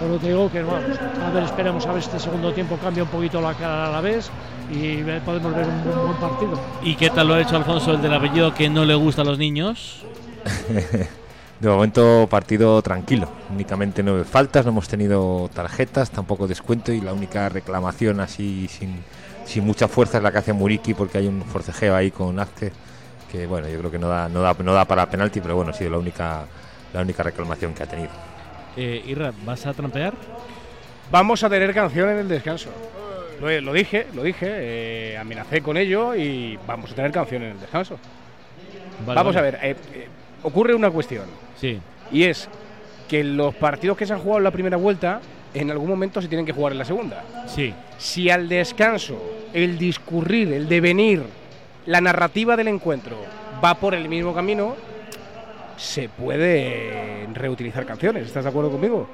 Pero 0.00 0.18
te 0.18 0.26
digo 0.26 0.50
que 0.50 0.60
vamos, 0.60 0.98
a 1.24 1.30
ver, 1.30 1.44
esperemos 1.44 1.86
a 1.86 1.92
ver 1.92 2.02
este 2.02 2.18
segundo 2.18 2.52
tiempo 2.52 2.76
cambia 2.82 3.04
un 3.04 3.10
poquito 3.10 3.40
la 3.40 3.54
cara 3.54 3.86
a 3.86 3.92
la 3.92 4.00
vez 4.00 4.28
y 4.72 5.02
podemos 5.24 5.54
ver 5.54 5.66
un, 5.66 5.84
buen 5.84 6.16
partido. 6.16 6.58
¿Y 6.82 6.96
qué 6.96 7.10
tal 7.10 7.28
lo 7.28 7.34
ha 7.34 7.40
hecho 7.40 7.54
Alfonso, 7.54 7.92
el 7.92 8.02
del 8.02 8.12
apellido 8.12 8.52
que 8.52 8.68
no 8.68 8.84
le 8.84 8.96
gusta 8.96 9.22
a 9.22 9.24
los 9.24 9.38
niños? 9.38 10.02
De 11.60 11.68
momento 11.68 12.26
partido 12.28 12.82
tranquilo, 12.82 13.28
únicamente 13.54 14.02
nueve 14.02 14.24
faltas, 14.24 14.64
no 14.64 14.72
hemos 14.72 14.88
tenido 14.88 15.48
tarjetas, 15.54 16.10
tampoco 16.10 16.48
descuento 16.48 16.90
y 16.90 17.00
la 17.00 17.12
única 17.12 17.48
reclamación 17.48 18.18
así 18.18 18.66
sin, 18.66 18.96
sin 19.44 19.64
mucha 19.64 19.86
fuerza 19.86 20.18
es 20.18 20.24
la 20.24 20.32
que 20.32 20.38
hace 20.38 20.52
Muriki 20.52 20.94
porque 20.94 21.18
hay 21.18 21.28
un 21.28 21.42
forcejeo 21.42 21.94
ahí 21.94 22.10
con 22.10 22.40
Azque 22.40 22.72
que 23.30 23.46
bueno, 23.46 23.68
yo 23.68 23.78
creo 23.78 23.90
que 23.90 23.98
no 23.98 24.08
da, 24.08 24.28
no 24.28 24.40
da, 24.40 24.54
no 24.58 24.72
da 24.72 24.84
para 24.84 25.08
penalti, 25.08 25.40
pero 25.40 25.56
bueno, 25.56 25.70
ha 25.70 25.74
sido 25.74 25.90
la 25.90 25.98
única, 25.98 26.44
la 26.92 27.02
única 27.02 27.22
reclamación 27.22 27.74
que 27.74 27.82
ha 27.82 27.86
tenido. 27.86 28.10
Eh, 28.76 29.02
Irra, 29.06 29.32
¿vas 29.44 29.66
a 29.66 29.74
trampear? 29.74 30.14
Vamos 31.10 31.42
a 31.42 31.48
tener 31.48 31.72
canción 31.74 32.10
en 32.10 32.18
el 32.18 32.28
descanso. 32.28 32.70
Lo, 33.40 33.72
dije, 33.72 34.06
lo 34.14 34.22
dije, 34.22 34.46
eh, 34.48 35.16
amenacé 35.16 35.62
con 35.62 35.76
ello 35.76 36.14
y 36.14 36.58
vamos 36.66 36.90
a 36.90 36.94
tener 36.94 37.12
canción 37.12 37.42
en 37.42 37.52
el 37.52 37.60
descanso. 37.60 37.98
vamos 39.06 39.36
a 39.36 39.40
ver, 39.40 39.58
eh, 39.62 39.76
eh, 39.94 40.08
ocurre 40.42 40.74
una 40.74 40.90
cuestión. 40.90 41.24
Sí. 41.56 41.80
Y 42.10 42.24
es 42.24 42.48
que 43.08 43.22
los 43.22 43.54
partidos 43.54 43.96
que 43.96 44.06
se 44.06 44.12
han 44.12 44.18
jugado 44.18 44.38
en 44.38 44.44
la 44.44 44.50
primera 44.50 44.76
vuelta, 44.76 45.20
en 45.54 45.70
algún 45.70 45.88
momento 45.88 46.20
se 46.20 46.28
tienen 46.28 46.44
que 46.44 46.52
jugar 46.52 46.72
en 46.72 46.78
la 46.78 46.84
segunda. 46.84 47.24
Sí. 47.46 47.72
Si 47.96 48.28
al 48.28 48.48
descanso, 48.48 49.20
el 49.52 49.78
discurrir, 49.78 50.52
el 50.52 50.68
devenir, 50.68 51.22
la 51.88 52.00
narrativa 52.02 52.54
del 52.56 52.68
encuentro 52.68 53.16
va 53.64 53.74
por 53.74 53.94
el 53.94 54.08
mismo 54.08 54.34
camino, 54.34 54.76
se 55.76 56.08
puede 56.08 57.26
reutilizar 57.32 57.86
canciones. 57.86 58.26
¿Estás 58.26 58.44
de 58.44 58.50
acuerdo 58.50 58.70
conmigo? 58.70 59.08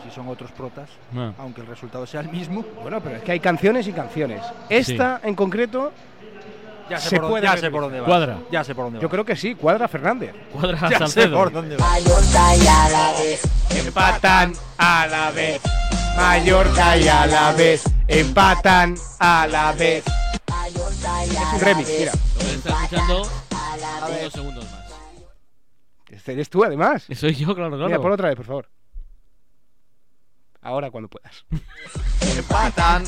Y 0.00 0.08
si 0.08 0.14
son 0.14 0.28
otros 0.28 0.50
protas, 0.52 0.88
Ah. 1.16 1.32
aunque 1.38 1.60
el 1.60 1.66
resultado 1.68 2.04
sea 2.06 2.20
el 2.20 2.28
mismo. 2.30 2.64
Bueno, 2.82 3.00
pero 3.00 3.16
es 3.16 3.22
que 3.22 3.30
hay 3.32 3.40
canciones 3.40 3.86
y 3.86 3.92
canciones. 3.92 4.40
Esta 4.68 5.20
en 5.22 5.34
concreto 5.34 5.92
Ya 6.90 6.98
sé, 6.98 7.10
se 7.10 7.20
por, 7.20 7.30
puede 7.30 7.44
ya 7.44 7.56
sé 7.56 7.70
por 7.70 7.82
dónde 7.82 8.00
va. 8.00 8.06
Cuadra. 8.06 8.38
Ya 8.50 8.64
sé 8.64 8.74
por 8.74 8.84
dónde 8.86 8.98
va. 8.98 9.02
Yo 9.02 9.08
creo 9.08 9.24
que 9.24 9.36
sí, 9.36 9.54
cuadra 9.54 9.86
Fernández. 9.88 10.34
Cuadra 10.52 10.78
ya 10.82 10.88
sé 10.90 10.98
Salcedo. 10.98 11.36
por 11.38 11.52
dónde 11.52 11.76
va. 11.76 11.86
Empatan 13.70 14.52
a 14.78 15.06
la 15.06 15.30
vez. 15.30 15.60
Mallorca 16.16 16.96
y 16.96 17.08
a 17.08 17.26
la 17.26 17.52
vez. 17.52 17.84
Empatan 18.08 18.94
a 19.20 19.46
la 19.46 19.72
vez. 19.72 20.04
Es 21.04 21.52
un 21.52 21.60
remix, 21.60 21.88
mira. 21.98 22.12
Lo 22.12 22.50
está 22.50 22.84
escuchando 22.84 23.22
unos 24.08 24.32
segundos 24.32 24.64
más. 24.64 24.84
Este 26.08 26.32
eres 26.32 26.48
tú, 26.48 26.64
además. 26.64 27.06
Soy 27.14 27.34
yo, 27.34 27.54
claro, 27.54 27.70
claro. 27.70 27.86
Mira, 27.86 28.00
pon 28.00 28.12
otra 28.12 28.28
vez, 28.28 28.36
por 28.36 28.46
favor. 28.46 28.70
Ahora, 30.62 30.90
cuando 30.90 31.08
puedas. 31.08 31.44
Empatan. 32.36 33.04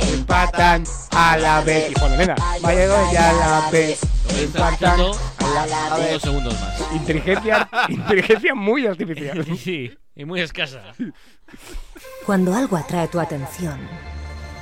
Empatan 0.00 0.84
a 1.12 1.36
la 1.36 1.60
vez. 1.60 1.90
Y 1.90 1.98
Juan 1.98 2.12
Elena. 2.14 2.34
Mallorca 2.62 3.12
y 3.12 3.16
a 3.16 3.32
la 3.32 3.70
vez. 3.70 4.00
Empatan 4.28 4.72
escuchando 4.72 5.12
a 5.38 5.66
la 5.66 5.96
vez. 5.96 6.08
unos 6.10 6.22
segundos 6.22 6.60
más. 6.60 6.92
Inteligencia, 6.92 7.68
inteligencia 7.88 8.54
muy 8.54 8.86
artificial. 8.86 9.44
Sí, 9.56 9.96
y 10.16 10.24
muy 10.24 10.40
escasa. 10.40 10.82
Cuando 12.26 12.54
algo 12.54 12.76
atrae 12.76 13.06
tu 13.08 13.20
atención, 13.20 13.78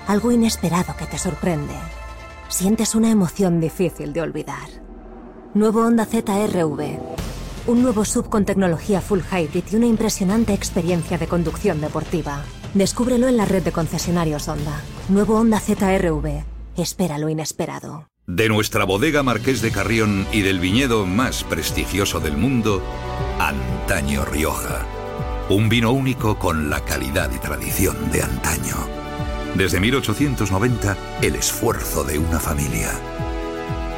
algo 0.07 0.33
inesperado 0.33 0.97
que 0.97 1.07
te 1.07 1.19
sorprende, 1.19 1.75
sientes 2.49 2.95
una 2.95 3.11
emoción 3.11 3.61
difícil 3.61 4.13
de 4.13 4.23
olvidar. 4.23 4.69
Nuevo 5.55 5.85
Honda 5.85 6.05
ZRV. 6.05 6.99
Un 7.67 7.83
nuevo 7.83 8.05
sub 8.05 8.29
con 8.29 8.45
tecnología 8.45 9.01
full 9.01 9.21
hybrid 9.21 9.65
y 9.71 9.77
una 9.77 9.87
impresionante 9.87 10.55
experiencia 10.55 11.19
de 11.19 11.27
conducción 11.27 11.81
deportiva. 11.81 12.43
Descúbrelo 12.75 13.29
en 13.29 13.37
la 13.37 13.45
red 13.45 13.63
de 13.63 13.73
concesionarios 13.73 14.49
Honda. 14.49 14.81
Nuevo 15.09 15.39
Honda 15.39 15.61
ZRV. 15.61 16.45
Espera 16.77 17.19
lo 17.19 17.29
inesperado. 17.29 18.07
De 18.27 18.49
nuestra 18.49 18.85
bodega 18.85 19.25
Marqués 19.25 19.61
de 19.61 19.73
Carrión 19.73 20.27
y 20.33 20.43
del 20.43 20.61
viñedo 20.61 21.05
más 21.05 21.43
prestigioso 21.43 22.21
del 22.21 22.37
mundo, 22.37 22.81
Antaño 23.41 24.25
Rioja. 24.25 24.87
Un 25.49 25.69
vino 25.69 25.91
único 25.91 26.39
con 26.39 26.71
la 26.71 26.81
calidad 26.85 27.31
y 27.35 27.39
tradición 27.39 28.13
de 28.13 28.23
antaño. 28.23 29.00
Desde 29.55 29.81
1890, 29.81 30.97
el 31.23 31.35
esfuerzo 31.35 32.05
de 32.05 32.19
una 32.19 32.39
familia. 32.39 32.91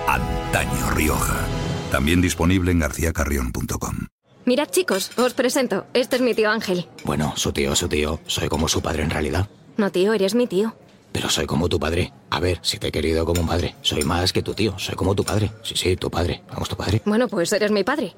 Antaño 0.08 0.90
Rioja. 0.90 1.46
También 1.90 2.20
disponible 2.20 2.72
en 2.72 2.78
garcíacarrión.com. 2.80 4.06
Mirad 4.44 4.68
chicos, 4.70 5.16
os 5.16 5.34
presento. 5.34 5.86
Este 5.94 6.16
es 6.16 6.22
mi 6.22 6.34
tío 6.34 6.50
Ángel. 6.50 6.88
Bueno, 7.04 7.34
su 7.36 7.52
tío, 7.52 7.76
su 7.76 7.88
tío. 7.88 8.18
Soy 8.26 8.48
como 8.48 8.66
su 8.66 8.82
padre 8.82 9.02
en 9.04 9.10
realidad. 9.10 9.48
No 9.76 9.90
tío, 9.92 10.14
eres 10.14 10.34
mi 10.34 10.46
tío. 10.46 10.74
Pero 11.12 11.28
soy 11.28 11.46
como 11.46 11.68
tu 11.68 11.78
padre. 11.78 12.12
A 12.32 12.40
ver, 12.40 12.60
si 12.62 12.78
te 12.78 12.88
he 12.88 12.90
querido 12.90 13.26
como 13.26 13.42
un 13.42 13.46
padre. 13.46 13.74
Soy 13.82 14.04
más 14.04 14.32
que 14.32 14.40
tu 14.42 14.54
tío. 14.54 14.74
Soy 14.78 14.94
como 14.94 15.14
tu 15.14 15.22
padre. 15.22 15.50
Sí, 15.62 15.74
sí, 15.76 15.96
tu 15.96 16.10
padre. 16.10 16.40
Vamos, 16.50 16.66
tu 16.66 16.76
padre. 16.76 17.02
Bueno, 17.04 17.28
pues 17.28 17.52
eres 17.52 17.70
mi 17.70 17.84
padre. 17.84 18.14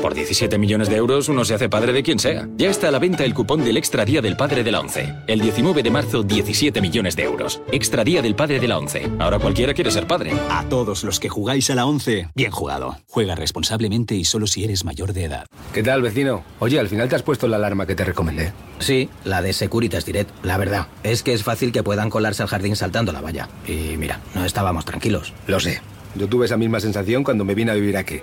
Por 0.00 0.14
17 0.14 0.56
millones 0.56 0.88
de 0.88 0.96
euros 0.96 1.28
uno 1.28 1.44
se 1.44 1.52
hace 1.52 1.68
padre 1.68 1.92
de 1.92 2.02
quien 2.02 2.18
sea. 2.18 2.48
Ya 2.56 2.70
está 2.70 2.88
a 2.88 2.90
la 2.90 2.98
venta 2.98 3.22
el 3.22 3.34
cupón 3.34 3.62
del 3.62 3.76
Extra 3.76 4.06
Día 4.06 4.22
del 4.22 4.34
Padre 4.34 4.64
de 4.64 4.72
la 4.72 4.80
ONCE. 4.80 5.14
El 5.26 5.42
19 5.42 5.82
de 5.82 5.90
marzo, 5.90 6.22
17 6.22 6.80
millones 6.80 7.16
de 7.16 7.24
euros. 7.24 7.60
Extra 7.70 8.02
Día 8.02 8.22
del 8.22 8.34
Padre 8.34 8.60
de 8.60 8.68
la 8.68 8.78
ONCE. 8.78 9.10
Ahora 9.18 9.38
cualquiera 9.38 9.74
quiere 9.74 9.90
ser 9.90 10.06
padre. 10.06 10.32
A 10.48 10.64
todos 10.70 11.04
los 11.04 11.20
que 11.20 11.28
jugáis 11.28 11.68
a 11.68 11.74
la 11.74 11.84
11, 11.84 12.30
bien 12.34 12.52
jugado. 12.52 12.96
Juega 13.10 13.34
responsablemente 13.34 14.14
y 14.14 14.24
solo 14.24 14.46
si 14.46 14.64
eres 14.64 14.86
mayor 14.86 15.12
de 15.12 15.24
edad. 15.24 15.46
¿Qué 15.74 15.82
tal, 15.82 16.00
vecino? 16.00 16.44
Oye, 16.60 16.80
al 16.80 16.88
final 16.88 17.10
te 17.10 17.16
has 17.16 17.22
puesto 17.22 17.46
la 17.46 17.56
alarma 17.56 17.84
que 17.86 17.94
te 17.94 18.06
recomendé. 18.06 18.54
Sí, 18.78 19.10
la 19.24 19.42
de 19.42 19.52
Securitas 19.52 20.06
Direct. 20.06 20.30
La 20.42 20.56
verdad, 20.56 20.86
es 21.02 21.22
que 21.22 21.34
es 21.34 21.44
fácil 21.44 21.72
que 21.72 21.82
puedan 21.82 22.08
colarse 22.08 22.42
al 22.42 22.48
jardín 22.48 22.74
saltando 22.74 23.12
la 23.12 23.20
valla. 23.20 23.49
Y 23.66 23.96
mira, 23.96 24.20
no 24.34 24.44
estábamos 24.44 24.84
tranquilos. 24.84 25.32
Lo 25.46 25.60
sé. 25.60 25.80
Yo 26.14 26.28
tuve 26.28 26.44
esa 26.46 26.56
misma 26.56 26.80
sensación 26.80 27.24
cuando 27.24 27.44
me 27.44 27.54
vine 27.54 27.70
a 27.70 27.74
vivir 27.74 27.96
aquí. 27.96 28.20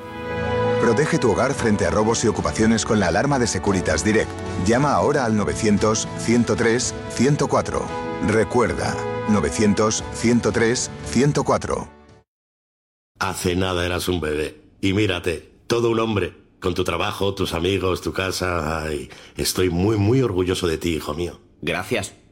Protege 0.81 1.17
tu 1.17 1.31
hogar 1.31 1.53
frente 1.53 1.85
a 1.85 1.89
robos 1.89 2.21
y 2.23 2.27
ocupaciones 2.27 2.85
con 2.85 2.99
la 2.99 3.07
alarma 3.07 3.39
de 3.39 3.47
Securitas 3.47 4.03
Direct. 4.03 4.29
Llama 4.65 4.93
ahora 4.93 5.25
al 5.25 5.33
900-103-104. 5.33 7.81
Recuerda, 8.27 8.95
900-103-104. 9.29 11.87
Hace 13.19 13.55
nada 13.55 13.85
eras 13.85 14.07
un 14.07 14.21
bebé. 14.21 14.61
Y 14.79 14.93
mírate, 14.93 15.51
todo 15.67 15.89
un 15.89 15.99
hombre. 15.99 16.33
Con 16.59 16.73
tu 16.73 16.83
trabajo, 16.83 17.33
tus 17.33 17.53
amigos, 17.53 18.01
tu 18.01 18.13
casa. 18.13 18.83
Ay, 18.83 19.09
estoy 19.35 19.69
muy, 19.69 19.97
muy 19.97 20.21
orgulloso 20.21 20.67
de 20.67 20.77
ti, 20.77 20.95
hijo 20.95 21.13
mío. 21.13 21.39
Gracias. 21.61 22.13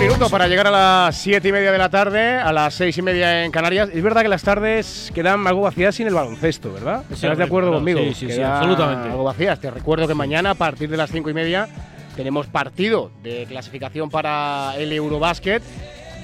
Minuto 0.00 0.30
para 0.30 0.48
llegar 0.48 0.66
a 0.66 0.70
las 0.70 1.16
siete 1.16 1.48
y 1.48 1.52
media 1.52 1.70
de 1.70 1.76
la 1.76 1.90
tarde, 1.90 2.36
a 2.36 2.52
las 2.54 2.72
seis 2.72 2.96
y 2.96 3.02
media 3.02 3.44
en 3.44 3.52
Canarias. 3.52 3.90
Es 3.92 4.02
verdad 4.02 4.22
que 4.22 4.28
las 4.28 4.42
tardes 4.42 5.12
quedan 5.14 5.46
algo 5.46 5.60
vacías 5.60 5.94
sin 5.94 6.06
el 6.06 6.14
baloncesto, 6.14 6.72
¿verdad? 6.72 7.04
Sí, 7.08 7.16
¿Estás 7.16 7.36
de 7.36 7.44
acuerdo 7.44 7.68
claro. 7.68 7.80
conmigo? 7.80 8.00
Sí, 8.00 8.14
sí, 8.14 8.32
sí, 8.32 8.40
absolutamente. 8.40 9.10
Algo 9.10 9.24
vacías. 9.24 9.60
Te 9.60 9.70
recuerdo 9.70 10.08
que 10.08 10.14
mañana, 10.14 10.52
a 10.52 10.54
partir 10.54 10.88
de 10.88 10.96
las 10.96 11.10
cinco 11.10 11.28
y 11.28 11.34
media, 11.34 11.68
tenemos 12.16 12.46
partido 12.46 13.10
de 13.22 13.44
clasificación 13.46 14.08
para 14.08 14.74
el 14.78 14.90
Eurobásquet. 14.90 15.62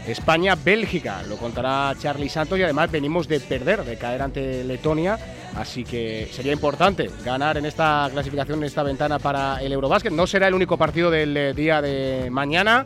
España-Bélgica, 0.06 1.22
lo 1.28 1.36
contará 1.36 1.92
Charlie 2.00 2.30
Santos 2.30 2.58
y 2.58 2.62
además 2.62 2.90
venimos 2.90 3.28
de 3.28 3.40
perder, 3.40 3.84
de 3.84 3.98
caer 3.98 4.22
ante 4.22 4.64
Letonia, 4.64 5.18
así 5.56 5.84
que 5.84 6.28
sería 6.32 6.52
importante 6.52 7.10
ganar 7.24 7.58
en 7.58 7.66
esta 7.66 8.08
clasificación, 8.10 8.60
en 8.60 8.64
esta 8.64 8.84
ventana 8.84 9.18
para 9.18 9.60
el 9.60 9.72
Eurobásquet. 9.72 10.12
No 10.12 10.26
será 10.26 10.48
el 10.48 10.54
único 10.54 10.78
partido 10.78 11.10
del 11.10 11.36
eh, 11.36 11.52
día 11.54 11.82
de 11.82 12.28
mañana, 12.30 12.84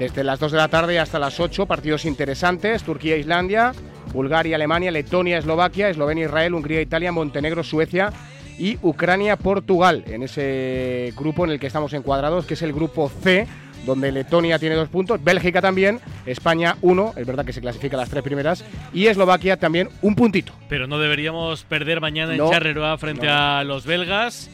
desde 0.00 0.24
las 0.24 0.40
2 0.40 0.52
de 0.52 0.58
la 0.58 0.68
tarde 0.68 0.98
hasta 0.98 1.18
las 1.18 1.38
8, 1.38 1.66
partidos 1.66 2.06
interesantes, 2.06 2.82
Turquía-Islandia, 2.84 3.72
Bulgaria-Alemania, 4.14 4.90
Letonia-Eslovaquia, 4.90 5.90
Eslovenia-Israel, 5.90 6.54
Hungría-Italia, 6.54 7.12
Montenegro-Suecia 7.12 8.10
y 8.58 8.78
Ucrania-Portugal, 8.80 10.02
en 10.06 10.22
ese 10.22 11.12
grupo 11.14 11.44
en 11.44 11.50
el 11.50 11.60
que 11.60 11.66
estamos 11.66 11.92
encuadrados, 11.92 12.46
que 12.46 12.54
es 12.54 12.62
el 12.62 12.72
grupo 12.72 13.10
C, 13.10 13.46
donde 13.84 14.10
Letonia 14.10 14.58
tiene 14.58 14.74
dos 14.74 14.88
puntos, 14.88 15.22
Bélgica 15.22 15.60
también, 15.60 16.00
España 16.24 16.78
uno, 16.80 17.12
es 17.16 17.26
verdad 17.26 17.44
que 17.44 17.52
se 17.52 17.60
clasifica 17.60 17.98
las 17.98 18.08
tres 18.08 18.22
primeras, 18.22 18.64
y 18.94 19.06
Eslovaquia 19.06 19.58
también 19.58 19.90
un 20.00 20.14
puntito. 20.14 20.54
Pero 20.70 20.86
no 20.86 20.98
deberíamos 20.98 21.64
perder 21.64 22.00
mañana 22.00 22.34
No. 22.36 22.46
en 22.46 22.50
Charleroi 22.52 22.96
frente 22.96 23.26
No. 23.26 23.32
a 23.32 23.64
los 23.64 23.84
belgas. 23.84 24.48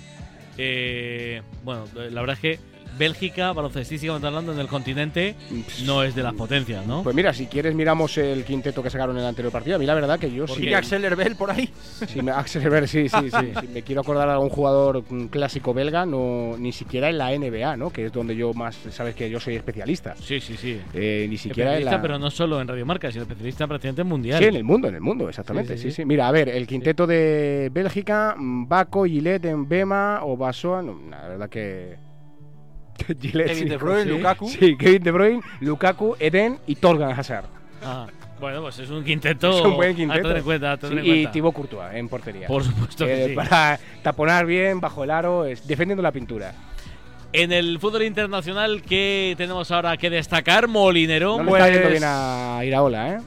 Eh, 0.58 1.40
bueno, 1.62 1.84
la 1.94 2.20
verdad 2.20 2.34
es 2.34 2.40
que 2.40 2.75
Bélgica, 2.98 3.52
baloncestísticamente 3.52 4.26
hablando, 4.26 4.52
en 4.52 4.58
el 4.58 4.66
continente, 4.68 5.34
no 5.84 6.02
es 6.02 6.14
de 6.14 6.22
las 6.22 6.34
potencias, 6.34 6.86
¿no? 6.86 7.02
Pues 7.02 7.14
mira, 7.14 7.32
si 7.32 7.46
quieres 7.46 7.74
miramos 7.74 8.16
el 8.18 8.44
quinteto 8.44 8.82
que 8.82 8.90
sacaron 8.90 9.16
en 9.16 9.22
el 9.22 9.28
anterior 9.28 9.52
partido. 9.52 9.76
A 9.76 9.78
mí 9.78 9.86
la 9.86 9.94
verdad 9.94 10.18
que 10.18 10.30
yo 10.32 10.46
sí. 10.46 10.54
¿Sigue 10.60 10.74
Axel 10.74 11.04
Herbel 11.04 11.36
por 11.36 11.50
ahí? 11.50 11.68
Sí, 12.06 12.22
me- 12.22 12.30
Axel 12.32 12.62
Herbert, 12.62 12.86
sí, 12.86 13.08
sí, 13.08 13.30
sí. 13.30 13.52
Si 13.60 13.68
me 13.68 13.82
quiero 13.82 14.00
acordar 14.02 14.26
de 14.28 14.34
algún 14.34 14.48
jugador 14.50 15.04
mm, 15.08 15.26
clásico 15.26 15.72
belga, 15.74 16.06
no, 16.06 16.56
ni 16.58 16.72
siquiera 16.72 17.08
en 17.10 17.18
la 17.18 17.30
NBA, 17.36 17.76
¿no? 17.76 17.90
Que 17.90 18.06
es 18.06 18.12
donde 18.12 18.34
yo 18.36 18.52
más, 18.54 18.76
sabes 18.90 19.14
que 19.14 19.28
yo 19.30 19.40
soy 19.40 19.56
especialista. 19.56 20.14
Sí, 20.16 20.40
sí, 20.40 20.56
sí. 20.56 20.80
Eh, 20.94 21.26
ni 21.28 21.36
siquiera 21.38 21.70
en 21.72 21.78
Especialista, 21.78 21.96
la... 21.96 22.02
pero 22.02 22.18
no 22.18 22.30
solo 22.30 22.60
en 22.60 22.68
Radio 22.68 22.86
Marca, 22.86 23.10
sino 23.10 23.22
especialista 23.22 23.66
prácticamente 23.66 24.04
mundial. 24.04 24.38
Sí, 24.38 24.44
en 24.44 24.56
el 24.56 24.64
mundo, 24.64 24.88
en 24.88 24.94
el 24.96 25.00
mundo, 25.00 25.28
exactamente. 25.28 25.74
Sí, 25.76 25.76
Sí, 25.76 25.82
sí, 25.82 25.90
sí, 25.90 25.96
sí. 26.02 26.04
Mira, 26.06 26.28
a 26.28 26.32
ver, 26.32 26.48
el 26.48 26.66
quinteto 26.66 27.06
de 27.06 27.70
Bélgica, 27.72 28.34
mm, 28.38 28.66
Baco, 28.68 29.04
Gillette, 29.04 29.54
Mbema, 29.54 30.20
Obasoa, 30.24 30.82
no, 30.82 30.98
la 31.10 31.28
verdad 31.28 31.48
que... 31.50 31.96
Gillette, 33.20 33.46
Kevin 33.48 33.62
sí, 33.64 33.68
De 33.68 33.76
Bruyne, 33.76 34.02
sí. 34.04 34.08
Lukaku. 34.10 34.48
Sí, 34.48 34.76
Kevin 34.76 35.02
De 35.02 35.10
Bruyne, 35.10 35.40
Lukaku, 35.60 36.16
Eden 36.18 36.58
y 36.66 36.76
Torgan 36.76 37.10
Hazard. 37.18 37.46
Ah. 37.84 38.06
Bueno, 38.38 38.60
pues 38.60 38.78
es 38.78 38.90
un 38.90 39.02
quinteto. 39.02 39.48
Es 39.48 39.64
un 39.64 39.76
buen 39.76 39.96
quinteto. 39.96 40.20
A 40.20 40.22
tener 40.22 40.36
en 40.36 40.44
cuenta, 40.44 40.72
a 40.72 40.76
tener 40.76 41.02
Sí, 41.02 41.10
en 41.10 41.16
y. 41.16 41.26
Thibaut 41.28 41.54
Courtois 41.54 41.94
en 41.94 42.06
portería. 42.08 42.46
Por 42.46 42.62
supuesto 42.62 43.06
que 43.06 43.24
Eh, 43.24 43.28
sí. 43.28 43.34
Para 43.34 43.80
taponar 44.02 44.44
bien 44.44 44.78
bajo 44.78 45.04
el 45.04 45.10
aro, 45.10 45.46
es, 45.46 45.66
defendiendo 45.66 46.02
la 46.02 46.12
pintura. 46.12 46.52
En 47.32 47.50
el 47.50 47.78
fútbol 47.78 48.02
internacional, 48.02 48.82
¿qué 48.82 49.34
tenemos 49.38 49.70
ahora 49.70 49.96
que 49.96 50.10
destacar? 50.10 50.68
Molinero. 50.68 51.38
No 51.42 51.44
le 51.44 51.50
está 51.52 51.70
yendo 51.70 51.88
bien 51.88 52.02
a 52.04 52.60
Iraola, 52.64 53.14
¿eh? 53.14 53.18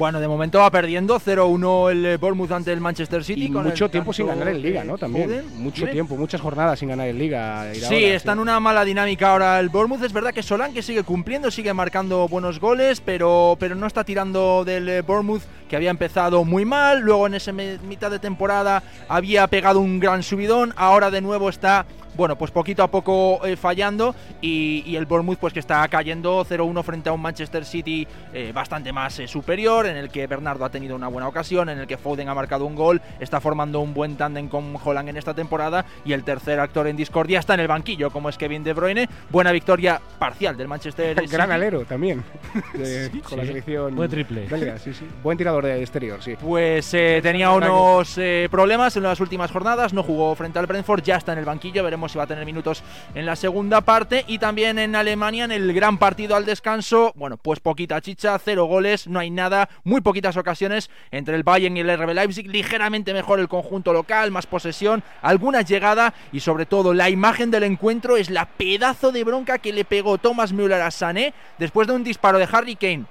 Bueno, 0.00 0.18
de 0.18 0.28
momento 0.28 0.60
va 0.60 0.70
perdiendo 0.70 1.20
0-1 1.20 1.90
el 1.90 2.16
Bournemouth 2.16 2.50
ante 2.52 2.72
el 2.72 2.80
Manchester 2.80 3.22
City. 3.22 3.44
Y 3.44 3.52
con 3.52 3.64
mucho 3.64 3.84
el 3.84 3.90
tiempo 3.90 4.14
sin 4.14 4.28
ganar 4.28 4.48
en 4.48 4.62
Liga, 4.62 4.82
¿no? 4.82 4.96
También. 4.96 5.28
Foden. 5.28 5.62
Mucho 5.62 5.86
tiempo, 5.88 6.16
muchas 6.16 6.40
jornadas 6.40 6.78
sin 6.78 6.88
ganar 6.88 7.08
en 7.08 7.18
Liga. 7.18 7.66
Sí, 7.74 8.02
está 8.02 8.32
en 8.32 8.38
una 8.38 8.58
mala 8.60 8.86
dinámica 8.86 9.30
ahora 9.30 9.60
el 9.60 9.68
Bournemouth. 9.68 10.02
Es 10.02 10.14
verdad 10.14 10.32
que 10.32 10.42
Solán 10.42 10.72
que 10.72 10.80
sigue 10.80 11.02
cumpliendo, 11.02 11.50
sigue 11.50 11.74
marcando 11.74 12.28
buenos 12.28 12.60
goles, 12.60 13.02
pero, 13.02 13.58
pero 13.60 13.74
no 13.74 13.86
está 13.86 14.02
tirando 14.02 14.64
del 14.64 14.88
eh, 14.88 15.02
Bournemouth 15.02 15.42
que 15.68 15.76
había 15.76 15.90
empezado 15.90 16.46
muy 16.46 16.64
mal. 16.64 17.00
Luego 17.00 17.26
en 17.26 17.34
esa 17.34 17.52
mitad 17.52 18.10
de 18.10 18.18
temporada 18.18 18.82
había 19.06 19.46
pegado 19.48 19.80
un 19.80 20.00
gran 20.00 20.22
subidón. 20.22 20.72
Ahora 20.76 21.10
de 21.10 21.20
nuevo 21.20 21.50
está, 21.50 21.84
bueno, 22.14 22.36
pues 22.36 22.50
poquito 22.50 22.82
a 22.82 22.88
poco 22.88 23.44
eh, 23.46 23.56
fallando. 23.56 24.14
Y, 24.40 24.82
y 24.86 24.96
el 24.96 25.06
Bournemouth 25.06 25.38
pues 25.38 25.52
que 25.52 25.60
está 25.60 25.86
cayendo 25.88 26.44
0-1 26.44 26.82
frente 26.82 27.08
a 27.08 27.12
un 27.12 27.20
Manchester 27.20 27.64
City 27.64 28.06
eh, 28.32 28.52
bastante 28.54 28.92
más 28.92 29.18
eh, 29.18 29.28
superior, 29.28 29.86
en 29.86 29.96
el 29.96 30.10
que 30.10 30.26
Bernardo 30.26 30.64
ha 30.64 30.70
tenido 30.70 30.96
una 30.96 31.08
buena 31.08 31.28
ocasión, 31.28 31.68
en 31.68 31.78
el 31.78 31.86
que 31.86 31.96
Foden 31.96 32.28
ha 32.28 32.34
marcado 32.34 32.64
un 32.64 32.74
gol, 32.74 33.00
está 33.20 33.40
formando 33.40 33.80
un 33.80 33.94
buen 33.94 34.16
tándem 34.16 34.48
con 34.48 34.74
Holland 34.82 35.08
en 35.10 35.16
esta 35.16 35.34
temporada 35.34 35.84
y 36.04 36.12
el 36.12 36.24
tercer 36.24 36.60
actor 36.60 36.86
en 36.86 36.96
discordia 36.96 37.38
está 37.38 37.54
en 37.54 37.60
el 37.60 37.68
banquillo, 37.68 38.10
como 38.10 38.28
es 38.28 38.38
Kevin 38.38 38.64
De 38.64 38.72
Bruyne. 38.72 39.08
Buena 39.30 39.52
victoria 39.52 40.00
parcial 40.18 40.56
del 40.56 40.68
Manchester 40.68 41.14
City. 41.20 41.30
Gran 41.32 41.50
alero 41.52 41.84
también. 41.84 42.22
de- 42.74 43.10
con 43.28 43.38
la 43.38 43.44
sí. 43.44 43.48
selección. 43.48 43.94
Buen 43.96 44.10
triple. 44.10 44.46
belga, 44.46 44.78
sí, 44.78 44.92
sí. 44.94 45.06
Buen 45.22 45.36
tirador 45.36 45.64
de 45.64 45.80
exterior, 45.80 46.22
sí. 46.22 46.34
Pues 46.40 46.92
eh, 46.94 47.20
tenía 47.22 47.50
unos 47.50 48.16
eh, 48.18 48.48
problemas 48.50 48.96
en 48.96 49.02
las 49.02 49.20
últimas 49.20 49.50
jornadas, 49.50 49.92
no 49.92 50.02
jugó 50.02 50.34
frente 50.34 50.58
al 50.58 50.66
Brentford, 50.66 51.02
ya 51.02 51.16
está 51.16 51.32
en 51.32 51.38
el 51.38 51.44
banquillo, 51.44 51.82
veremos 51.84 51.99
si 52.08 52.18
va 52.18 52.24
a 52.24 52.26
tener 52.26 52.44
minutos 52.44 52.82
en 53.14 53.26
la 53.26 53.36
segunda 53.36 53.80
parte. 53.80 54.24
Y 54.26 54.38
también 54.38 54.78
en 54.78 54.96
Alemania, 54.96 55.44
en 55.44 55.52
el 55.52 55.72
gran 55.72 55.98
partido 55.98 56.36
al 56.36 56.46
descanso, 56.46 57.12
bueno, 57.16 57.36
pues 57.36 57.60
poquita 57.60 58.00
chicha, 58.00 58.38
cero 58.38 58.64
goles, 58.64 59.06
no 59.06 59.18
hay 59.18 59.30
nada, 59.30 59.68
muy 59.84 60.00
poquitas 60.00 60.36
ocasiones 60.36 60.90
entre 61.10 61.36
el 61.36 61.42
Bayern 61.42 61.76
y 61.76 61.80
el 61.80 61.98
RB 61.98 62.14
Leipzig, 62.14 62.46
ligeramente 62.48 63.12
mejor 63.12 63.40
el 63.40 63.48
conjunto 63.48 63.92
local, 63.92 64.30
más 64.30 64.46
posesión, 64.46 65.02
alguna 65.22 65.62
llegada. 65.62 66.14
Y 66.32 66.40
sobre 66.40 66.66
todo 66.66 66.94
la 66.94 67.10
imagen 67.10 67.50
del 67.50 67.64
encuentro 67.64 68.16
es 68.16 68.30
la 68.30 68.46
pedazo 68.46 69.12
de 69.12 69.24
bronca 69.24 69.58
que 69.58 69.72
le 69.72 69.84
pegó 69.84 70.18
Thomas 70.18 70.52
Müller 70.52 70.82
a 70.82 70.90
Sané 70.90 71.34
después 71.58 71.86
de 71.86 71.94
un 71.94 72.04
disparo 72.04 72.38
de 72.38 72.48
Harry 72.50 72.76
Kane 72.76 73.06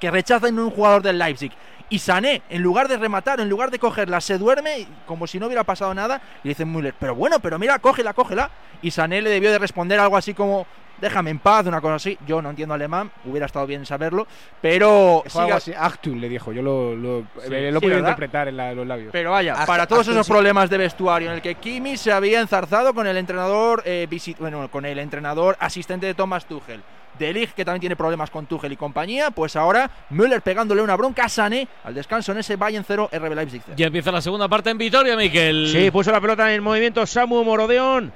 que 0.00 0.10
rechaza 0.10 0.48
en 0.48 0.58
un 0.58 0.70
jugador 0.70 1.02
del 1.02 1.18
Leipzig. 1.18 1.52
Y 1.88 1.98
Sané, 1.98 2.42
en 2.48 2.62
lugar 2.62 2.88
de 2.88 2.96
rematar, 2.96 3.40
en 3.40 3.48
lugar 3.48 3.70
de 3.70 3.78
cogerla, 3.78 4.20
se 4.20 4.38
duerme 4.38 4.86
como 5.06 5.26
si 5.26 5.40
no 5.40 5.46
hubiera 5.46 5.64
pasado 5.64 5.92
nada. 5.92 6.22
Y 6.44 6.48
dice 6.48 6.64
Müller, 6.64 6.94
pero 6.98 7.14
bueno, 7.14 7.40
pero 7.40 7.58
mira, 7.58 7.78
cógela, 7.80 8.14
cógela. 8.14 8.50
Y 8.80 8.92
Sané 8.92 9.20
le 9.20 9.30
debió 9.30 9.50
de 9.50 9.58
responder 9.58 9.98
algo 9.98 10.16
así 10.16 10.32
como, 10.32 10.66
déjame 11.00 11.30
en 11.30 11.38
paz, 11.38 11.66
una 11.66 11.80
cosa 11.80 11.94
así. 11.96 12.18
Yo 12.26 12.40
no 12.42 12.50
entiendo 12.50 12.74
alemán, 12.74 13.10
hubiera 13.24 13.46
estado 13.46 13.66
bien 13.66 13.84
saberlo. 13.86 14.26
Pero 14.60 15.22
algo 15.24 15.30
siga- 15.46 15.56
así. 15.56 15.72
Achtung, 15.76 16.20
le 16.20 16.28
dijo. 16.28 16.52
Yo 16.52 16.62
lo, 16.62 16.94
lo, 16.94 17.20
Sí, 17.44 17.52
eh, 17.54 17.70
lo 17.72 17.80
sí, 17.80 17.86
¿verdad? 17.86 18.00
interpretar 18.10 18.48
en 18.48 18.56
la- 18.56 18.74
los 18.74 18.86
labios. 18.86 19.10
Pero 19.12 19.30
vaya, 19.32 19.54
Acht- 19.56 19.66
para 19.66 19.86
todos 19.86 20.00
Achtung, 20.02 20.14
esos 20.14 20.26
sí. 20.26 20.32
problemas 20.32 20.68
de 20.70 20.78
vestuario 20.78 21.28
en 21.28 21.34
el 21.36 21.42
que 21.42 21.54
Kimi 21.56 21.96
se 21.96 22.12
había 22.12 22.40
enzarzado 22.40 22.92
con 22.94 23.06
el 23.06 23.16
entrenador 23.16 23.82
eh, 23.84 24.06
visit- 24.10 24.38
bueno, 24.38 24.68
con 24.70 24.84
el 24.84 24.98
entrenador 24.98 25.56
asistente 25.60 26.06
de 26.06 26.14
Thomas 26.14 26.44
Tuchel. 26.46 26.80
De 27.18 27.32
Ligt, 27.34 27.52
que 27.54 27.64
también 27.64 27.80
tiene 27.80 27.96
problemas 27.96 28.30
con 28.30 28.46
Tuchel 28.46 28.72
y 28.72 28.76
compañía, 28.76 29.30
pues 29.30 29.54
ahora 29.56 29.90
Müller 30.10 30.40
pegándole 30.40 30.80
una 30.80 30.96
bronca 30.96 31.24
a 31.24 31.28
Sané 31.28 31.68
al 31.84 31.92
descanso 31.92 32.32
en 32.32 32.38
ese 32.38 32.56
Bayern 32.56 32.84
0 32.86 33.10
RB 33.12 33.34
Leipzig 33.34 33.60
0. 33.64 33.74
Ya 33.76 33.86
empieza 33.88 34.10
la 34.12 34.22
segunda 34.22 34.48
parte 34.48 34.70
en 34.70 34.78
Vitoria, 34.78 35.16
Miquel. 35.16 35.68
Sí, 35.70 35.90
puso 35.90 36.12
la 36.12 36.20
pelota 36.20 36.48
en 36.48 36.54
el 36.54 36.60
movimiento 36.62 37.04
Samu 37.04 37.42
Morodeón. 37.44 38.10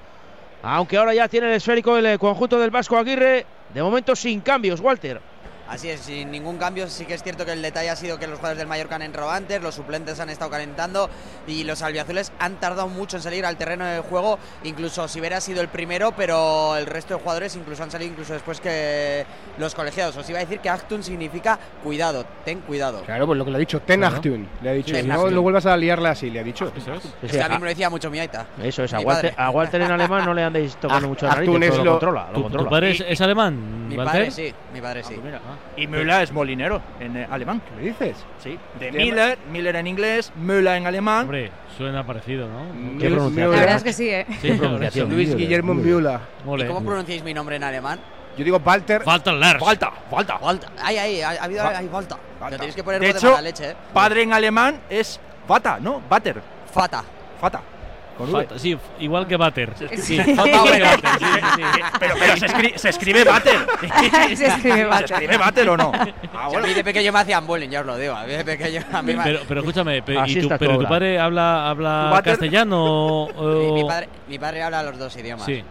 Aunque 0.66 0.96
ahora 0.96 1.12
ya 1.12 1.28
tiene 1.28 1.48
el 1.48 1.52
esférico 1.52 1.98
el 1.98 2.06
eh, 2.06 2.18
conjunto 2.18 2.58
del 2.58 2.70
Vasco 2.70 2.96
Aguirre. 2.96 3.44
De 3.74 3.82
momento 3.82 4.16
sin 4.16 4.40
cambios, 4.40 4.80
Walter. 4.80 5.20
Así 5.68 5.88
es, 5.88 6.00
sin 6.00 6.30
ningún 6.30 6.58
cambio. 6.58 6.86
Sí 6.88 7.06
que 7.06 7.14
es 7.14 7.22
cierto 7.22 7.44
que 7.46 7.52
el 7.52 7.62
detalle 7.62 7.88
ha 7.88 7.96
sido 7.96 8.18
que 8.18 8.26
los 8.26 8.36
jugadores 8.36 8.58
del 8.58 8.66
Mallorca 8.68 8.96
han 8.96 9.02
entrado 9.02 9.30
antes, 9.30 9.62
los 9.62 9.74
suplentes 9.74 10.20
han 10.20 10.28
estado 10.28 10.50
calentando 10.50 11.08
y 11.46 11.64
los 11.64 11.80
albiazules 11.82 12.32
han 12.38 12.56
tardado 12.60 12.86
mucho 12.88 13.16
en 13.16 13.22
salir 13.22 13.46
al 13.46 13.56
terreno 13.56 13.84
de 13.86 14.00
juego. 14.00 14.38
Incluso 14.64 15.08
si 15.08 15.20
hubiera 15.20 15.40
sido 15.40 15.62
el 15.62 15.68
primero, 15.68 16.12
pero 16.12 16.76
el 16.76 16.84
resto 16.86 17.14
de 17.14 17.20
jugadores 17.20 17.56
incluso 17.56 17.82
han 17.82 17.90
salido 17.90 18.10
incluso 18.10 18.34
después 18.34 18.60
que 18.60 19.24
los 19.58 19.74
colegiados. 19.74 20.16
Os 20.16 20.28
iba 20.28 20.38
a 20.38 20.42
decir 20.42 20.60
que 20.60 20.68
Actun 20.68 21.02
significa 21.02 21.58
cuidado, 21.82 22.26
ten 22.44 22.60
cuidado. 22.60 23.02
Claro, 23.02 23.26
pues 23.26 23.38
lo 23.38 23.44
que 23.46 23.50
le 23.50 23.56
ha 23.56 23.60
dicho, 23.60 23.80
ten 23.80 24.00
Claro. 24.00 24.16
Achtung. 24.16 24.46
Le 24.62 24.68
ha 24.70 24.72
dicho. 24.74 24.92
Ten 24.92 25.02
Si 25.04 25.08
no, 25.08 25.14
Achtung. 25.14 25.32
no 25.34 25.42
vuelvas 25.42 25.64
a 25.66 25.76
liarla 25.76 26.10
así, 26.10 26.30
le 26.30 26.40
ha 26.40 26.44
dicho. 26.44 26.70
Es 27.22 27.32
que 27.32 27.42
a 27.42 27.48
mí 27.48 27.54
me 27.54 27.60
lo 27.60 27.68
decía 27.68 27.88
mucho 27.88 28.10
mi 28.10 28.18
aita. 28.20 28.46
Eso 28.62 28.84
es, 28.84 28.92
a 28.92 29.00
Walter, 29.00 29.32
a 29.36 29.50
Walter 29.50 29.80
en 29.80 29.90
alemán 29.92 30.24
no 30.26 30.34
le 30.34 30.42
andéis 30.44 30.76
tocando 30.76 31.06
Ah, 31.06 31.08
mucho 31.08 31.26
la 31.26 31.34
nariz, 31.36 31.48
lo 31.78 31.84
lo- 31.84 31.90
controla. 31.92 32.26
Lo 32.26 32.32
¿Tu, 32.32 32.34
tu 32.34 32.42
controla. 32.42 32.70
padre 32.70 32.90
es, 32.90 33.00
es 33.08 33.20
alemán, 33.22 33.88
Mi 33.88 33.96
Walter? 33.96 34.12
padre 34.12 34.30
sí, 34.30 34.54
mi 34.72 34.80
padre 34.80 35.02
sí. 35.02 35.14
Y 35.76 35.86
Müller 35.86 36.22
es 36.22 36.32
molinero 36.32 36.80
en 37.00 37.16
eh, 37.16 37.26
alemán. 37.30 37.60
¿Qué 37.68 37.76
le 37.82 37.88
dices? 37.88 38.24
Sí, 38.38 38.58
de 38.78 38.92
Miller, 38.92 39.38
Miller 39.50 39.76
en 39.76 39.86
inglés, 39.86 40.32
Müller 40.36 40.76
en 40.76 40.86
alemán. 40.86 41.22
Hombre, 41.22 41.50
suena 41.76 42.04
parecido, 42.06 42.48
¿no? 42.48 42.98
Qué 42.98 43.08
pronunciación. 43.10 43.50
La 43.52 43.60
verdad 43.60 43.76
es 43.76 43.84
que 43.84 43.92
sí, 43.92 44.08
¿eh? 44.10 44.26
Sí, 44.40 44.52
pronunciación. 44.52 45.08
Luis 45.10 45.28
Müller, 45.28 45.38
Guillermo 45.40 45.74
Müller. 45.74 45.94
Müller. 45.96 46.20
Ole. 46.46 46.64
¿Y 46.64 46.68
cómo 46.68 46.84
pronunciáis 46.84 47.22
mi 47.24 47.34
nombre 47.34 47.56
en 47.56 47.64
alemán? 47.64 48.00
Yo 48.36 48.44
digo 48.44 48.60
Walter. 48.64 49.02
Falta 49.02 49.30
el 49.30 49.38
Lars. 49.40 49.60
Falta, 49.64 49.92
falta. 50.10 50.38
Falta. 50.38 50.66
Ay, 50.82 50.96
ay, 50.98 51.20
ha, 51.22 51.30
ha 51.30 51.44
habido 51.44 51.62
Va- 51.62 51.78
hay 51.78 51.88
falta. 51.88 52.16
falta. 52.40 52.50
Lo 52.50 52.56
tenéis 52.58 52.74
que 52.74 52.82
poner 52.82 53.00
De 53.00 53.06
voz 53.06 53.14
de 53.14 53.18
hecho, 53.20 53.30
mala 53.30 53.42
leche, 53.42 53.70
¿eh? 53.70 53.76
Padre 53.92 54.22
en 54.22 54.32
alemán 54.32 54.80
es 54.90 55.20
Fata, 55.46 55.78
¿no? 55.80 56.00
Bater. 56.08 56.42
Fata. 56.72 57.04
Fata. 57.40 57.60
Con 58.16 58.28
V. 58.28 58.32
Falta- 58.32 58.58
sí, 58.58 58.76
igual 59.00 59.26
que. 59.26 59.36
Sí. 59.76 59.86
sí. 59.98 60.18
Pero, 61.98 62.14
pero 62.18 62.36
se, 62.36 62.46
escri- 62.46 62.76
se 62.76 62.88
escribe 62.90 63.24
Bater. 63.24 63.58
Se 64.36 64.46
escribe 64.46 64.84
Bater. 64.84 65.08
¿Se 65.08 65.14
escribe 65.14 65.36
Bater 65.38 65.68
o 65.70 65.76
no? 65.76 65.92
Ah, 66.36 66.48
Si 66.50 66.56
a 66.56 66.60
mí 66.60 66.74
de 66.74 66.84
pequeño 66.84 67.12
me 67.12 67.18
hacían 67.20 67.46
bullying, 67.46 67.68
ya 67.70 67.80
os 67.80 67.86
lo 67.86 67.96
digo. 67.96 68.14
A 68.14 68.24
mí 68.24 68.32
de 68.32 68.44
pequeño 68.44 68.82
a 68.92 69.02
mí 69.02 69.14
me- 69.14 69.22
Pero, 69.24 69.40
pero 69.48 69.60
escúchame, 69.60 70.02
pe- 70.02 70.18
Así 70.18 70.38
¿y 70.38 70.42
tu, 70.42 70.48
pero 70.58 70.78
tu 70.78 70.84
padre 70.86 71.18
habla, 71.18 71.68
habla 71.70 72.20
castellano 72.24 73.28
mi, 73.74 73.84
padre, 73.84 74.08
mi 74.28 74.38
padre 74.38 74.62
habla 74.62 74.82
los 74.82 74.98
dos 74.98 75.16
idiomas. 75.16 75.46
Sí. 75.46 75.62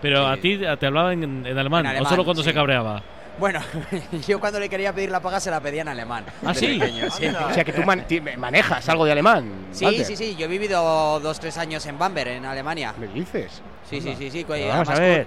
Pero 0.00 0.26
a 0.26 0.36
ti 0.36 0.58
te 0.78 0.86
hablaba 0.86 1.12
en, 1.12 1.44
en 1.46 1.58
alemán, 1.58 1.86
En 1.86 2.02
o 2.02 2.08
solo 2.08 2.24
cuando 2.24 2.42
sí. 2.42 2.48
se 2.50 2.54
cabreaba. 2.54 3.02
Bueno, 3.38 3.60
yo 4.26 4.40
cuando 4.40 4.58
le 4.58 4.68
quería 4.68 4.92
pedir 4.92 5.10
la 5.10 5.20
paga 5.20 5.38
se 5.40 5.50
la 5.50 5.60
pedía 5.60 5.82
en 5.82 5.88
alemán. 5.88 6.24
¿Ah, 6.44 6.52
sí? 6.54 6.78
pequeño, 6.78 7.10
sí. 7.10 7.26
O 7.26 7.54
sea 7.54 7.64
que 7.64 7.72
tú 7.72 7.82
man- 7.84 8.04
manejas 8.36 8.88
algo 8.88 9.04
de 9.04 9.12
alemán. 9.12 9.50
Sí, 9.72 9.84
Walter. 9.84 10.04
sí, 10.04 10.16
sí. 10.16 10.36
Yo 10.36 10.46
he 10.46 10.48
vivido 10.48 11.20
dos, 11.20 11.38
tres 11.40 11.56
años 11.58 11.84
en 11.86 11.98
Bamberg, 11.98 12.30
en 12.30 12.44
Alemania. 12.44 12.94
¿Me 12.98 13.06
dices? 13.08 13.62
Sí, 13.88 14.00
sí, 14.00 14.14
sí, 14.18 14.30
sí. 14.30 14.44
Vamos 14.44 14.88
a 14.90 14.94
ver, 14.98 15.26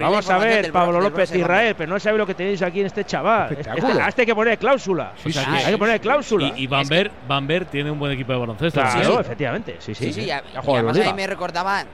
vamos 0.00 0.30
a 0.30 0.38
ver, 0.38 0.70
Pablo 0.72 1.00
López 1.00 1.12
Borussia 1.30 1.38
Israel, 1.38 1.74
pero 1.76 1.92
no 1.92 1.98
sabe 2.00 2.18
lo 2.18 2.26
que 2.26 2.34
tenéis 2.34 2.60
aquí 2.62 2.80
en 2.80 2.86
este 2.86 3.04
chaval. 3.04 3.52
Este- 3.52 3.70
este 4.08 4.22
hay 4.22 4.26
que 4.26 4.34
poner 4.34 4.58
cláusula. 4.58 5.12
Sí, 5.22 5.30
O 5.30 5.32
sea, 5.32 5.44
sí, 5.44 5.50
que 5.50 5.58
sí. 5.58 5.64
hay 5.64 5.72
que 5.72 5.78
poner 5.78 6.00
cláusula. 6.00 6.52
Y, 6.56 6.64
y 6.64 6.66
Van 6.66 6.86
Ver, 6.88 7.10
Van 7.26 7.46
Ver 7.46 7.64
tiene 7.66 7.90
un 7.90 7.98
buen 7.98 8.12
equipo 8.12 8.32
de 8.32 8.38
baloncesto. 8.38 8.80
Claro, 8.80 9.00
Sí, 9.02 9.06
sí. 9.14 9.20
efectivamente. 9.20 9.76
Sí, 9.78 9.94
sí. 9.94 10.04
Sí, 10.06 10.12
sí, 10.12 10.20
y, 10.26 10.30
a- 10.30 10.42
además 10.54 10.66
a 10.76 10.92
mí 10.92 10.98
Liga. 11.00 11.14
me 11.14 11.26
recordaba, 11.26 11.84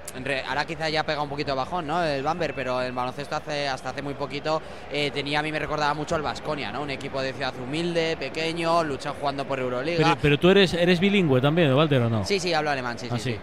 ahora 0.48 0.64
quizá 0.64 0.88
ya 0.88 1.04
pega 1.04 1.22
un 1.22 1.28
poquito 1.28 1.52
de 1.52 1.56
bajón, 1.56 1.86
¿no? 1.86 2.02
El 2.02 2.22
Bamberg, 2.22 2.54
pero 2.54 2.80
el 2.82 2.92
baloncesto 2.92 3.36
hace, 3.36 3.68
hasta 3.68 3.90
hace 3.90 4.02
muy 4.02 4.14
poquito 4.14 4.60
eh, 4.90 5.10
tenía, 5.12 5.40
a 5.40 5.42
mí 5.42 5.52
me 5.52 5.58
recordaba 5.58 5.94
mucho 5.94 6.14
al 6.14 6.22
Vasconia, 6.22 6.72
¿no? 6.72 6.82
Un 6.82 6.90
equipo 6.90 7.20
de 7.22 7.32
ciudad 7.32 7.54
humilde, 7.62 8.16
pequeño, 8.18 8.82
lucha 8.84 9.12
jugando 9.18 9.44
por 9.44 9.58
Euroliga. 9.60 9.98
Pero, 9.98 10.16
pero 10.20 10.38
tú 10.38 10.50
eres, 10.50 10.74
eres 10.74 10.98
bilingüe 11.00 11.40
también, 11.40 11.72
Walter, 11.74 12.02
¿o 12.02 12.10
no? 12.10 12.24
Sí, 12.24 12.40
sí, 12.40 12.52
hablo 12.52 12.70
alemán, 12.70 12.98
sí, 12.98 13.06
sí. 13.06 13.12
Ah, 13.14 13.18
sí. 13.18 13.32
sí. 13.32 13.38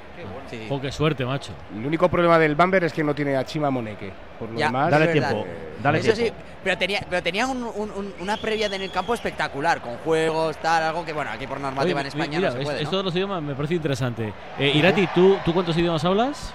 Sí, 0.50 0.58
sí. 0.58 0.66
Jo, 0.70 0.82
qué 0.82 0.92
suerte, 0.92 1.26
macho. 1.26 1.52
El 1.76 1.86
único 1.86 2.10
problema 2.10 2.38
del 2.40 2.56
Es 2.74 2.94
que 2.94 3.04
no 3.04 3.14
tiene 3.16 3.36
a 3.38 3.44
Chima 3.46 3.70
Moneke. 3.70 4.12
Por 4.40 4.50
lo 4.50 4.60
Ya, 4.60 4.68
demás, 4.68 4.92
Dale 4.92 5.06
es 5.06 5.12
tiempo. 5.12 5.46
Dale 5.82 6.00
Eso 6.00 6.14
tiempo. 6.14 6.36
sí, 6.38 6.44
pero 6.64 6.78
tenía, 6.78 7.06
pero 7.10 7.22
tenía 7.24 7.48
un- 7.48 7.64
un- 7.64 7.92
un- 7.92 8.14
una 8.20 8.38
previa 8.38 8.66
en 8.68 8.82
el 8.82 8.92
campo 8.92 9.14
espectacular, 9.14 9.82
con 9.82 9.98
juegos, 9.98 10.58
tal, 10.58 10.84
algo 10.84 11.06
que, 11.06 11.14
bueno, 11.14 11.32
aquí 11.32 11.46
por 11.48 11.60
normativa 11.60 12.00
Oye, 12.00 12.02
en 12.02 12.08
España 12.08 12.38
mira, 12.40 12.50
no 12.50 12.54
se 12.56 12.60
es- 12.60 12.66
puede, 12.66 12.78
¿no? 12.80 12.84
esto 12.84 12.98
de 12.98 13.04
los 13.04 13.16
idiomas 13.16 13.42
me 13.44 13.56
parece 13.56 13.76
interesante. 13.76 14.34
Eh, 14.60 14.72
Irati, 14.76 15.08
¿tú, 15.14 15.38
¿tú 15.46 15.54
cuántos 15.54 15.78
idiomas 15.78 16.04
hablas? 16.04 16.54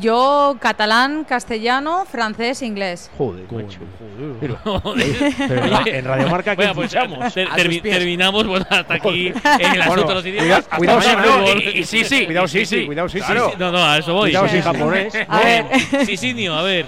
Yo 0.00 0.56
catalán, 0.60 1.24
castellano, 1.24 2.04
francés, 2.10 2.60
inglés. 2.62 3.08
Joder, 3.16 3.44
Coño, 3.46 3.66
macho. 3.66 3.78
joder. 3.98 4.34
Pero- 4.40 4.80
Joder. 4.82 5.34
pero 5.46 5.64
en 5.64 5.70
ra- 5.70 5.82
en 5.86 6.04
Radio 6.04 6.28
Marca, 6.28 6.50
¿qué 6.56 6.56
Bueno, 6.56 6.74
pues, 6.74 6.90
ter- 7.34 7.68
pies. 7.68 7.82
terminamos 7.82 8.46
bueno, 8.48 8.66
hasta 8.68 8.94
aquí 8.94 9.28
en 9.28 9.72
el 9.74 9.82
asunto 9.82 10.08
de 10.08 10.14
los 10.14 10.26
idiomas. 10.26 10.64
cuidado- 10.76 11.00
sí, 11.02 11.08
no, 11.16 11.22
fútbol. 11.22 11.62
y- 11.62 11.78
y 11.78 11.84
sí, 11.84 12.04
sí. 12.04 12.24
Cuidado, 12.26 12.48
sí, 12.48 12.66
sí, 12.66 12.84
cuidado, 12.86 13.08
sí, 13.08 13.20
sí. 13.20 13.32
No, 13.58 13.70
no, 13.70 13.78
a 13.84 13.98
eso 13.98 14.12
voy. 14.12 14.30
Cuidado, 14.30 14.48
sí, 14.48 14.60
japonés. 14.60 15.14
A 15.28 15.38
ver. 15.40 15.64
Sí, 16.04 16.16
sí, 16.16 16.46
a 16.46 16.62
ver. 16.62 16.86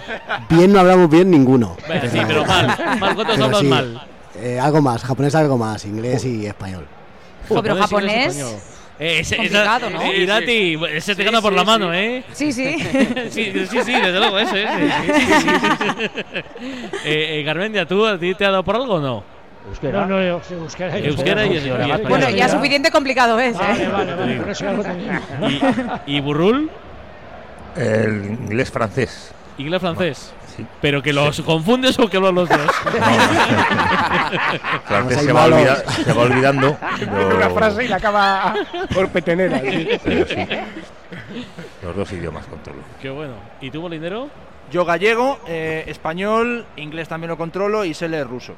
Bien 0.50 0.72
no 0.72 0.80
hablamos 0.80 1.08
bien 1.08 1.30
ninguno. 1.30 1.76
Sí, 2.10 2.18
pero 2.26 2.44
mal. 2.44 2.66
Mal, 2.98 3.14
¿cuántos 3.14 3.38
hablas 3.38 3.60
sí, 3.60 3.66
mal? 3.66 4.02
eh, 4.40 4.58
algo 4.58 4.82
más, 4.82 5.04
japonés 5.04 5.34
algo 5.36 5.56
más, 5.56 5.84
inglés 5.84 6.24
y 6.24 6.46
español. 6.46 6.86
Pero 7.48 7.76
Japonés. 7.76 8.36
Eh, 9.00 9.20
ese- 9.20 9.36
complicado, 9.36 9.86
esa- 9.88 9.96
¿no? 9.96 10.02
eh, 10.02 10.18
Irati, 10.22 10.78
ese 10.92 11.14
te 11.14 11.22
gana 11.24 11.40
por 11.40 11.52
la 11.52 11.62
mano, 11.64 11.94
¿eh? 11.94 12.24
Sí, 12.32 12.52
sí. 12.52 12.76
Sí, 13.30 13.52
sí, 13.70 13.78
sí, 13.84 13.92
desde 13.92 14.18
luego, 14.18 14.38
ese, 14.38 14.62
ese. 14.64 14.70
Eh, 17.04 17.38
eh, 17.38 17.42
Garmendia, 17.44 17.86
¿tú 17.86 18.04
a 18.06 18.18
ti 18.18 18.34
te 18.34 18.44
ha 18.44 18.50
dado 18.50 18.64
por 18.64 18.74
algo 18.76 18.94
o 18.94 19.00
no? 19.00 19.24
Euskera. 19.68 20.00
No, 20.06 20.18
no, 20.18 20.20
euskera, 20.22 20.98
Euskera 20.98 21.46
y 21.46 21.56
español. 21.56 22.00
Bueno, 22.08 22.30
ya 22.30 22.48
suficiente 22.48 22.90
complicado 22.90 23.38
es, 23.38 23.56
Vale, 23.56 23.84
¿eh? 23.84 23.88
vale, 23.88 24.14
vale, 24.14 24.36
por 24.36 24.50
eso 24.50 24.64
ya 24.64 24.72
lo 24.72 24.82
tenía. 24.82 25.20
¿Y, 26.06 26.16
y 26.16 26.20
Burrul? 26.20 26.70
El 27.76 28.24
inglés 28.26 28.70
francés. 28.70 29.32
Inglés 29.58 29.80
francés. 29.80 30.32
Sí. 30.58 30.66
¿Pero 30.80 31.02
que 31.02 31.12
los 31.12 31.40
confundes 31.42 31.98
o 31.98 32.10
que 32.10 32.18
los 32.18 32.34
los 32.34 32.48
dos? 32.48 32.58
se 34.88 35.32
va, 35.32 35.76
se 35.86 36.12
va 36.12 36.22
olvidando. 36.22 36.76
Pero- 36.98 37.36
una 37.36 37.50
frase 37.50 37.84
y 37.84 37.88
la 37.88 37.96
acaba 37.96 38.54
por 38.92 39.08
petenera. 39.08 39.60
sí. 39.60 39.88
sí. 40.04 40.46
Los 41.82 41.96
dos 41.96 42.12
idiomas 42.12 42.44
controlo. 42.46 42.80
Qué 43.00 43.08
bueno. 43.08 43.34
¿Y 43.60 43.70
tú, 43.70 43.80
Molindero? 43.80 44.28
Yo 44.70 44.84
gallego, 44.84 45.38
eh, 45.46 45.84
español, 45.86 46.66
inglés 46.76 47.08
también 47.08 47.30
lo 47.30 47.38
controlo 47.38 47.84
y 47.84 47.94
sé 47.94 48.08
leer 48.08 48.26
ruso. 48.26 48.54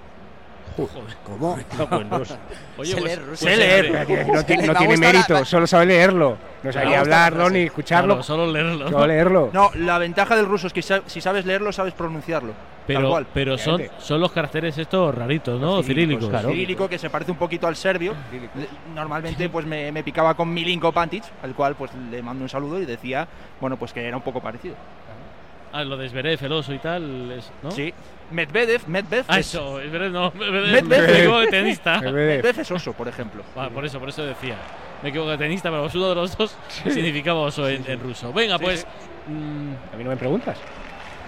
¿Cómo? 1.25 1.59
Oye, 2.79 2.91
Sé 2.93 3.01
pues- 3.01 3.05
leer 3.05 3.21
pues. 3.27 3.39
Sé 3.41 4.27
no, 4.33 4.45
ti- 4.45 4.57
Me 4.57 4.67
no 4.67 4.75
tiene 4.75 4.97
la- 4.97 5.01
mérito, 5.13 5.45
solo 5.45 5.67
sabe 5.67 5.87
leerlo. 5.87 6.37
No 6.63 6.73
sabía 6.73 7.01
hablarlo 7.01 7.49
ni 7.51 7.61
escucharlo, 7.61 8.15
Claro, 8.15 8.23
solo 8.23 8.47
leerlo. 8.53 8.89
solo 8.91 9.07
leerlo. 9.07 9.51
No, 9.53 9.71
la 9.75 9.99
ventaja 9.99 10.37
del 10.37 10.47
ruso 10.47 10.67
es 10.67 10.73
que 10.73 10.83
si 10.83 11.21
sabes 11.21 11.45
leerlo, 11.47 11.73
sabes 11.73 11.95
pronunciarlo. 11.95 12.53
tal 12.53 12.97
Pero, 12.97 13.11
cual. 13.11 13.27
pero 13.33 13.57
son, 13.59 13.83
son 13.99 14.21
los 14.21 14.33
caracteres 14.33 14.77
estos 14.79 15.15
raritos, 15.15 15.61
¿no? 15.61 15.83
Cirílicos. 15.83 16.29
Cirílico, 16.43 16.89
que 16.89 16.99
se 16.99 17.09
parece 17.11 17.31
un 17.31 17.39
poquito 17.39 17.67
al 17.67 17.77
serbio. 17.77 18.15
Normalmente 18.95 19.49
pues 19.49 19.65
me, 19.67 19.93
me 19.93 20.03
picaba 20.03 20.35
con 20.35 20.53
Milinko 20.53 20.93
Pantic, 20.93 21.25
al 21.43 21.55
cual 21.55 21.77
pues 21.77 21.91
le 22.11 22.23
mando 22.23 22.43
un 22.43 22.49
saludo 22.49 22.81
y 22.81 22.87
decía, 22.87 23.27
bueno, 23.61 23.77
pues 23.77 23.93
que 23.93 24.07
era 24.07 24.17
un 24.17 24.23
poco 24.23 24.41
parecido. 24.41 24.75
Ah, 25.73 25.85
lo 25.85 25.97
de 25.97 26.09
Zverev, 26.09 26.45
el 26.45 26.53
oso 26.53 26.75
y 26.75 26.79
tal, 26.79 27.31
es- 27.31 27.51
¿no? 27.63 27.71
Sí. 27.71 27.95
Medvedev, 28.31 28.83
Medvedev, 28.87 29.25
Ah, 29.29 29.39
es, 29.41 29.47
eso, 29.55 29.79
Zverev 29.81 30.13
no, 30.13 30.31
Medvedev, 30.33 30.85
Medvedev. 30.85 31.09
me 31.09 31.19
equivoco 31.19 31.41
de 31.41 31.47
tenista. 31.49 32.01
Medvedev 32.03 32.61
es 32.61 32.71
oso, 32.71 32.93
por 32.93 33.09
ejemplo. 33.09 33.43
Ah, 33.57 33.69
por 33.73 33.85
eso, 33.85 33.99
por 33.99 34.09
eso 34.09 34.23
decía. 34.25 34.57
Me 35.03 35.09
equivoco 35.09 35.31
de 35.31 35.39
tenista, 35.39 35.71
pero 35.71 35.89
uno 35.93 36.09
de 36.11 36.15
los 36.15 36.37
dos 36.37 36.55
significaba 36.85 37.41
oso 37.41 37.69
en, 37.69 37.85
en 37.91 38.01
ruso. 38.01 38.33
Venga, 38.33 38.59
Sí, 38.59 38.65
pues. 38.65 38.81
sí. 38.81 39.33
mm, 39.33 39.95
A 39.95 39.97
mí 39.97 40.05
no 40.05 40.11
me 40.11 40.17
preguntas. 40.17 40.59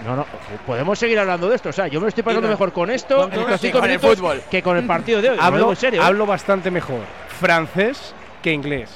No, 0.07 0.17
no, 0.17 0.27
podemos 0.67 0.99
seguir 0.99 1.19
hablando 1.19 1.49
de 1.49 1.57
esto. 1.57 1.69
O 1.69 1.73
sea, 1.73 1.87
yo 1.87 2.01
me 2.01 2.05
lo 2.05 2.09
estoy 2.09 2.25
pasando 2.25 2.49
mejor 2.49 2.73
con 2.73 2.91
esto 2.91 3.17
Con- 3.17 3.33
en 3.35 3.41
estos 3.41 3.61
sí, 3.61 3.67
cinco 3.69 3.81
con 3.81 3.91
el 3.91 4.01
fútbol. 4.01 4.43
que 4.51 4.61
con 4.63 4.77
el 4.77 4.85
partido 4.85 5.23
de 5.23 5.31
hoy. 5.31 5.37
Lo 5.37 5.43
Hablo, 5.43 5.71
en 5.71 5.77
serio. 5.77 6.01
¿eh? 6.03 6.05
hablo 6.05 6.27
bastante 6.27 6.71
mejor 6.73 7.01
francés 7.41 8.15
que 8.43 8.53
inglés. 8.53 8.91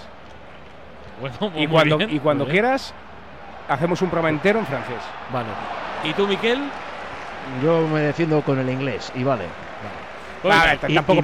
bueno, 1.21 1.53
Y 1.57 1.67
cuando, 1.69 1.97
bien, 1.99 2.11
y 2.15 2.19
cuando 2.19 2.47
quieras, 2.47 2.93
hacemos 3.69 4.03
un 4.03 4.11
programa 4.11 4.31
entero 4.31 4.59
en 4.59 4.67
francés. 4.67 4.99
Vale. 5.33 5.47
¿Y 6.05 6.13
tú, 6.13 6.27
Miquel? 6.27 6.59
Yo 7.63 7.87
me 7.89 8.01
defiendo 8.01 8.41
con 8.43 8.59
el 8.59 8.69
inglés 8.69 9.13
y 9.15 9.23
vale. 9.23 9.45
Vale, 10.43 10.79
Y- 10.89 10.95
tampoco 10.95 11.21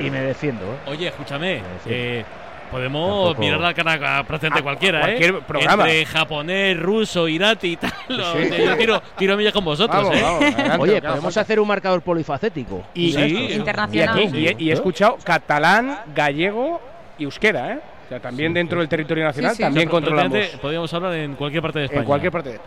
y- 0.00 0.10
me 0.10 0.20
defiendo, 0.20 0.64
¿eh? 0.66 0.90
Oye, 0.90 1.08
escúchame. 1.08 1.62
Eh, 1.86 2.24
podemos 2.70 3.24
Tampoco- 3.34 3.40
mirar 3.40 3.60
la 3.60 3.74
cara 3.74 4.18
a 4.18 4.24
presente 4.24 4.58
A- 4.60 4.62
cualquiera, 4.62 5.00
cualquier 5.00 5.30
¿eh? 5.34 5.38
programa. 5.46 5.82
Entre 5.84 6.06
japonés, 6.06 6.78
ruso, 6.78 7.26
irati 7.28 7.72
y 7.72 7.76
tal. 7.76 7.92
Sí. 8.08 8.64
yo 8.64 8.76
tiro, 8.76 9.02
tiro 9.16 9.36
millas 9.36 9.52
con 9.52 9.64
vosotros, 9.64 10.02
Vamos, 10.04 10.16
¿eh? 10.16 10.22
vamos, 10.22 10.42
adelante, 10.42 10.78
Oye, 10.82 11.02
podemos 11.02 11.36
hacer 11.36 11.58
un 11.60 11.66
marcador 11.68 12.02
polifacético. 12.02 12.82
Y, 12.94 13.12
Sí, 13.12 13.48
Internacional. 13.54 14.18
Y, 14.20 14.46
aquí- 14.48 14.56
y- 14.62 14.66
y 14.66 14.70
he 14.70 14.74
escuchado 14.74 15.18
catalán, 15.24 15.98
gallego 16.14 16.80
y 17.18 17.24
euskera, 17.24 17.72
¿eh? 17.72 17.80
Sea, 18.12 18.20
también 18.20 18.52
dentro 18.54 18.78
del 18.80 18.88
territorio 18.88 19.24
nacional 19.24 19.52
Sí, 19.52 19.56
sí. 19.58 19.62
también 19.62 19.88
O 19.88 19.90
sea, 19.90 20.00
controlamos. 20.00 20.46
Podríamos 20.60 20.92
hablar 20.94 21.14
en 21.14 21.34
cualquier 21.34 21.62
parte 21.62 21.78
de 21.78 21.84
España. 21.86 22.00
En 22.02 22.06
cualquier 22.06 22.32
parte 22.32 22.50
de 22.50 22.60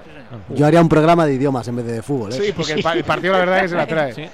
Yo 0.56 0.66
haría 0.66 0.82
un 0.82 0.90
programa 0.90 1.26
de 1.26 1.34
idiomas 1.34 1.68
en 1.68 1.76
vez 1.76 1.86
de 1.86 2.02
fútbol. 2.02 2.32
¿eh? 2.32 2.36
Sí, 2.36 2.52
porque 2.56 2.74
el, 2.74 2.82
pa- 2.84 2.94
el 2.94 3.04
partido 3.04 3.34
la 3.34 3.40
verdad 3.40 3.58
es 3.58 3.62
que 3.64 3.68
se 3.70 3.76
la 3.76 3.88
trae. 3.88 4.14
Sí. 4.14 4.26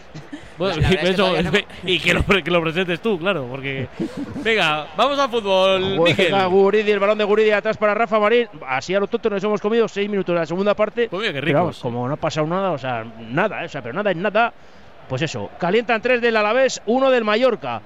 Bueno, 0.57 0.79
La 0.79 0.89
es 0.89 0.97
que 0.97 1.07
eso, 1.09 1.15
todavía 1.25 1.41
no- 1.51 1.51
y 1.89 1.99
que 1.99 2.13
lo, 2.13 2.23
que 2.25 2.51
lo 2.51 2.61
presentes 2.61 3.01
tú, 3.01 3.17
claro, 3.17 3.47
porque. 3.49 3.87
Venga, 4.43 4.87
vamos 4.95 5.17
al 5.17 5.29
fútbol. 5.29 5.97
Juega 5.97 6.45
Guridi, 6.45 6.91
el 6.91 6.99
balón 6.99 7.17
de 7.17 7.23
Guridi 7.23 7.51
atrás 7.51 7.77
para 7.77 7.93
Rafa 7.93 8.19
Marín. 8.19 8.47
Así 8.67 8.93
a 8.93 8.99
lo 8.99 9.07
tonto 9.07 9.29
nos 9.29 9.43
hemos 9.43 9.59
comido 9.59 9.87
seis 9.87 10.09
minutos 10.09 10.33
de 10.33 10.39
la 10.39 10.45
segunda 10.45 10.75
parte. 10.75 11.07
Pues 11.09 11.19
mira 11.21 11.33
qué 11.33 11.39
Pero 11.39 11.45
rico. 11.47 11.59
vamos, 11.59 11.79
como 11.79 12.07
no 12.07 12.13
ha 12.13 12.17
pasado 12.17 12.45
nada, 12.47 12.71
o 12.71 12.77
sea, 12.77 13.03
nada, 13.29 13.63
¿eh? 13.63 13.65
o 13.65 13.69
sea, 13.69 13.81
pero 13.81 13.93
nada 13.93 14.11
es 14.11 14.17
nada. 14.17 14.53
Pues 15.09 15.23
eso, 15.23 15.49
calientan 15.59 16.01
tres 16.01 16.21
del 16.21 16.37
Alavés, 16.37 16.81
uno 16.85 17.09
del 17.09 17.23
Mallorca. 17.25 17.81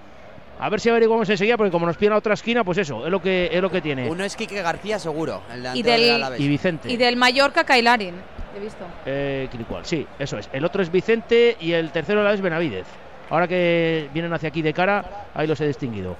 A 0.59 0.69
ver 0.69 0.79
si 0.79 0.89
averiguamos 0.89 1.29
enseguida, 1.29 1.57
porque 1.57 1.71
como 1.71 1.85
nos 1.85 1.97
pide 1.97 2.13
a 2.13 2.17
otra 2.17 2.33
esquina, 2.33 2.63
pues 2.63 2.77
eso, 2.77 3.05
es 3.05 3.11
lo 3.11 3.21
que, 3.21 3.49
es 3.51 3.61
lo 3.61 3.69
que 3.69 3.81
tiene. 3.81 4.09
Uno 4.09 4.23
es 4.23 4.35
Quique 4.35 4.61
García, 4.61 4.97
seguro. 4.99 5.41
El 5.51 5.59
Y 5.75 5.81
delantero 5.83 5.91
del- 6.01 6.11
Alavés. 6.15 6.39
Y 6.39 6.47
Vicente. 6.47 6.91
Y 6.91 6.97
del 6.97 7.17
Mallorca, 7.17 7.63
Kailarin. 7.65 8.15
He 8.55 8.59
visto. 8.61 8.85
Eh, 9.05 9.49
sí, 9.83 10.07
eso 10.17 10.37
es. 10.37 10.49
El 10.53 10.63
otro 10.63 10.81
es 10.81 10.89
Vicente 10.89 11.57
y 11.59 11.73
el 11.73 11.91
tercero 11.91 12.23
la 12.23 12.33
es 12.33 12.39
Benavidez. 12.39 12.85
Ahora 13.29 13.47
que 13.49 14.09
vienen 14.13 14.31
hacia 14.33 14.47
aquí 14.47 14.61
de 14.61 14.73
cara, 14.73 15.25
ahí 15.33 15.45
los 15.45 15.59
he 15.59 15.67
distinguido. 15.67 16.15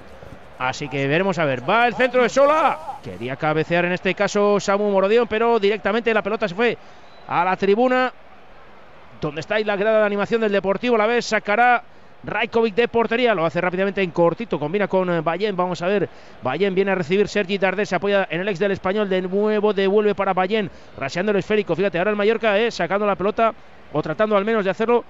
Así 0.58 0.88
que 0.88 1.06
veremos 1.06 1.38
a 1.38 1.44
ver. 1.46 1.68
Va 1.68 1.86
el 1.86 1.94
centro 1.94 2.22
de 2.22 2.28
Sola. 2.28 2.98
Quería 3.02 3.36
cabecear 3.36 3.86
en 3.86 3.92
este 3.92 4.14
caso 4.14 4.60
Samu 4.60 4.90
Morodión, 4.90 5.26
pero 5.28 5.58
directamente 5.58 6.12
la 6.12 6.22
pelota 6.22 6.46
se 6.46 6.54
fue 6.54 6.76
a 7.26 7.42
la 7.44 7.56
tribuna. 7.56 8.12
Donde 9.20 9.40
está 9.40 9.54
ahí 9.54 9.64
la 9.64 9.76
grada 9.76 10.00
de 10.00 10.06
animación 10.06 10.42
del 10.42 10.52
Deportivo. 10.52 10.98
La 10.98 11.06
vez 11.06 11.24
sacará 11.24 11.82
Rajkovic 12.26 12.74
de 12.74 12.88
portería. 12.88 13.34
Lo 13.34 13.46
hace 13.46 13.60
rápidamente 13.60 14.02
en 14.02 14.10
cortito. 14.10 14.58
Combina 14.58 14.88
con 14.88 15.08
eh, 15.10 15.20
Ballén. 15.20 15.56
Vamos 15.56 15.80
a 15.82 15.86
ver. 15.86 16.08
Ballén 16.42 16.74
viene 16.74 16.90
a 16.90 16.94
recibir 16.94 17.28
Sergi 17.28 17.58
Tardés. 17.58 17.88
Se 17.88 17.96
apoya 17.96 18.26
en 18.30 18.40
el 18.40 18.48
ex 18.48 18.58
del 18.58 18.72
español. 18.72 19.08
De 19.08 19.22
nuevo 19.22 19.72
devuelve 19.72 20.14
para 20.14 20.34
Ballén. 20.34 20.70
Raseando 20.98 21.32
el 21.32 21.38
esférico. 21.38 21.74
Fíjate, 21.74 21.98
ahora 21.98 22.10
el 22.10 22.16
Mallorca 22.16 22.58
eh, 22.58 22.70
sacando 22.70 23.06
la 23.06 23.16
pelota. 23.16 23.54
O 23.92 24.02
tratando 24.02 24.36
al 24.36 24.44
menos 24.44 24.64
de 24.64 24.70
hacerlo 24.70 25.04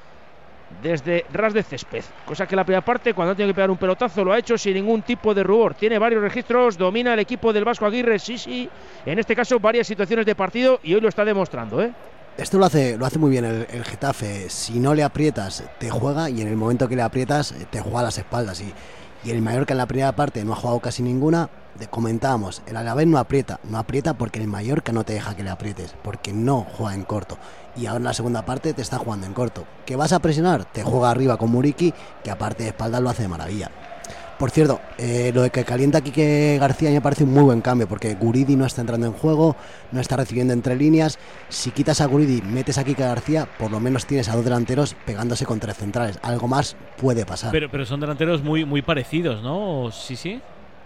desde 0.83 1.25
ras 1.33 1.55
de 1.55 1.63
césped. 1.63 2.05
Cosa 2.25 2.47
que 2.47 2.57
la 2.57 2.65
primera 2.65 2.85
parte, 2.85 3.15
cuando 3.15 3.33
ha 3.33 3.35
tenido 3.35 3.53
que 3.53 3.57
pegar 3.57 3.71
un 3.71 3.77
pelotazo, 3.77 4.25
lo 4.25 4.33
ha 4.33 4.39
hecho 4.39 4.59
sin 4.59 4.75
ningún 4.75 5.03
tipo 5.03 5.35
de 5.35 5.43
rubor. 5.43 5.75
Tiene 5.75 5.99
varios 5.99 6.23
registros, 6.23 6.77
domina 6.77 7.15
el 7.15 7.21
equipo 7.21 7.53
del 7.53 7.65
Vasco 7.65 7.87
Aguirre, 7.87 8.19
sí, 8.19 8.37
sí. 8.37 8.69
En 9.05 9.19
este 9.19 9.35
caso, 9.35 9.59
varias 9.61 9.87
situaciones 9.87 10.27
de 10.27 10.35
partido 10.35 10.81
y 10.83 10.95
hoy 10.95 11.01
lo 11.01 11.09
está 11.09 11.25
demostrando, 11.25 11.83
¿eh? 11.83 11.93
Esto 12.39 12.59
lo 12.59 12.67
hace, 12.67 12.99
lo 12.99 13.07
hace 13.07 13.19
muy 13.19 13.31
bien 13.31 13.47
el, 13.47 13.85
Getafe. 13.85 14.51
Si 14.51 14.79
no 14.79 14.95
le 14.95 15.03
aprietas, 15.03 15.65
te 15.79 15.89
juega 15.89 16.29
y 16.29 16.43
en 16.43 16.49
el 16.49 16.57
momento 16.57 16.87
que 16.87 16.95
le 16.95 17.01
aprietas, 17.01 17.53
eh, 17.53 17.67
te 17.71 17.81
juega 17.81 18.03
las 18.03 18.19
espaldas. 18.19 18.61
Y, 18.61 18.75
y 19.25 19.31
el 19.31 19.41
Mallorca 19.41 19.73
en 19.73 19.79
la 19.79 19.87
primera 19.87 20.15
parte 20.15 20.45
no 20.45 20.53
ha 20.53 20.57
jugado 20.57 20.81
casi 20.81 21.03
ninguna. 21.03 21.49
Comentábamos, 21.89 22.63
el 22.67 22.77
Alavés 22.77 23.07
no 23.07 23.17
aprieta. 23.17 23.59
No 23.65 23.79
aprieta 23.79 24.19
porque 24.19 24.39
el 24.39 24.49
Mallorca 24.49 24.93
no 24.93 25.05
te 25.05 25.15
deja 25.15 25.35
que 25.35 25.45
le 25.45 25.51
aprietes, 25.51 25.95
porque 26.05 26.35
no 26.35 26.67
juega 26.77 26.95
en 26.95 27.05
corto. 27.05 27.39
Y 27.75 27.87
ahora 27.87 27.99
en 27.99 28.05
la 28.05 28.13
segunda 28.13 28.45
parte 28.45 28.75
te 28.75 28.83
está 28.83 28.99
jugando 28.99 29.27
en 29.27 29.33
corto. 29.33 29.65
¿Que 29.87 29.97
vas 29.97 30.13
a 30.13 30.19
presionar? 30.19 30.67
Te 30.67 30.83
juega 30.83 31.11
arriba 31.11 31.39
con 31.39 31.51
Muriki, 31.51 31.95
que 32.23 32.31
aparte 32.31 32.65
de 32.65 32.69
espaldas 32.69 33.01
lo 33.01 33.09
hace 33.09 33.23
de 33.23 33.29
maravilla. 33.29 33.71
Por 34.39 34.51
cierto, 34.51 34.81
eh, 34.99 35.31
lo 35.35 35.43
de 35.43 35.51
que 35.51 35.65
calienta 35.65 36.03
Quique 36.03 36.59
García 36.61 36.91
me 36.91 37.01
parece 37.01 37.25
un 37.25 37.33
muy 37.33 37.43
buen 37.43 37.63
cambio, 37.63 37.89
porque 37.89 38.15
Guridi 38.15 38.55
no 38.55 38.67
está 38.67 38.83
entrando 38.83 39.07
en 39.07 39.15
juego, 39.15 39.57
no 39.93 40.01
está 40.01 40.17
recibiendo 40.17 40.53
entre 40.53 40.77
líneas. 40.77 41.19
Si 41.49 41.71
quitas 41.71 42.03
a 42.03 42.07
Guridi, 42.07 42.43
metes 42.43 42.77
a 42.77 42.85
Quique 42.85 43.03
García, 43.03 43.49
por 43.59 43.71
lo 43.71 43.81
menos 43.81 44.05
tienes 44.05 44.29
a 44.29 44.37
dos 44.37 44.45
delanteros 44.45 44.95
pegándose 45.07 45.47
con 45.47 45.59
tres 45.59 45.79
centrales. 45.79 46.19
Algo 46.23 46.49
más 46.49 46.77
puede 46.99 47.25
pasar. 47.25 47.51
Pero, 47.51 47.71
pero 47.71 47.87
son 47.87 48.01
delanteros 48.01 48.43
muy, 48.43 48.67
muy 48.67 48.83
parecidos, 48.83 49.43
¿no? 49.43 49.91
Sí, 49.91 50.17
sí. 50.17 50.41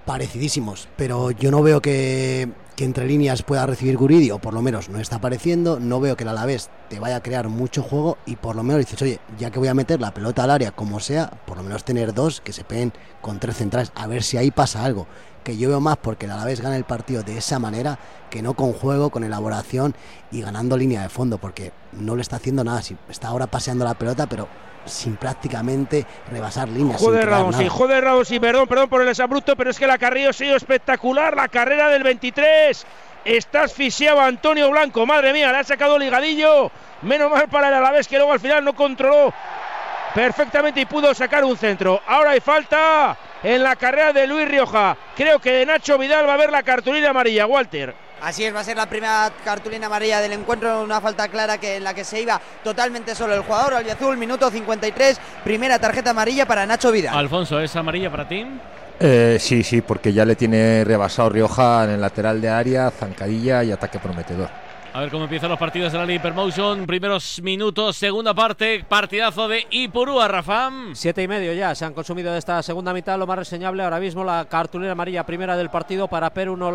Parecidísimos, 0.06 0.88
pero 0.96 1.32
yo 1.32 1.50
no 1.50 1.60
veo 1.62 1.80
que, 1.80 2.48
que 2.80 2.86
entre 2.86 3.06
líneas 3.06 3.42
pueda 3.42 3.66
recibir 3.66 3.98
Guridi, 3.98 4.30
o 4.30 4.38
por 4.38 4.54
lo 4.54 4.62
menos 4.62 4.88
no 4.88 5.00
está 5.00 5.16
apareciendo. 5.16 5.78
No 5.78 6.00
veo 6.00 6.16
que 6.16 6.24
el 6.24 6.30
Alavés 6.30 6.70
te 6.88 6.98
vaya 6.98 7.16
a 7.16 7.22
crear 7.22 7.50
mucho 7.50 7.82
juego 7.82 8.16
y 8.24 8.36
por 8.36 8.56
lo 8.56 8.62
menos 8.62 8.78
dices, 8.78 9.02
oye, 9.02 9.20
ya 9.38 9.50
que 9.50 9.58
voy 9.58 9.68
a 9.68 9.74
meter 9.74 10.00
la 10.00 10.14
pelota 10.14 10.44
al 10.44 10.50
área 10.50 10.70
como 10.72 10.98
sea, 10.98 11.28
por 11.44 11.58
lo 11.58 11.62
menos 11.62 11.84
tener 11.84 12.14
dos 12.14 12.40
que 12.40 12.54
se 12.54 12.64
peguen 12.64 12.94
con 13.20 13.38
tres 13.38 13.58
centrales, 13.58 13.92
a 13.94 14.06
ver 14.06 14.22
si 14.22 14.38
ahí 14.38 14.50
pasa 14.50 14.82
algo. 14.82 15.06
Que 15.44 15.58
yo 15.58 15.68
veo 15.68 15.78
más 15.78 15.98
porque 15.98 16.24
el 16.24 16.32
Alavés 16.32 16.62
gana 16.62 16.74
el 16.74 16.84
partido 16.84 17.22
de 17.22 17.36
esa 17.36 17.58
manera 17.58 17.98
que 18.30 18.40
no 18.40 18.54
con 18.54 18.72
juego, 18.72 19.10
con 19.10 19.24
elaboración 19.24 19.94
y 20.30 20.40
ganando 20.40 20.78
línea 20.78 21.02
de 21.02 21.10
fondo, 21.10 21.36
porque 21.36 21.72
no 21.92 22.16
le 22.16 22.22
está 22.22 22.36
haciendo 22.36 22.64
nada. 22.64 22.80
Sí, 22.80 22.96
Está 23.10 23.28
ahora 23.28 23.46
paseando 23.46 23.84
la 23.84 23.92
pelota, 23.92 24.26
pero 24.26 24.48
sin 24.84 25.16
prácticamente 25.16 26.06
rebasar 26.30 26.68
líneas. 26.68 27.00
Joder, 27.00 27.28
sí, 27.54 27.68
joder, 27.68 28.26
sí, 28.26 28.40
perdón, 28.40 28.66
perdón 28.68 28.88
por 28.88 29.02
el 29.02 29.08
exabrupto, 29.08 29.56
pero 29.56 29.70
es 29.70 29.78
que 29.78 29.86
la 29.86 29.98
carrera 29.98 30.30
ha 30.30 30.32
sido 30.32 30.56
espectacular. 30.56 31.36
La 31.36 31.48
carrera 31.48 31.88
del 31.88 32.02
23. 32.02 32.86
Está 33.24 33.64
asfixiado 33.64 34.20
Antonio 34.20 34.70
Blanco, 34.70 35.04
madre 35.04 35.34
mía, 35.34 35.52
le 35.52 35.58
ha 35.58 35.64
sacado 35.64 35.98
ligadillo. 35.98 36.70
Menos 37.02 37.30
mal 37.30 37.48
para 37.48 37.68
el 37.68 37.74
Alavés 37.74 38.08
que 38.08 38.16
luego 38.16 38.32
al 38.32 38.40
final 38.40 38.64
no 38.64 38.74
controló 38.74 39.32
perfectamente 40.14 40.80
y 40.80 40.86
pudo 40.86 41.14
sacar 41.14 41.44
un 41.44 41.56
centro. 41.56 42.00
Ahora 42.06 42.30
hay 42.30 42.40
falta 42.40 43.16
en 43.42 43.62
la 43.62 43.76
carrera 43.76 44.12
de 44.12 44.26
Luis 44.26 44.48
Rioja. 44.48 44.96
Creo 45.16 45.38
que 45.38 45.52
de 45.52 45.66
Nacho 45.66 45.98
Vidal 45.98 46.26
va 46.26 46.34
a 46.34 46.38
ver 46.38 46.50
la 46.50 46.62
cartulina 46.62 47.10
amarilla, 47.10 47.46
Walter. 47.46 47.94
Así 48.22 48.44
es, 48.44 48.54
va 48.54 48.60
a 48.60 48.64
ser 48.64 48.76
la 48.76 48.86
primera 48.86 49.32
cartulina 49.44 49.86
amarilla 49.86 50.20
del 50.20 50.32
encuentro, 50.32 50.82
una 50.82 51.00
falta 51.00 51.28
clara 51.28 51.58
que 51.58 51.76
en 51.76 51.84
la 51.84 51.94
que 51.94 52.04
se 52.04 52.20
iba 52.20 52.40
totalmente 52.62 53.14
solo 53.14 53.34
el 53.34 53.42
jugador 53.42 53.74
albiazul, 53.74 54.16
minuto 54.18 54.50
53, 54.50 55.18
primera 55.42 55.78
tarjeta 55.78 56.10
amarilla 56.10 56.46
para 56.46 56.66
Nacho 56.66 56.92
Vidal. 56.92 57.16
Alfonso, 57.16 57.58
¿es 57.60 57.74
amarilla 57.76 58.10
para 58.10 58.28
ti? 58.28 58.46
Eh, 58.98 59.38
sí, 59.40 59.62
sí, 59.62 59.80
porque 59.80 60.12
ya 60.12 60.26
le 60.26 60.36
tiene 60.36 60.84
rebasado 60.84 61.30
Rioja 61.30 61.84
en 61.84 61.90
el 61.90 62.00
lateral 62.02 62.40
de 62.42 62.50
área, 62.50 62.90
zancadilla 62.90 63.64
y 63.64 63.72
ataque 63.72 63.98
prometedor. 63.98 64.50
A 64.92 65.02
ver 65.02 65.10
cómo 65.12 65.22
empiezan 65.22 65.50
los 65.50 65.58
partidos 65.58 65.92
de 65.92 65.98
la 66.04 66.12
Hypermotion. 66.12 66.84
Primeros 66.84 67.40
minutos, 67.42 67.96
segunda 67.96 68.34
parte, 68.34 68.84
partidazo 68.88 69.46
de 69.46 69.64
Ipurúa, 69.70 70.26
Rafam. 70.26 70.96
Siete 70.96 71.22
y 71.22 71.28
medio 71.28 71.52
ya 71.52 71.76
se 71.76 71.84
han 71.84 71.94
consumido 71.94 72.32
de 72.32 72.40
esta 72.40 72.60
segunda 72.60 72.92
mitad. 72.92 73.16
Lo 73.16 73.24
más 73.24 73.38
reseñable 73.38 73.84
ahora 73.84 74.00
mismo 74.00 74.24
la 74.24 74.46
cartulera 74.46 74.90
amarilla 74.90 75.24
primera 75.24 75.56
del 75.56 75.70
partido 75.70 76.08
para 76.08 76.30
Perú 76.30 76.56
no 76.56 76.72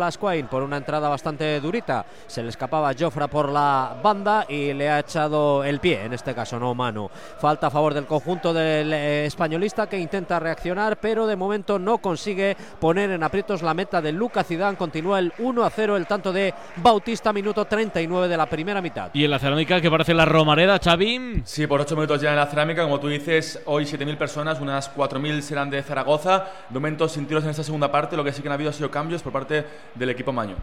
por 0.50 0.62
una 0.62 0.78
entrada 0.78 1.10
bastante 1.10 1.60
durita. 1.60 2.06
Se 2.26 2.42
le 2.42 2.48
escapaba 2.48 2.94
Jofra 2.98 3.28
por 3.28 3.50
la 3.50 3.98
banda 4.02 4.46
y 4.48 4.72
le 4.72 4.88
ha 4.88 5.00
echado 5.00 5.62
el 5.62 5.78
pie, 5.78 6.04
en 6.04 6.14
este 6.14 6.34
caso 6.34 6.58
no 6.58 6.74
mano. 6.74 7.10
Falta 7.38 7.66
a 7.66 7.70
favor 7.70 7.92
del 7.92 8.06
conjunto 8.06 8.54
del 8.54 8.94
eh, 8.94 9.26
españolista 9.26 9.90
que 9.90 9.98
intenta 9.98 10.40
reaccionar, 10.40 10.96
pero 11.00 11.26
de 11.26 11.36
momento 11.36 11.78
no 11.78 11.98
consigue 11.98 12.56
poner 12.80 13.10
en 13.10 13.22
aprietos 13.22 13.60
la 13.60 13.74
meta 13.74 14.00
de 14.00 14.12
Luca 14.12 14.42
Zidane. 14.42 14.78
Continúa 14.78 15.18
el 15.18 15.34
1 15.38 15.62
a 15.62 15.68
0, 15.68 15.98
el 15.98 16.06
tanto 16.06 16.32
de 16.32 16.54
Bautista, 16.76 17.30
minuto 17.34 17.66
39 17.66 18.05
de 18.06 18.36
la 18.36 18.46
primera 18.46 18.80
mitad. 18.80 19.10
Y 19.12 19.24
en 19.24 19.30
la 19.30 19.38
cerámica, 19.38 19.80
que 19.80 19.90
parece 19.90 20.14
la 20.14 20.24
Romareda, 20.24 20.78
Chavín. 20.78 21.42
Sí, 21.44 21.66
por 21.66 21.80
8 21.80 21.94
minutos 21.96 22.20
ya 22.20 22.30
en 22.30 22.36
la 22.36 22.46
cerámica, 22.46 22.82
como 22.82 23.00
tú 23.00 23.08
dices, 23.08 23.60
hoy 23.66 23.84
7.000 23.84 24.16
personas, 24.16 24.60
unas 24.60 24.94
4.000 24.94 25.40
serán 25.40 25.70
de 25.70 25.82
Zaragoza. 25.82 26.46
De 26.68 26.74
momento 26.74 27.08
sin 27.08 27.26
tiros 27.26 27.44
en 27.44 27.50
esta 27.50 27.62
segunda 27.62 27.90
parte, 27.90 28.16
lo 28.16 28.24
que 28.24 28.32
sí 28.32 28.42
que 28.42 28.48
han 28.48 28.54
habido 28.54 28.70
ha 28.70 28.72
sido 28.72 28.90
cambios 28.90 29.22
por 29.22 29.32
parte 29.32 29.64
del 29.94 30.10
equipo 30.10 30.32
Maño. 30.32 30.56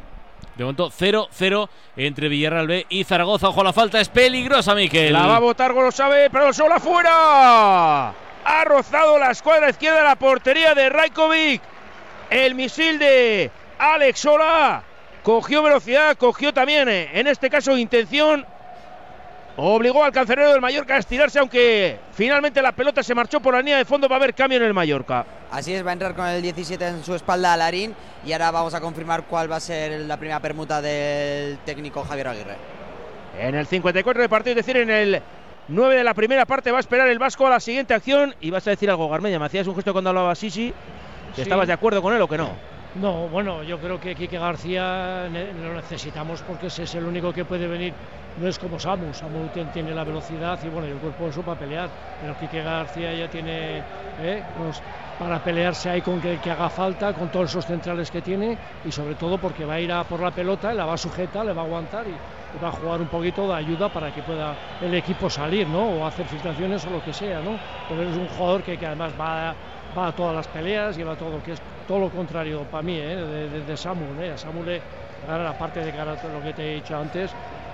De 0.55 0.63
momento 0.63 0.89
0-0 0.89 1.69
entre 1.97 2.29
Villarreal 2.29 2.67
B 2.67 2.85
y 2.89 3.03
Zaragoza. 3.03 3.49
Ojo, 3.49 3.63
la 3.63 3.73
falta 3.73 3.99
es 3.99 4.09
peligrosa, 4.09 4.75
Miquel. 4.75 5.13
La 5.13 5.25
va 5.25 5.37
a 5.37 5.39
botar 5.39 5.73
sabe, 5.91 6.29
pero 6.29 6.53
solo 6.53 6.75
afuera. 6.75 8.09
Ha 8.09 8.65
rozado 8.65 9.17
la 9.17 9.31
escuadra 9.31 9.69
izquierda 9.69 9.99
de 9.99 10.03
la 10.03 10.15
portería 10.15 10.75
de 10.75 10.89
Rajkovic. 10.89 11.61
El 12.29 12.55
misil 12.55 12.99
de 12.99 13.51
Alex 13.79 14.19
Sola 14.19 14.83
cogió 15.23 15.63
velocidad, 15.63 16.15
cogió 16.17 16.53
también, 16.53 16.87
eh, 16.89 17.09
en 17.13 17.27
este 17.27 17.49
caso, 17.49 17.77
intención. 17.77 18.45
Obligó 19.55 20.03
al 20.03 20.11
cancerero 20.11 20.51
del 20.51 20.61
Mallorca 20.61 20.95
a 20.95 20.97
estirarse, 20.97 21.37
aunque 21.37 21.99
finalmente 22.11 22.59
la 22.59 22.71
pelota 22.71 23.03
se 23.03 23.13
marchó 23.13 23.39
por 23.39 23.53
la 23.53 23.59
línea 23.59 23.77
de 23.77 23.85
fondo. 23.85 24.09
Va 24.09 24.15
a 24.15 24.17
haber 24.17 24.33
cambio 24.33 24.57
en 24.57 24.63
el 24.63 24.73
Mallorca. 24.73 25.25
Así 25.51 25.75
es, 25.75 25.85
va 25.85 25.91
a 25.91 25.93
entrar 25.93 26.15
con 26.15 26.25
el 26.25 26.41
17 26.41 26.87
en 26.87 27.03
su 27.03 27.13
espalda 27.13 27.55
Larín. 27.55 27.93
Y 28.25 28.33
ahora 28.33 28.49
vamos 28.49 28.73
a 28.73 28.81
confirmar 28.81 29.25
cuál 29.25 29.51
va 29.51 29.57
a 29.57 29.59
ser 29.59 30.01
la 30.01 30.17
primera 30.17 30.39
permuta 30.39 30.81
del 30.81 31.59
técnico 31.59 32.03
Javier 32.03 32.29
Aguirre. 32.29 32.57
En 33.39 33.53
el 33.53 33.67
54 33.67 34.23
de 34.23 34.29
partido, 34.29 34.59
es 34.59 34.65
decir, 34.65 34.81
en 34.81 34.89
el 34.89 35.21
9 35.67 35.97
de 35.97 36.03
la 36.03 36.15
primera 36.15 36.47
parte, 36.47 36.71
va 36.71 36.77
a 36.77 36.79
esperar 36.79 37.07
el 37.07 37.19
Vasco 37.19 37.45
a 37.45 37.51
la 37.51 37.59
siguiente 37.59 37.93
acción. 37.93 38.33
Y 38.41 38.49
vas 38.49 38.65
a 38.65 38.71
decir 38.71 38.89
algo, 38.89 39.07
Garmedia. 39.07 39.37
Me 39.37 39.45
hacías 39.45 39.67
un 39.67 39.75
gesto 39.75 39.93
cuando 39.93 40.09
hablaba 40.09 40.33
Sisi. 40.33 40.73
¿Estabas 41.37 41.67
de 41.67 41.73
acuerdo 41.73 42.01
con 42.01 42.15
él 42.15 42.21
o 42.23 42.27
que 42.27 42.39
no? 42.39 42.72
No, 42.95 43.27
bueno, 43.27 43.63
yo 43.63 43.79
creo 43.79 43.99
que 43.99 44.13
Quique 44.13 44.37
García 44.37 45.27
lo 45.27 45.73
necesitamos 45.73 46.43
porque 46.43 46.67
ese 46.67 46.83
es 46.83 46.93
el 46.93 47.05
único 47.05 47.33
que 47.33 47.43
puede 47.43 47.67
venir. 47.67 47.91
No 48.39 48.47
es 48.47 48.59
como 48.59 48.79
Samu, 48.79 49.11
Samu 49.13 49.47
tiene 49.73 49.95
la 49.95 50.03
velocidad 50.03 50.59
y 50.63 50.69
bueno, 50.69 50.87
el 50.87 50.97
cuerpo 50.97 51.27
eso 51.27 51.41
para 51.41 51.59
pelear, 51.59 51.89
pero 52.21 52.37
Quique 52.39 52.61
García 52.61 53.13
ya 53.13 53.27
tiene 53.27 53.79
¿eh? 54.21 54.43
pues, 54.59 54.79
para 55.17 55.43
pelearse 55.43 55.89
ahí 55.89 56.01
con 56.01 56.21
que, 56.21 56.37
haga 56.51 56.69
falta, 56.69 57.13
con 57.13 57.29
todos 57.29 57.49
esos 57.49 57.65
centrales 57.65 58.11
que 58.11 58.21
tiene 58.21 58.57
y 58.85 58.91
sobre 58.91 59.15
todo 59.15 59.39
porque 59.39 59.65
va 59.65 59.75
a 59.75 59.79
ir 59.79 59.91
a 59.91 60.03
por 60.03 60.19
la 60.19 60.29
pelota, 60.29 60.71
la 60.71 60.85
va 60.85 60.93
a 60.93 60.97
sujetar, 60.97 61.45
le 61.47 61.53
va 61.53 61.63
a 61.63 61.65
aguantar 61.65 62.05
y, 62.07 62.13
va 62.63 62.67
a 62.67 62.71
jugar 62.71 63.01
un 63.01 63.07
poquito 63.07 63.47
de 63.47 63.55
ayuda 63.55 63.89
para 63.89 64.13
que 64.13 64.21
pueda 64.21 64.53
el 64.79 64.93
equipo 64.93 65.27
salir, 65.27 65.67
¿no? 65.67 65.85
O 65.85 66.05
hacer 66.05 66.27
filtraciones 66.27 66.85
o 66.85 66.91
lo 66.91 67.03
que 67.03 67.11
sea, 67.11 67.39
¿no? 67.39 67.57
Pero 67.89 68.03
es 68.03 68.15
un 68.15 68.27
jugador 68.27 68.61
que, 68.61 68.77
además 68.85 69.13
va 69.19 69.55
a 69.95 70.11
todas 70.11 70.35
las 70.35 70.47
peleas, 70.47 70.95
lleva 70.95 71.15
todo, 71.15 71.41
que 71.41 71.53
es 71.53 71.61
todo 71.87 71.99
lo 71.99 72.09
contrario 72.09 72.61
para 72.63 72.83
mí, 72.83 72.97
¿eh? 72.97 73.15
de, 73.15 73.63
de, 73.63 73.77
Samuel. 73.77 74.19
¿eh? 74.21 74.31
A 74.31 74.37
Samuel, 74.37 74.81
ahora 75.29 75.43
la 75.43 75.57
parte 75.57 75.79
de 75.79 75.91
lo 75.91 76.41
que 76.43 76.53
te 76.53 76.71
he 76.71 76.75
dicho 76.75 76.95
antes, 76.97 77.31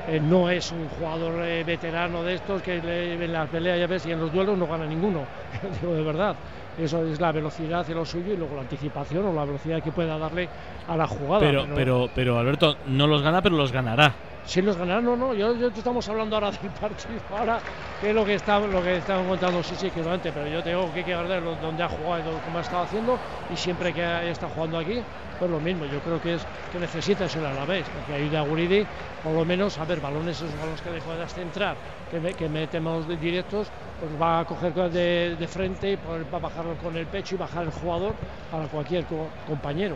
eh, 0.07 0.20
no 0.20 0.49
es 0.49 0.72
un 0.72 0.88
jugador 0.89 1.43
eh, 1.43 1.64
veterano 1.64 2.24
de 2.24 2.36
estos 2.36 2.62
que 2.62 2.78
en 2.78 3.32
las 3.32 3.49
peleas 3.49 3.80
ya 3.80 3.88
ves 3.88 4.05
y 4.05 4.12
en 4.12 4.20
los 4.20 4.34
duelos 4.34 4.57
no 4.57 4.66
gana 4.66 4.86
ninguno, 4.86 5.24
digo 5.82 5.93
de 5.93 6.03
verdad. 6.03 6.36
Eso 6.78 7.05
es 7.05 7.20
la 7.20 7.32
velocidad 7.32 7.86
y 7.89 7.93
lo 7.93 8.05
suyo 8.05 8.34
y 8.34 8.38
luego 8.38 8.55
la 8.55 8.62
anticipación 8.62 9.26
o 9.26 9.34
la 9.34 9.43
velocidad 9.43 9.84
que 9.84 9.91
pueda 9.91 10.18
darle 10.18 10.47
a 10.88 10.95
la 10.95 11.05
jugada. 11.05 11.41
Pero, 11.41 11.68
pero, 11.76 12.10
pero 12.16 12.39
Alberto, 12.39 12.78
no 12.88 13.05
los 13.05 13.22
gana, 13.22 13.41
pero 13.41 13.57
los 13.57 13.72
ganará. 13.72 14.14
Si 14.50 14.64
los 14.64 14.76
ganarán, 14.76 15.06
no, 15.06 15.16
no, 15.16 15.36
yo, 15.36 15.56
yo, 15.56 15.68
estamos 15.68 16.10
hablando 16.10 16.36
ahora 16.36 16.50
del 16.50 16.72
partido, 16.72 17.22
ahora 17.38 17.60
que 18.02 18.10
es 18.10 18.16
lo 18.16 18.26
que 18.26 18.34
está, 18.34 18.60
que 18.60 19.00
contando, 19.28 19.62
sí, 19.62 19.76
sí, 19.78 19.91
que 19.91 20.00
antes, 20.02 20.34
pero 20.34 20.47
yo 20.47 20.64
tengo 20.64 20.91
que 20.91 21.04
ver 21.04 21.43
donde 21.62 21.84
ha 21.84 21.88
jugado 21.88 22.32
cómo 22.43 22.58
ha 22.58 22.62
estado 22.62 22.82
haciendo, 22.82 23.20
y 23.54 23.56
siempre 23.56 23.93
que 23.93 24.32
está 24.32 24.50
jugando 24.50 24.80
aquí, 24.80 25.04
pues 25.38 25.52
lo 25.52 25.60
mismo, 25.60 25.86
yo 25.86 26.00
creo 26.00 26.20
que 26.20 26.34
es 26.34 26.41
que 26.72 26.80
necesita 26.80 27.30
ser 27.30 27.45
a 27.45 27.54
la 27.54 27.64
vez, 27.64 27.86
porque 27.93 28.20
ayude 28.20 28.38
a 28.39 28.41
Guridi, 28.41 28.88
por 29.24 29.34
lo 29.34 29.45
menos, 29.45 29.78
a 29.78 29.86
ver, 29.86 30.02
balones, 30.02 30.38
esos 30.38 30.52
balones 30.58 30.82
que 30.82 30.89
le 30.89 31.02
puedas 31.02 31.32
centrar, 31.32 31.76
que, 32.10 32.34
que 32.34 32.50
metemos 32.50 33.08
directos, 33.22 33.68
pues 34.00 34.20
va 34.20 34.39
a 34.39 34.45
coger 34.45 34.74
de, 34.74 35.36
de 35.39 35.47
frente 35.47 35.91
y 35.91 35.95
va 35.95 36.38
a 36.38 36.41
bajarlo 36.41 36.74
con 36.82 36.97
el 36.97 37.06
pecho 37.06 37.36
y 37.36 37.38
bajar 37.38 37.66
el 37.66 37.72
jugador 37.72 38.16
para 38.50 38.66
cualquier 38.66 39.06
compañero. 39.45 39.95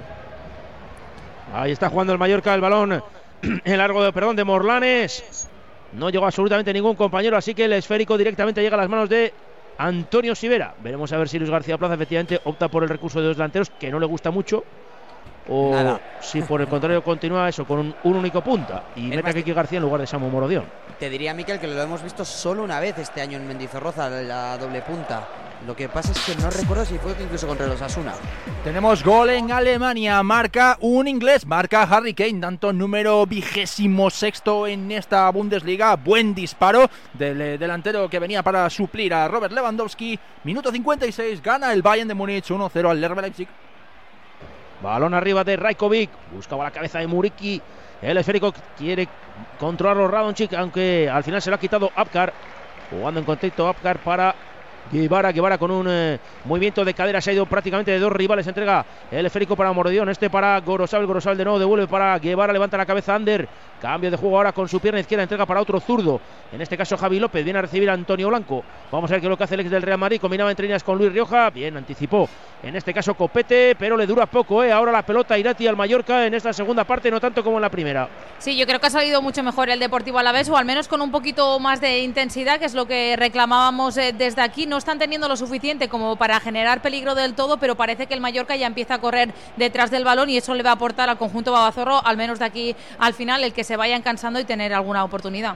Ahí 1.51 1.71
está 1.71 1.89
jugando 1.89 2.13
el 2.13 2.19
Mallorca 2.19 2.53
el 2.53 2.61
balón 2.61 3.01
el 3.63 3.77
largo 3.77 4.03
de, 4.03 4.11
perdón, 4.11 4.35
de 4.35 4.43
Morlanes. 4.43 5.47
No 5.93 6.09
llegó 6.09 6.25
absolutamente 6.25 6.73
ningún 6.73 6.95
compañero, 6.95 7.37
así 7.37 7.53
que 7.53 7.65
el 7.65 7.73
esférico 7.73 8.17
directamente 8.17 8.61
llega 8.61 8.75
a 8.75 8.79
las 8.79 8.89
manos 8.89 9.09
de 9.09 9.33
Antonio 9.77 10.33
Sivera. 10.33 10.73
Veremos 10.81 11.11
a 11.13 11.17
ver 11.17 11.29
si 11.29 11.37
Luis 11.37 11.51
García 11.51 11.77
Plaza 11.77 11.93
efectivamente 11.95 12.41
opta 12.45 12.67
por 12.67 12.83
el 12.83 12.89
recurso 12.89 13.19
de 13.19 13.27
dos 13.27 13.37
delanteros, 13.37 13.69
que 13.69 13.91
no 13.91 13.99
le 13.99 14.05
gusta 14.05 14.31
mucho. 14.31 14.63
O 15.49 15.99
si 16.21 16.41
por 16.41 16.61
el 16.61 16.67
contrario 16.67 17.03
continúa 17.03 17.49
eso 17.49 17.65
con 17.65 17.79
un, 17.79 17.95
único 18.03 18.41
punta 18.41 18.83
y 18.95 19.01
meta 19.01 19.29
a 19.29 19.33
Kiki 19.33 19.51
García 19.51 19.77
en 19.77 19.83
lugar 19.83 19.99
de 19.99 20.07
Samu 20.07 20.29
Morodión. 20.29 20.63
Te 20.97 21.09
diría, 21.09 21.33
Miquel, 21.33 21.59
que 21.59 21.67
lo 21.67 21.81
hemos 21.81 22.01
visto 22.01 22.23
solo 22.23 22.63
una 22.63 22.79
vez 22.79 22.97
este 22.97 23.21
año 23.21 23.37
en 23.37 23.47
Mendizorroza, 23.47 24.09
la 24.09 24.57
doble 24.57 24.81
punta. 24.81 25.27
Lo 25.65 25.75
que 25.75 25.87
pasa 25.87 26.11
es 26.11 26.19
que 26.25 26.35
no 26.41 26.49
recuerdo 26.49 26.83
si 26.83 26.97
fue 26.97 27.15
incluso 27.21 27.47
contra 27.47 27.67
los 27.67 27.81
Asuna. 27.81 28.13
Tenemos 28.65 29.01
gol 29.01 29.29
en 29.29 29.49
Alemania, 29.49 30.21
marca 30.21 30.77
un 30.81 31.07
inglés, 31.07 31.45
marca 31.45 31.83
Harry 31.83 32.13
Kane, 32.13 32.41
tanto 32.41 32.73
número 32.73 33.25
vigésimo 33.25 34.09
sexto 34.09 34.67
en 34.67 34.91
esta 34.91 35.29
Bundesliga. 35.31 35.95
Buen 35.95 36.35
disparo 36.35 36.89
del 37.13 37.41
eh, 37.41 37.57
delantero 37.57 38.09
que 38.09 38.19
venía 38.19 38.43
para 38.43 38.69
suplir 38.69 39.13
a 39.13 39.29
Robert 39.29 39.53
Lewandowski. 39.53 40.19
Minuto 40.43 40.69
56, 40.69 41.41
gana 41.41 41.71
el 41.71 41.81
Bayern 41.81 42.09
de 42.09 42.13
Múnich 42.13 42.49
1-0 42.49 42.89
al 42.89 42.99
Lerber 42.99 43.23
Leipzig. 43.23 43.47
Balón 44.81 45.13
arriba 45.13 45.45
de 45.45 45.55
Rajkovic, 45.55 46.09
buscaba 46.35 46.65
la 46.65 46.71
cabeza 46.71 46.99
de 46.99 47.07
Muriki. 47.07 47.61
El 48.01 48.17
esférico 48.17 48.53
quiere 48.77 49.07
controlarlo 49.57 50.09
Radonchik, 50.09 50.53
aunque 50.55 51.09
al 51.09 51.23
final 51.23 51.41
se 51.41 51.49
lo 51.49 51.55
ha 51.55 51.59
quitado 51.59 51.89
Apkar. 51.95 52.33
Jugando 52.89 53.21
en 53.21 53.25
contexto 53.25 53.65
Apkar 53.65 53.99
para 53.99 54.35
Guevara, 54.91 55.31
Guevara 55.31 55.57
con 55.57 55.71
un 55.71 55.87
eh, 55.89 56.19
movimiento 56.45 56.83
de 56.85 56.93
cadera, 56.93 57.21
se 57.21 57.31
ha 57.31 57.33
ido 57.33 57.45
prácticamente 57.45 57.91
de 57.91 57.99
dos 57.99 58.11
rivales, 58.11 58.45
entrega 58.47 58.85
el 59.11 59.25
esférico 59.25 59.55
para 59.55 59.71
Mordión, 59.71 60.09
este 60.09 60.29
para 60.29 60.59
Gorosal, 60.59 61.05
Gorosal 61.05 61.37
de 61.37 61.43
nuevo 61.43 61.59
devuelve 61.59 61.87
para 61.87 62.17
Guevara, 62.19 62.53
levanta 62.53 62.77
la 62.77 62.85
cabeza 62.85 63.15
Ander, 63.15 63.47
cambio 63.81 64.11
de 64.11 64.17
juego 64.17 64.37
ahora 64.37 64.51
con 64.51 64.67
su 64.67 64.79
pierna 64.79 64.99
izquierda, 64.99 65.23
entrega 65.23 65.45
para 65.45 65.61
otro 65.61 65.79
zurdo, 65.79 66.19
en 66.51 66.61
este 66.61 66.77
caso 66.77 66.97
Javi 66.97 67.19
López, 67.19 67.43
viene 67.43 67.59
a 67.59 67.63
recibir 67.63 67.89
a 67.89 67.93
Antonio 67.93 68.27
Blanco, 68.27 68.63
vamos 68.91 69.09
a 69.09 69.13
ver 69.13 69.21
qué 69.21 69.27
es 69.27 69.29
lo 69.31 69.37
que 69.37 69.43
hace 69.45 69.55
el 69.55 69.61
ex 69.61 69.71
del 69.71 69.81
Real 69.81 69.97
Madrid, 69.97 70.19
combinaba 70.19 70.49
entre 70.51 70.65
líneas 70.65 70.83
con 70.83 70.97
Luis 70.97 71.11
Rioja, 71.11 71.49
bien, 71.49 71.77
anticipó, 71.77 72.29
en 72.61 72.75
este 72.75 72.93
caso 72.93 73.13
Copete, 73.15 73.75
pero 73.77 73.97
le 73.97 74.05
dura 74.05 74.25
poco, 74.25 74.63
¿eh? 74.63 74.71
ahora 74.71 74.91
la 74.91 75.05
pelota 75.05 75.37
Irati 75.37 75.67
al 75.67 75.75
Mallorca 75.75 76.25
en 76.25 76.33
esta 76.33 76.53
segunda 76.53 76.83
parte, 76.83 77.09
no 77.09 77.19
tanto 77.19 77.43
como 77.43 77.57
en 77.57 77.61
la 77.61 77.69
primera. 77.69 78.07
Sí, 78.39 78.55
yo 78.57 78.65
creo 78.65 78.79
que 78.79 78.87
ha 78.87 78.89
salido 78.89 79.21
mucho 79.21 79.43
mejor 79.43 79.69
el 79.69 79.79
Deportivo 79.79 80.19
a 80.19 80.23
la 80.23 80.31
vez, 80.31 80.49
o 80.49 80.57
al 80.57 80.65
menos 80.65 80.87
con 80.87 81.01
un 81.01 81.11
poquito 81.11 81.59
más 81.59 81.81
de 81.81 81.99
intensidad, 81.99 82.59
que 82.59 82.65
es 82.65 82.73
lo 82.73 82.85
que 82.85 83.15
reclamábamos 83.17 83.97
eh, 83.97 84.13
desde 84.17 84.41
aquí, 84.41 84.65
no 84.73 84.79
están 84.79 84.97
teniendo 84.97 85.29
lo 85.29 85.37
suficiente 85.37 85.87
como 85.87 86.15
para 86.15 86.39
generar 86.39 86.81
peligro 86.81 87.13
del 87.13 87.35
todo, 87.35 87.57
pero 87.57 87.75
parece 87.75 88.07
que 88.07 88.15
el 88.15 88.21
Mallorca 88.21 88.55
ya 88.55 88.65
empieza 88.65 88.95
a 88.95 88.97
correr 88.99 89.31
detrás 89.55 89.91
del 89.91 90.03
balón 90.03 90.31
y 90.31 90.37
eso 90.37 90.55
le 90.55 90.63
va 90.63 90.71
a 90.71 90.73
aportar 90.73 91.09
al 91.09 91.17
conjunto 91.19 91.51
Babazorro, 91.51 92.03
al 92.03 92.17
menos 92.17 92.39
de 92.39 92.45
aquí 92.45 92.75
al 92.97 93.13
final, 93.13 93.43
el 93.43 93.53
que 93.53 93.63
se 93.63 93.77
vayan 93.77 94.01
cansando 94.01 94.39
y 94.39 94.45
tener 94.45 94.73
alguna 94.73 95.03
oportunidad. 95.03 95.55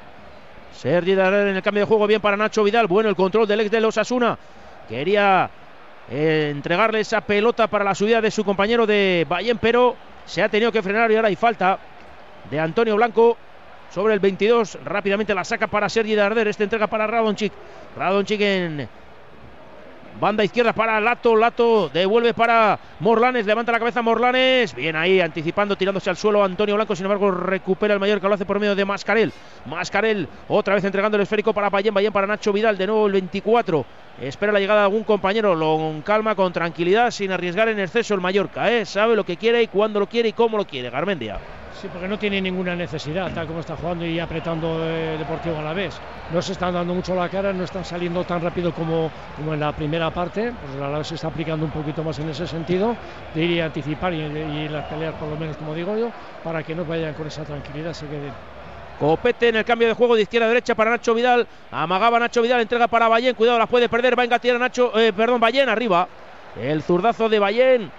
Sergi 0.72 1.15
Darrer 1.15 1.47
en 1.47 1.55
el 1.55 1.63
cambio 1.63 1.82
de 1.82 1.88
juego, 1.88 2.05
bien 2.05 2.22
para 2.22 2.38
Nacho 2.38 2.63
Vidal, 2.63 2.86
bueno 2.86 3.09
el 3.09 3.15
control 3.15 3.47
del 3.47 3.61
ex 3.61 3.72
de 3.72 3.82
los 3.82 3.97
Asuna, 3.97 4.38
quería 4.88 5.49
eh, 6.11 6.49
entregarle 6.51 6.99
esa 6.99 7.22
pelota 7.22 7.65
para 7.68 7.84
la 7.84 7.95
subida 7.95 8.22
de 8.22 8.30
su 8.30 8.45
compañero 8.45 8.86
de 8.86 9.26
Bayern, 9.28 9.57
pero 9.59 9.95
se 10.28 10.43
ha 10.43 10.49
tenido 10.49 10.72
que 10.72 10.84
frenar 10.84 11.09
y 11.09 11.15
ahora 11.15 11.30
hay 11.30 11.36
falta 11.36 11.80
de 12.51 12.59
Antonio 12.59 12.95
Blanco 12.95 13.36
sobre 13.89 14.13
el 14.13 14.20
22. 14.20 14.78
Rápidamente 14.84 15.34
la 15.34 15.43
saca 15.43 15.68
para 15.68 15.89
Sergi 15.89 16.15
Darder. 16.15 16.47
Este 16.47 16.63
entrega 16.63 16.88
para 16.88 17.07
Radonchik. 17.07 17.51
Radonchik 17.95 18.41
en 18.41 18.88
Banda 20.20 20.43
izquierda 20.43 20.74
para 20.74 20.99
Lato, 20.99 21.36
Lato 21.36 21.89
devuelve 21.89 22.34
para 22.34 22.80
Morlanes, 22.99 23.45
levanta 23.45 23.72
la 23.72 23.78
cabeza 23.78 24.01
Morlanes, 24.01 24.74
bien 24.74 24.95
ahí, 24.95 25.22
anticipando, 25.22 25.76
tirándose 25.76 26.09
al 26.09 26.18
suelo 26.18 26.43
Antonio 26.43 26.74
Blanco, 26.74 26.95
sin 26.95 27.05
embargo 27.05 27.30
recupera 27.30 27.93
el 27.93 27.99
mayor 27.99 28.20
que 28.20 28.28
lo 28.28 28.34
hace 28.34 28.45
por 28.45 28.59
medio 28.59 28.74
de 28.74 28.84
Mascarel. 28.84 29.32
Mascarel 29.68 30.28
otra 30.47 30.74
vez 30.74 30.84
entregando 30.84 31.18
el 31.18 31.24
esférico 31.24 31.53
para 31.53 31.70
Bayén, 31.70 31.93
Bayén 31.93 32.11
para 32.11 32.26
Nacho 32.26 32.51
Vidal, 32.51 32.80
de 32.80 32.88
nuevo 32.88 33.05
el 33.05 33.13
24. 33.13 33.86
Espera 34.20 34.51
la 34.51 34.59
llegada 34.59 34.80
de 34.80 34.86
algún 34.86 35.03
compañero, 35.03 35.53
lo 35.53 36.01
calma, 36.03 36.34
con 36.34 36.51
tranquilidad, 36.51 37.11
sin 37.11 37.32
arriesgar 37.32 37.70
en 37.70 37.80
exceso 37.80 38.15
el 38.15 38.22
Mallorca, 38.22 38.72
¿eh? 38.72 38.86
sabe 38.86 39.15
lo 39.15 39.24
que 39.24 39.38
quiere 39.38 39.61
y 39.61 39.68
cuándo 39.68 39.99
lo 39.99 40.07
quiere 40.07 40.30
y 40.30 40.34
cómo 40.34 40.57
lo 40.57 40.65
quiere, 40.65 40.89
Garmendia. 40.89 41.39
Sí, 41.82 41.88
porque 41.93 42.07
no 42.07 42.17
tiene 42.17 42.41
ninguna 42.41 42.75
necesidad, 42.75 43.32
tal 43.34 43.45
como 43.45 43.59
está 43.59 43.75
jugando 43.75 44.03
y 44.03 44.19
apretando 44.19 44.80
eh, 44.82 45.15
Deportivo 45.19 45.59
a 45.59 45.61
la 45.61 45.73
vez. 45.73 45.93
No 46.34 46.41
se 46.41 46.53
están 46.53 46.73
dando 46.73 46.95
mucho 46.95 47.13
la 47.13 47.30
cara, 47.30 47.53
no 47.53 47.63
están 47.63 47.86
saliendo 47.86 48.23
tan 48.23 48.41
rápido 48.41 48.73
como, 48.73 49.11
como 49.36 49.53
en 49.53 49.59
la 49.59 49.71
primera 49.71 50.09
parte, 50.09 50.51
pues 50.51 50.75
la 50.80 50.97
vez 50.97 51.07
se 51.07 51.15
está 51.15 51.28
aplicando 51.28 51.65
un 51.65 51.71
poquito 51.71 52.03
más 52.03 52.17
en 52.17 52.30
ese 52.30 52.47
sentido, 52.47 52.95
de 53.36 53.43
ir 53.43 53.51
y 53.51 53.61
anticipar 53.61 54.11
y, 54.11 54.21
y 54.21 54.69
las 54.69 54.86
peleas, 54.86 55.13
por 55.15 55.30
lo 55.30 55.38
menos, 55.38 55.55
como 55.57 55.75
digo 55.75 55.95
yo, 55.95 56.09
para 56.43 56.63
que 56.63 56.73
no 56.73 56.84
vayan 56.84 57.13
con 57.13 57.28
esa 57.28 57.43
tranquilidad, 57.43 57.93
se 57.93 58.07
queden. 58.07 58.34
Copete 58.99 59.49
en 59.49 59.57
el 59.57 59.63
cambio 59.65 59.88
de 59.88 59.93
juego 59.93 60.15
de 60.15 60.23
izquierda 60.23 60.47
a 60.47 60.49
derecha 60.49 60.73
para 60.73 60.89
Nacho 60.89 61.13
Vidal. 61.13 61.45
Amagaba 61.71 62.17
Nacho 62.17 62.41
Vidal, 62.41 62.61
entrega 62.61 62.88
para 62.88 63.07
Ballén. 63.07 63.36
Cuidado, 63.36 63.59
la 63.59 63.67
puede 63.67 63.88
perder. 63.88 64.17
Va 64.17 64.23
a 64.23 64.25
engatillar 64.25 64.55
a 64.55 64.59
Nacho, 64.59 64.97
eh, 64.97 65.13
perdón, 65.13 65.39
Ballén 65.39 65.69
arriba. 65.69 66.07
El 66.59 66.82
zurdazo 66.82 67.30
de 67.30 67.38
Ballén 67.38 67.91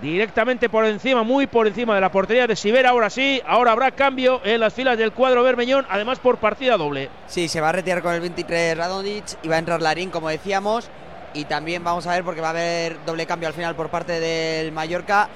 directamente 0.00 0.68
por 0.68 0.84
encima, 0.84 1.22
muy 1.22 1.46
por 1.46 1.66
encima 1.66 1.94
de 1.94 2.00
la 2.00 2.10
portería 2.12 2.46
de 2.46 2.56
Sivera. 2.56 2.90
Ahora 2.90 3.10
sí, 3.10 3.40
ahora 3.46 3.72
habrá 3.72 3.90
cambio 3.92 4.40
en 4.44 4.60
las 4.60 4.74
filas 4.74 4.98
del 4.98 5.12
cuadro 5.12 5.42
Bermeñón, 5.42 5.86
además 5.88 6.18
por 6.18 6.38
partida 6.38 6.76
doble. 6.76 7.10
Sí, 7.26 7.48
se 7.48 7.60
va 7.60 7.70
a 7.70 7.72
retirar 7.72 8.02
con 8.02 8.14
el 8.14 8.20
23 8.20 8.76
Radonic 8.76 9.24
y 9.42 9.48
va 9.48 9.56
a 9.56 9.58
entrar 9.58 9.82
Larín, 9.82 10.10
como 10.10 10.28
decíamos. 10.28 10.88
Y 11.32 11.46
también 11.46 11.82
vamos 11.82 12.06
a 12.06 12.12
ver 12.12 12.22
porque 12.22 12.40
va 12.40 12.48
a 12.48 12.50
haber 12.50 13.04
doble 13.04 13.26
cambio 13.26 13.48
al 13.48 13.54
final 13.54 13.74
por 13.74 13.88
parte 13.88 14.20
del 14.20 14.72
Mallorca. 14.72 15.28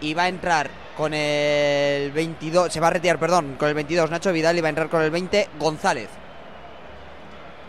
Y 0.00 0.12
va 0.12 0.24
a 0.24 0.28
entrar 0.28 0.68
con 0.96 1.14
el 1.14 2.10
22, 2.12 2.70
se 2.70 2.80
va 2.80 2.88
a 2.88 2.90
retirar, 2.90 3.18
perdón, 3.18 3.56
con 3.58 3.68
el 3.68 3.74
22 3.74 4.10
Nacho 4.10 4.32
Vidal 4.32 4.58
y 4.58 4.60
va 4.60 4.68
a 4.68 4.70
entrar 4.70 4.88
con 4.90 5.00
el 5.00 5.10
20 5.10 5.48
González 5.58 6.08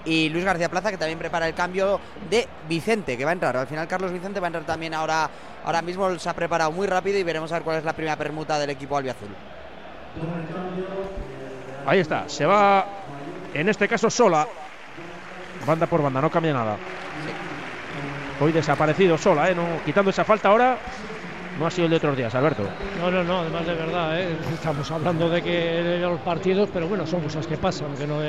y 0.07 0.29
Luis 0.29 0.45
García 0.45 0.69
Plaza 0.69 0.89
que 0.89 0.97
también 0.97 1.19
prepara 1.19 1.47
el 1.47 1.53
cambio 1.53 1.99
de 2.29 2.47
Vicente 2.69 3.17
que 3.17 3.25
va 3.25 3.31
a 3.31 3.33
entrar. 3.33 3.57
Al 3.57 3.67
final 3.67 3.87
Carlos 3.87 4.11
Vicente 4.11 4.39
va 4.39 4.47
a 4.47 4.49
entrar 4.49 4.65
también 4.65 4.93
ahora, 4.93 5.29
ahora 5.65 5.81
mismo 5.81 6.17
se 6.17 6.29
ha 6.29 6.33
preparado 6.33 6.71
muy 6.71 6.87
rápido 6.87 7.19
y 7.19 7.23
veremos 7.23 7.51
a 7.51 7.55
ver 7.55 7.63
cuál 7.63 7.77
es 7.77 7.83
la 7.83 7.93
primera 7.93 8.15
permuta 8.15 8.57
del 8.57 8.69
equipo 8.69 8.97
albiazul. 8.97 9.29
Ahí 11.85 11.99
está, 11.99 12.27
se 12.27 12.45
va 12.45 12.85
en 13.53 13.67
este 13.69 13.87
caso 13.87 14.09
sola, 14.09 14.47
banda 15.65 15.85
por 15.87 16.01
banda, 16.01 16.21
no 16.21 16.31
cambia 16.31 16.53
nada. 16.53 16.77
Hoy 18.39 18.51
desaparecido 18.51 19.17
sola, 19.17 19.49
¿eh? 19.49 19.55
no, 19.55 19.83
quitando 19.83 20.11
esa 20.11 20.23
falta 20.23 20.49
ahora, 20.49 20.77
no 21.59 21.65
ha 21.65 21.71
sido 21.71 21.85
el 21.85 21.91
de 21.91 21.97
otros 21.97 22.15
días, 22.15 22.33
Alberto. 22.35 22.63
No, 22.99 23.09
no, 23.09 23.23
no, 23.23 23.39
además 23.39 23.65
de 23.65 23.73
verdad, 23.73 24.21
¿eh? 24.21 24.37
estamos 24.53 24.89
hablando 24.91 25.27
de 25.27 25.41
que 25.41 25.97
los 25.99 26.19
partidos, 26.21 26.69
pero 26.71 26.87
bueno, 26.87 27.07
son 27.07 27.21
cosas 27.21 27.47
que 27.47 27.57
pasan, 27.57 27.95
que 27.95 28.05
no 28.05 28.21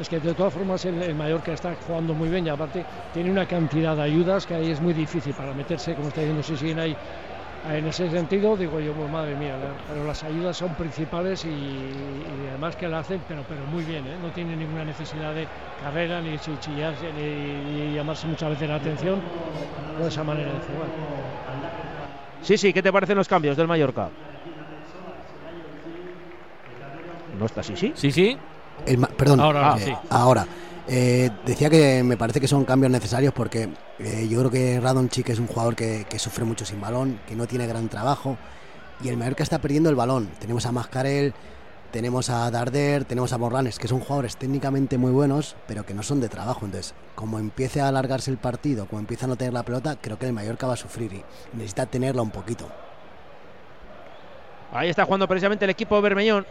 es 0.00 0.08
que 0.08 0.18
de 0.18 0.34
todas 0.34 0.54
formas 0.54 0.82
el, 0.86 1.00
el, 1.02 1.14
Mallorca 1.14 1.52
está 1.52 1.74
jugando 1.86 2.14
muy 2.14 2.30
bien 2.30 2.46
y 2.46 2.48
aparte 2.48 2.84
tiene 3.12 3.30
una 3.30 3.46
cantidad 3.46 3.94
de 3.94 4.02
ayudas 4.02 4.46
que 4.46 4.54
ahí 4.54 4.70
es 4.70 4.80
muy 4.80 4.94
difícil 4.94 5.34
para 5.34 5.52
meterse, 5.52 5.94
como 5.94 6.08
está 6.08 6.22
diciendo, 6.22 6.42
si 6.42 6.56
siguen 6.56 6.78
ahí. 6.78 6.96
En 7.70 7.86
ese 7.86 8.10
sentido, 8.10 8.56
digo 8.56 8.80
yo, 8.80 8.94
pues, 8.94 9.10
madre 9.10 9.36
mía, 9.36 9.54
pero 9.86 10.06
las 10.06 10.24
ayudas 10.24 10.56
son 10.56 10.74
principales 10.76 11.44
y, 11.44 11.92
además 12.48 12.74
que 12.74 12.88
la 12.88 13.00
hacen, 13.00 13.20
pero, 13.28 13.44
pero 13.46 13.66
muy 13.66 13.84
bien, 13.84 14.06
¿eh? 14.06 14.16
no 14.22 14.30
tiene 14.30 14.56
ninguna 14.56 14.82
necesidad 14.82 15.34
de 15.34 15.46
carrera 15.82 16.22
ni 16.22 16.38
chillarse 16.38 17.12
ni, 17.12 17.94
llamarse 17.94 18.26
muchas 18.26 18.48
veces 18.48 18.66
la 18.66 18.76
atención 18.76 19.20
por 19.98 20.08
esa 20.08 20.24
manera 20.24 20.48
de 20.48 20.58
jugar. 20.60 20.88
Sí, 22.40 22.56
sí, 22.56 22.72
¿qué 22.72 22.82
te 22.82 22.90
parecen 22.90 23.18
los 23.18 23.28
cambios 23.28 23.54
del 23.58 23.68
Mallorca? 23.68 24.08
¿No 27.38 27.44
está 27.44 27.60
así, 27.60 27.76
sí? 27.76 27.92
Sí, 27.94 28.10
sí. 28.10 28.38
Perdón, 29.16 29.40
ahora. 29.40 29.76
Eh, 29.78 29.96
ahora. 30.10 30.46
Eh, 30.88 31.30
decía 31.46 31.70
que 31.70 32.02
me 32.02 32.16
parece 32.16 32.40
que 32.40 32.48
son 32.48 32.64
cambios 32.64 32.90
necesarios 32.90 33.32
porque 33.32 33.68
eh, 33.98 34.26
yo 34.28 34.40
creo 34.40 34.50
que 34.50 34.80
Radonchik 34.80 35.28
es 35.28 35.38
un 35.38 35.46
jugador 35.46 35.76
que, 35.76 36.04
que, 36.08 36.18
sufre 36.18 36.44
mucho 36.44 36.64
sin 36.64 36.80
balón, 36.80 37.20
que 37.28 37.36
no 37.36 37.46
tiene 37.46 37.66
gran 37.68 37.88
trabajo 37.88 38.36
y 39.02 39.08
el 39.08 39.16
Mallorca 39.16 39.42
está 39.42 39.60
perdiendo 39.60 39.88
el 39.88 39.94
balón. 39.94 40.28
Tenemos 40.40 40.66
a 40.66 40.72
Mascarel, 40.72 41.32
tenemos 41.90 42.30
a 42.30 42.50
Darder, 42.50 43.04
tenemos 43.04 43.32
a 43.32 43.38
Morlanes, 43.38 43.78
que 43.78 43.88
son 43.88 44.00
jugadores 44.00 44.36
técnicamente 44.36 44.98
muy 44.98 45.10
buenos, 45.10 45.56
pero 45.66 45.84
que 45.84 45.94
no 45.94 46.02
son 46.02 46.20
de 46.20 46.28
trabajo. 46.28 46.64
Entonces, 46.64 46.94
como 47.14 47.38
empiece 47.38 47.80
a 47.80 47.88
alargarse 47.88 48.30
el 48.30 48.38
partido, 48.38 48.86
como 48.86 49.00
empieza 49.00 49.26
a 49.26 49.28
no 49.28 49.36
tener 49.36 49.52
la 49.52 49.64
pelota, 49.64 49.96
creo 50.00 50.18
que 50.18 50.26
el 50.26 50.32
Mallorca 50.32 50.66
va 50.66 50.74
a 50.74 50.76
sufrir 50.76 51.12
y 51.12 51.24
necesita 51.52 51.86
tenerla 51.86 52.22
un 52.22 52.30
poquito. 52.30 52.68
Ahí 54.72 54.88
está 54.88 55.04
jugando 55.04 55.26
precisamente 55.26 55.64
el 55.64 55.70
equipo 55.70 56.00
Bermeñón. 56.00 56.46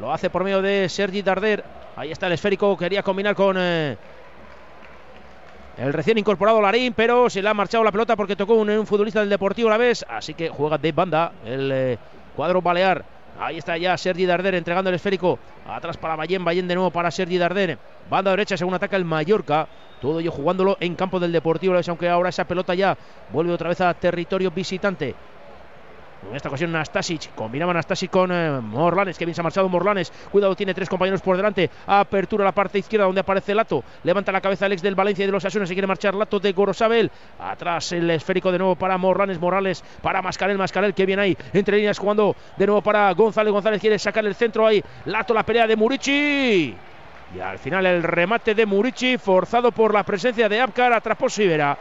Lo 0.00 0.12
hace 0.12 0.28
por 0.28 0.44
medio 0.44 0.60
de 0.60 0.88
Sergi 0.88 1.22
Darder. 1.22 1.64
Ahí 1.96 2.10
está 2.12 2.26
el 2.26 2.32
esférico. 2.32 2.76
Quería 2.76 3.02
combinar 3.02 3.34
con 3.34 3.56
eh, 3.58 3.96
el 5.78 5.92
recién 5.92 6.18
incorporado 6.18 6.60
Larín, 6.60 6.92
pero 6.92 7.30
se 7.30 7.40
le 7.40 7.48
ha 7.48 7.54
marchado 7.54 7.82
la 7.82 7.92
pelota 7.92 8.14
porque 8.14 8.36
tocó 8.36 8.54
un, 8.54 8.86
futbolista 8.86 9.20
del 9.20 9.30
Deportivo 9.30 9.70
la 9.70 9.78
vez. 9.78 10.04
Así 10.08 10.34
que 10.34 10.50
juega 10.50 10.76
de 10.76 10.92
banda 10.92 11.32
el 11.44 11.70
eh, 11.72 11.98
cuadro 12.34 12.60
balear. 12.60 13.04
Ahí 13.38 13.58
está 13.58 13.76
ya 13.76 13.96
Sergi 13.96 14.26
Darder 14.26 14.54
entregando 14.54 14.90
el 14.90 14.96
esférico. 14.96 15.38
Atrás 15.66 15.96
para 15.96 16.16
Ballén, 16.16 16.44
Ballén 16.44 16.68
de 16.68 16.74
nuevo 16.74 16.90
para 16.90 17.10
Sergi 17.10 17.38
Darder. 17.38 17.78
Banda 18.10 18.30
derecha 18.30 18.56
según 18.56 18.74
ataca 18.74 18.96
el 18.96 19.04
Mallorca. 19.04 19.66
Todo 20.00 20.20
ello 20.20 20.30
jugándolo 20.30 20.76
en 20.80 20.94
campo 20.94 21.18
del 21.18 21.32
Deportivo, 21.32 21.74
aunque 21.86 22.08
ahora 22.08 22.28
esa 22.28 22.44
pelota 22.44 22.74
ya 22.74 22.96
vuelve 23.32 23.52
otra 23.52 23.70
vez 23.70 23.80
a 23.80 23.94
territorio 23.94 24.50
visitante. 24.50 25.14
En 26.28 26.34
esta 26.34 26.48
ocasión 26.48 26.72
Nastasic, 26.72 27.34
combinaba 27.34 27.72
Nastasic 27.72 28.10
con 28.10 28.32
eh, 28.32 28.60
Morlanes, 28.60 29.16
que 29.16 29.24
bien 29.24 29.34
se 29.34 29.40
ha 29.40 29.44
marchado 29.44 29.68
Morlanes, 29.68 30.12
cuidado, 30.30 30.56
tiene 30.56 30.74
tres 30.74 30.88
compañeros 30.88 31.20
por 31.20 31.36
delante, 31.36 31.70
apertura 31.86 32.42
a 32.42 32.46
la 32.46 32.52
parte 32.52 32.78
izquierda 32.78 33.06
donde 33.06 33.20
aparece 33.20 33.54
Lato, 33.54 33.84
levanta 34.02 34.32
la 34.32 34.40
cabeza 34.40 34.66
Alex 34.66 34.82
del 34.82 34.94
Valencia 34.94 35.22
y 35.22 35.26
de 35.26 35.32
los 35.32 35.44
Asunas, 35.44 35.68
se 35.68 35.74
quiere 35.74 35.86
marchar 35.86 36.14
Lato 36.14 36.40
de 36.40 36.52
Gorosabel, 36.52 37.10
atrás 37.38 37.92
el 37.92 38.10
esférico 38.10 38.50
de 38.50 38.58
nuevo 38.58 38.76
para 38.76 38.98
Morlanes, 38.98 39.38
Morales, 39.38 39.84
para 40.02 40.20
Mascarel, 40.20 40.58
Mascarel, 40.58 40.94
que 40.94 41.06
viene 41.06 41.22
ahí, 41.22 41.38
entre 41.52 41.76
líneas 41.76 41.98
jugando 41.98 42.34
de 42.56 42.66
nuevo 42.66 42.82
para 42.82 43.12
González, 43.12 43.52
González 43.52 43.80
quiere 43.80 43.98
sacar 43.98 44.26
el 44.26 44.34
centro 44.34 44.66
ahí, 44.66 44.82
Lato 45.04 45.32
la 45.32 45.44
pelea 45.44 45.66
de 45.66 45.76
Murici, 45.76 46.74
y 47.34 47.40
al 47.40 47.58
final 47.58 47.86
el 47.86 48.02
remate 48.02 48.54
de 48.54 48.66
Murici, 48.66 49.18
forzado 49.18 49.70
por 49.70 49.92
la 49.92 50.02
presencia 50.02 50.48
de 50.48 50.60
Abkar, 50.60 50.92
atrapó 50.92 51.28
Sivera. 51.28 51.76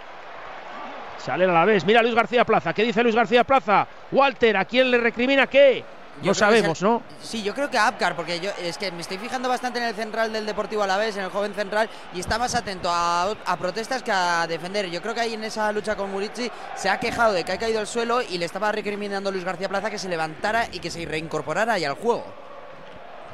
Sale 1.26 1.45
a 1.45 1.47
la 1.47 1.65
vez. 1.65 1.84
Mira 1.86 2.03
Luis 2.03 2.13
García 2.13 2.45
Plaza. 2.45 2.71
¿Qué 2.71 2.84
dice 2.84 3.01
Luis 3.01 3.15
García 3.15 3.43
Plaza? 3.43 3.88
Walter, 4.11 4.57
¿a 4.57 4.65
quién 4.65 4.91
le 4.91 4.99
recrimina 4.99 5.47
qué? 5.47 5.84
No 6.21 6.36
sabemos, 6.36 6.84
¿no? 6.84 7.01
Sí, 7.19 7.41
yo 7.41 7.53
creo 7.55 7.69
que 7.69 7.80
a 7.80 7.88
Abkar, 7.88 8.15
porque 8.15 8.39
yo 8.39 8.51
es 8.61 8.78
que 8.78 8.91
me 8.91 9.01
estoy 9.01 9.17
fijando 9.17 9.49
bastante 9.49 9.80
en 9.80 9.86
el 9.86 9.95
central 9.95 10.32
del 10.32 10.45
Deportivo 10.45 10.84
Alavés, 10.84 11.17
en 11.17 11.23
el 11.23 11.32
joven 11.32 11.53
central, 11.55 11.89
y 12.13 12.19
está 12.19 12.38
más 12.38 12.53
atento 12.53 12.89
a, 12.91 13.32
a, 13.45 13.57
protestas 13.57 14.03
que 14.03 14.11
a 14.11 14.45
defender. 14.47 14.89
Yo 14.91 15.01
creo 15.01 15.15
que 15.15 15.21
ahí 15.21 15.34
en 15.34 15.43
esa 15.43 15.71
lucha 15.71 15.95
con 15.95 16.11
Murici 16.11 16.49
se 16.76 16.89
ha 16.89 16.99
quejado 16.99 17.34
de 17.34 17.43
que 17.43 17.51
ha 17.51 17.57
caído 17.57 17.80
al 17.80 17.88
suelo 17.88 18.21
y 18.21 18.38
le 18.38 18.45
estaba 18.45 18.71
recriminando 18.71 19.30
a 19.30 19.32
Luis 19.32 19.43
García 19.43 19.67
Plaza 19.67 19.89
que 19.89 19.97
se 19.97 20.07
levantara 20.07 20.67
y 20.71 20.80
que 20.80 20.91
se 20.91 21.03
reincorporara 21.05 21.73
ahí 21.73 21.84
al 21.86 21.95
juego. 21.95 22.44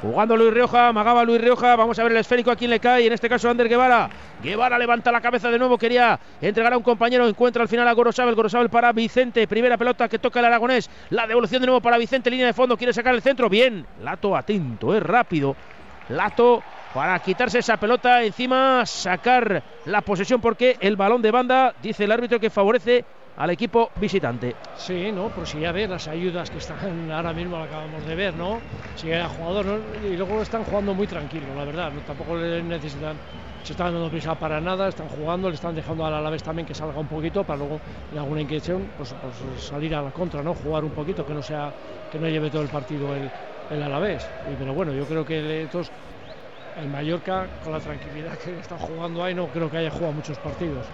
Jugando 0.02 0.36
Luis 0.36 0.52
Rioja, 0.52 0.88
amagaba 0.88 1.22
Luis 1.22 1.40
Rioja. 1.40 1.76
Vamos 1.76 1.96
a 1.96 2.02
ver 2.02 2.10
el 2.10 2.18
esférico 2.18 2.50
a 2.50 2.56
quién 2.56 2.70
le 2.70 2.80
cae. 2.80 3.06
En 3.06 3.12
este 3.12 3.28
caso, 3.28 3.48
Ander 3.48 3.68
Guevara. 3.68 4.10
Guevara 4.42 4.76
levanta 4.76 5.12
la 5.12 5.20
cabeza 5.20 5.48
de 5.48 5.60
nuevo. 5.60 5.78
Quería 5.78 6.18
entregar 6.40 6.72
a 6.72 6.76
un 6.76 6.82
compañero. 6.82 7.28
Encuentra 7.28 7.62
al 7.62 7.68
final 7.68 7.86
a 7.86 7.92
Gorosabel. 7.92 8.34
Gorosabel 8.34 8.68
para 8.68 8.90
Vicente. 8.90 9.46
Primera 9.46 9.78
pelota 9.78 10.08
que 10.08 10.18
toca 10.18 10.40
el 10.40 10.46
aragonés. 10.46 10.90
La 11.10 11.28
devolución 11.28 11.60
de 11.60 11.66
nuevo 11.66 11.80
para 11.80 11.98
Vicente. 11.98 12.30
Línea 12.30 12.46
de 12.46 12.52
fondo. 12.52 12.76
Quiere 12.76 12.92
sacar 12.92 13.14
el 13.14 13.22
centro. 13.22 13.48
Bien. 13.48 13.86
Lato 14.02 14.36
atento. 14.36 14.92
Es 14.92 15.04
rápido. 15.04 15.54
Lato 16.08 16.64
para 16.92 17.16
quitarse 17.20 17.60
esa 17.60 17.76
pelota. 17.76 18.24
Encima 18.24 18.84
sacar 18.84 19.62
la 19.84 20.00
posesión 20.00 20.40
porque 20.40 20.78
el 20.80 20.96
balón 20.96 21.22
de 21.22 21.30
banda, 21.30 21.74
dice 21.80 22.04
el 22.04 22.12
árbitro, 22.12 22.40
que 22.40 22.50
favorece 22.50 23.04
al 23.36 23.50
equipo 23.50 23.90
visitante. 24.00 24.54
Sí, 24.76 25.10
¿no? 25.12 25.28
Pues 25.28 25.50
si 25.50 25.60
ya 25.60 25.72
ves 25.72 25.88
las 25.88 26.06
ayudas 26.08 26.50
que 26.50 26.58
están 26.58 27.10
ahora 27.10 27.32
mismo, 27.32 27.56
lo 27.56 27.64
acabamos 27.64 28.04
de 28.06 28.14
ver, 28.14 28.34
¿no? 28.34 28.60
Si 28.96 29.10
era 29.10 29.28
jugador, 29.28 29.64
¿no? 29.64 29.78
y 30.06 30.16
luego 30.16 30.42
están 30.42 30.64
jugando 30.64 30.94
muy 30.94 31.06
tranquilo, 31.06 31.46
la 31.56 31.64
verdad, 31.64 31.92
¿no? 31.92 32.00
tampoco 32.02 32.36
le 32.36 32.62
necesitan, 32.62 33.16
se 33.64 33.72
están 33.72 33.92
dando 33.92 34.10
prisa 34.10 34.34
para 34.34 34.60
nada, 34.60 34.88
están 34.88 35.08
jugando, 35.08 35.48
le 35.48 35.54
están 35.54 35.74
dejando 35.74 36.04
a 36.04 36.20
la 36.20 36.30
vez 36.30 36.42
también 36.42 36.66
que 36.66 36.74
salga 36.74 36.98
un 36.98 37.06
poquito 37.06 37.42
para 37.42 37.58
luego 37.58 37.80
en 38.12 38.18
alguna 38.18 38.42
inquietud 38.42 38.80
pues, 38.96 39.14
pues, 39.14 39.64
salir 39.64 39.94
a 39.94 40.02
la 40.02 40.10
contra, 40.10 40.42
¿no? 40.42 40.54
Jugar 40.54 40.84
un 40.84 40.90
poquito, 40.90 41.24
que 41.24 41.32
no 41.32 41.42
sea, 41.42 41.72
que 42.10 42.18
no 42.18 42.28
lleve 42.28 42.50
todo 42.50 42.62
el 42.62 42.68
partido 42.68 43.14
el, 43.14 43.30
el 43.70 43.82
Alavés. 43.82 44.26
Y, 44.50 44.56
pero 44.58 44.74
bueno, 44.74 44.92
yo 44.92 45.04
creo 45.04 45.24
que 45.24 45.62
estos, 45.62 45.90
el 46.80 46.88
Mallorca, 46.88 47.46
con 47.64 47.72
la 47.72 47.80
tranquilidad 47.80 48.36
que 48.38 48.58
está 48.58 48.76
jugando 48.76 49.24
ahí, 49.24 49.34
no 49.34 49.46
creo 49.46 49.70
que 49.70 49.78
haya 49.78 49.90
jugado 49.90 50.12
muchos 50.12 50.36
partidos 50.38 50.84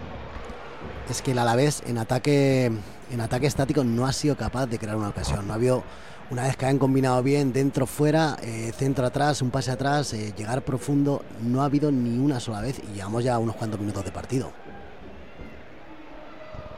es 1.09 1.23
que 1.23 1.33
el 1.33 1.39
Alavés 1.39 1.83
en 1.87 1.99
ataque, 1.99 2.71
en 3.11 3.21
ataque 3.21 3.47
estático 3.47 3.85
no 3.85 4.07
ha 4.07 4.13
sido 4.13 4.37
capaz 4.37 4.67
de 4.67 4.79
crear 4.79 4.97
una 4.97 5.09
ocasión. 5.09 5.47
No 5.47 5.53
ha 5.53 5.57
habido, 5.57 5.83
una 6.31 6.45
vez 6.45 6.57
que 6.57 6.67
han 6.67 6.79
combinado 6.79 7.23
bien, 7.23 7.53
dentro, 7.53 7.87
fuera, 7.87 8.37
eh, 8.43 8.73
centro 8.77 9.07
atrás, 9.07 9.41
un 9.43 9.51
pase 9.51 9.71
atrás, 9.71 10.13
eh, 10.13 10.33
llegar 10.37 10.63
profundo, 10.63 11.25
no 11.43 11.63
ha 11.63 11.65
habido 11.65 11.91
ni 11.91 12.19
una 12.19 12.41
sola 12.41 12.61
vez 12.61 12.81
y 12.81 12.95
llevamos 12.95 13.25
ya 13.25 13.39
unos 13.39 13.57
cuantos 13.57 13.81
minutos 13.81 14.05
de 14.05 14.13
partido. 14.13 14.53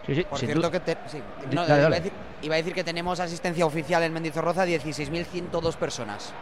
Sí, 0.07 0.15
sí, 0.15 0.25
Por 0.29 0.39
cierto 0.39 0.71
que 0.71 0.81
te, 0.81 0.97
sí, 1.07 1.23
no, 1.53 1.67
Dale, 1.67 1.83
iba, 1.83 1.97
a 1.97 2.01
decir, 2.01 2.13
iba 2.43 2.55
a 2.55 2.59
decir 2.59 2.75
que 2.75 2.83
tenemos 2.83 3.21
asistencia 3.21 3.67
oficial 3.67 4.03
en 4.03 4.13
Mendizorroza, 4.13 4.65
16.102 4.65 5.77
personas. 5.77 6.33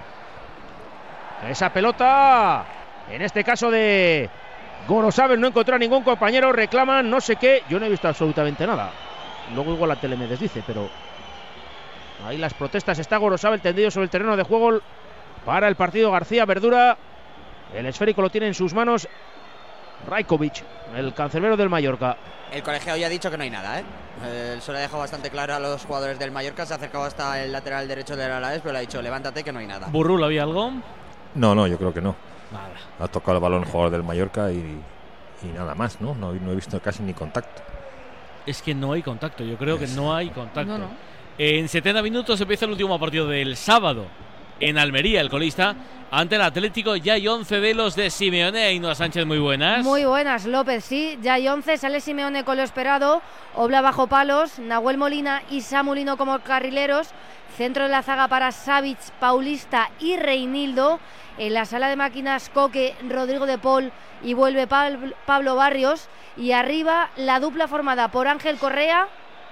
Esa 1.48 1.72
pelota, 1.72 2.66
en 3.11 3.22
este 3.22 3.44
caso 3.44 3.70
de 3.70 4.28
Gorosabel, 4.89 5.41
no 5.41 5.47
encontró 5.47 5.76
a 5.76 5.78
ningún 5.78 6.03
compañero, 6.03 6.51
reclaman 6.51 7.09
no 7.09 7.20
sé 7.20 7.36
qué. 7.36 7.62
Yo 7.68 7.78
no 7.78 7.86
he 7.86 7.91
visto 7.91 8.09
absolutamente 8.09 8.66
nada. 8.66 8.91
Luego 9.55 9.74
igual 9.74 9.91
la 9.91 9.97
tele 9.97 10.16
me 10.16 10.26
desdice, 10.26 10.62
pero 10.66 10.89
Ahí 12.26 12.36
las 12.36 12.55
protestas. 12.55 12.99
Está 12.99 13.16
Gorosabel 13.16 13.61
tendido 13.61 13.91
sobre 13.91 14.05
el 14.05 14.11
terreno 14.11 14.36
de 14.36 14.43
juego 14.43 14.80
para 15.45 15.68
el 15.68 15.76
partido 15.76 16.11
García 16.11 16.45
Verdura. 16.45 16.97
El 17.74 17.86
esférico 17.86 18.22
lo 18.22 18.30
tiene 18.30 18.49
en 18.49 18.55
sus 18.55 18.74
manos 18.74 19.07
Rajkovic, 20.09 20.62
el 20.97 21.12
cancerbero 21.14 21.57
del 21.57 21.68
Mallorca. 21.68 22.16
El 22.51 22.62
colegiado 22.62 22.99
ya 22.99 23.07
ha 23.07 23.11
dicho 23.11 23.30
que 23.30 23.36
no 23.36 23.43
hay 23.43 23.51
nada, 23.51 23.80
¿eh? 23.80 23.84
se 24.61 24.72
lo 24.72 24.78
ha 24.78 24.80
dejado 24.80 25.01
bastante 25.01 25.30
claro 25.30 25.55
a 25.55 25.61
los 25.61 25.84
jugadores 25.84 26.18
del 26.18 26.30
Mallorca. 26.30 26.64
Se 26.64 26.72
ha 26.72 26.76
acercado 26.76 27.05
hasta 27.05 27.43
el 27.43 27.53
lateral 27.53 27.86
derecho 27.86 28.16
del 28.16 28.32
Alavés, 28.32 28.61
pero 28.62 28.72
le 28.72 28.78
ha 28.78 28.80
dicho 28.80 29.03
levántate 29.03 29.45
que 29.45 29.53
no 29.53 29.59
hay 29.59 29.66
nada. 29.66 29.89
¿Burrul 29.89 30.24
había 30.24 30.45
algo? 30.45 30.72
No, 31.34 31.55
no, 31.55 31.66
yo 31.66 31.76
creo 31.76 31.93
que 31.93 32.01
no. 32.01 32.16
Nada. 32.53 32.70
Ha 33.01 33.09
tocado 33.09 33.36
el 33.38 33.42
balón 33.42 33.62
el 33.62 33.68
jugador 33.68 33.90
del 33.92 34.03
Mallorca 34.03 34.51
y, 34.53 34.57
y 35.42 35.46
nada 35.55 35.74
más, 35.74 36.01
¿no? 36.01 36.14
¿no? 36.14 36.32
No 36.32 36.53
he 36.53 36.55
visto 36.55 36.80
casi 36.80 37.03
ni 37.03 37.12
contacto. 37.14 37.62
Es 38.46 38.62
que 38.62 38.74
no 38.74 38.92
hay 38.92 39.03
contacto, 39.03 39.44
yo 39.44 39.57
creo 39.59 39.78
que 39.78 39.84
Es- 39.84 39.96
no 39.96 40.14
hay 40.14 40.30
contacto. 40.30 40.72
No, 40.72 40.78
no. 40.78 40.90
En 41.36 41.68
70 41.68 42.03
minutos 42.03 42.40
empieza 42.40 42.64
el 42.64 42.72
último 42.72 42.99
partido 42.99 43.26
del 43.28 43.57
sábado 43.57 44.07
en 44.61 44.76
Almería, 44.76 45.20
el 45.20 45.30
colista, 45.30 45.76
ante 46.11 46.34
el 46.34 46.42
Atlético. 46.42 46.96
Ya 46.96 47.12
hay 47.12 47.28
11 47.28 47.61
de 47.61 47.74
los 47.74 47.94
de 47.94 48.11
Simeone. 48.11 48.64
Ainhoa 48.64 48.94
Sánchez, 48.96 49.24
muy 49.24 49.38
buenas. 49.38 49.84
Muy 49.84 50.05
buenas, 50.05 50.46
López, 50.46 50.84
sí, 50.84 51.16
ya 51.22 51.34
hay 51.34 51.46
11, 51.46 51.76
sale 51.78 52.01
Simeone 52.01 52.42
con 52.42 52.57
lo 52.57 52.64
esperado, 52.64 53.22
Obla 53.55 53.82
bajo 53.82 54.09
palos, 54.09 54.59
Nahuel 54.59 54.96
Molina 54.99 55.42
y 55.51 55.61
Samulino 55.61 56.16
como 56.16 56.40
carrileros, 56.40 57.11
centro 57.57 57.84
de 57.84 57.90
la 57.90 58.03
zaga 58.03 58.28
para 58.28 58.53
Savic, 58.53 58.99
Paulista 59.20 59.90
y 60.01 60.16
Reinildo, 60.16 61.01
en 61.38 61.55
la 61.55 61.64
sala 61.64 61.88
de 61.88 61.96
máquinas 61.96 62.49
Coque, 62.51 62.94
Rodrigo 63.09 63.46
de 63.46 63.59
Paul 63.59 63.92
y 64.22 64.34
vuelve 64.34 64.66
Pablo 64.66 65.55
Barrios, 65.55 66.09
y 66.36 66.53
arriba 66.53 67.11
la 67.16 67.40
dupla 67.40 67.68
formada 67.68 68.09
por 68.09 68.28
Ángel 68.28 68.59
Correa 68.59 69.09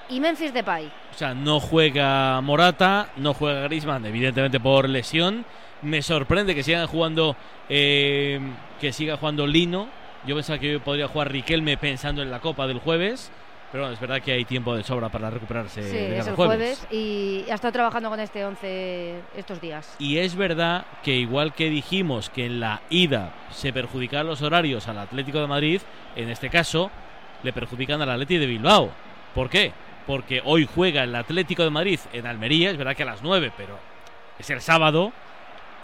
y 0.08 0.20
Memphis 0.20 0.52
Depay. 0.52 0.86
O 1.12 1.18
sea, 1.18 1.34
no 1.34 1.60
juega 1.60 2.40
Morata, 2.40 3.08
no 3.16 3.34
juega 3.34 3.62
Griezmann, 3.62 4.04
evidentemente 4.06 4.60
por 4.60 4.88
lesión. 4.88 5.44
Me 5.82 6.02
sorprende 6.02 6.54
que 6.54 6.62
sigan 6.62 6.86
jugando, 6.86 7.36
eh, 7.68 8.40
que 8.80 8.92
siga 8.92 9.16
jugando 9.16 9.46
Lino. 9.46 9.88
Yo 10.26 10.34
pensaba 10.34 10.58
que 10.58 10.78
podría 10.78 11.08
jugar 11.08 11.30
Riquelme 11.30 11.76
pensando 11.76 12.22
en 12.22 12.30
la 12.30 12.40
Copa 12.40 12.66
del 12.66 12.78
jueves, 12.78 13.30
pero 13.72 13.84
bueno, 13.84 13.94
es 13.94 14.00
verdad 14.00 14.22
que 14.22 14.32
hay 14.32 14.44
tiempo 14.44 14.74
de 14.76 14.82
sobra 14.82 15.08
para 15.08 15.30
recuperarse. 15.30 15.82
Sí, 15.82 15.88
de 15.88 16.18
es 16.18 16.26
el 16.26 16.30
al 16.30 16.36
jueves 16.36 16.86
y 16.90 17.44
ha 17.50 17.54
estado 17.54 17.72
trabajando 17.72 18.08
con 18.08 18.20
este 18.20 18.44
11 18.44 19.20
estos 19.36 19.60
días. 19.60 19.96
Y 19.98 20.18
es 20.18 20.36
verdad 20.36 20.86
que 21.02 21.16
igual 21.16 21.52
que 21.52 21.68
dijimos 21.68 22.30
que 22.30 22.46
en 22.46 22.60
la 22.60 22.82
ida 22.90 23.34
se 23.50 23.72
perjudican 23.72 24.26
los 24.26 24.42
horarios 24.42 24.86
al 24.88 24.98
Atlético 24.98 25.40
de 25.40 25.46
Madrid, 25.46 25.80
en 26.14 26.28
este 26.28 26.48
caso 26.48 26.90
le 27.42 27.52
perjudican 27.52 28.00
al 28.00 28.10
Atlético 28.10 28.40
de 28.40 28.46
Bilbao. 28.46 28.90
¿Por 29.34 29.50
qué? 29.50 29.72
Porque 30.06 30.40
hoy 30.44 30.68
juega 30.72 31.02
el 31.02 31.14
Atlético 31.14 31.64
de 31.64 31.70
Madrid 31.70 31.98
en 32.12 32.26
Almería, 32.26 32.70
es 32.70 32.76
verdad 32.76 32.94
que 32.94 33.02
a 33.02 33.06
las 33.06 33.22
9, 33.22 33.52
pero 33.56 33.78
es 34.38 34.48
el 34.50 34.60
sábado. 34.60 35.12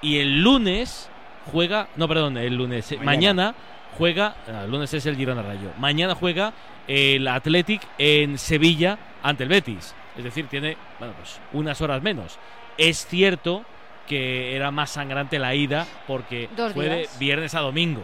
Y 0.01 0.19
el 0.19 0.43
lunes 0.43 1.11
juega, 1.51 1.89
no, 1.97 2.09
perdón, 2.09 2.37
el 2.37 2.57
lunes, 2.57 2.93
eh, 2.93 2.99
mañana, 3.03 3.55
juega, 3.99 4.37
ah, 4.49 4.63
el 4.65 4.71
lunes 4.71 4.93
es 4.95 5.07
el 5.07 5.17
Girona 5.17 5.43
Rayo, 5.43 5.71
mañana 5.79 6.15
juega 6.15 6.53
el 6.89 7.27
Athletic 7.29 7.83
en 7.99 8.39
Sevilla 8.39 8.99
ante 9.23 9.45
el 9.45 9.49
Betis. 9.49 9.95
Es 10.17 10.25
decir, 10.25 10.47
tiene, 10.49 10.77
bueno, 10.99 11.15
pues 11.17 11.41
unas 11.53 11.81
horas 11.81 12.03
menos. 12.03 12.39
Es 12.77 13.07
cierto 13.07 13.65
que 14.07 14.55
era 14.57 14.71
más 14.71 14.91
sangrante 14.91 15.39
la 15.39 15.55
ida 15.55 15.87
porque 16.07 16.49
Dos 16.57 16.73
fue 16.73 16.89
de 16.89 17.09
viernes 17.19 17.55
a 17.55 17.61
domingo. 17.61 18.03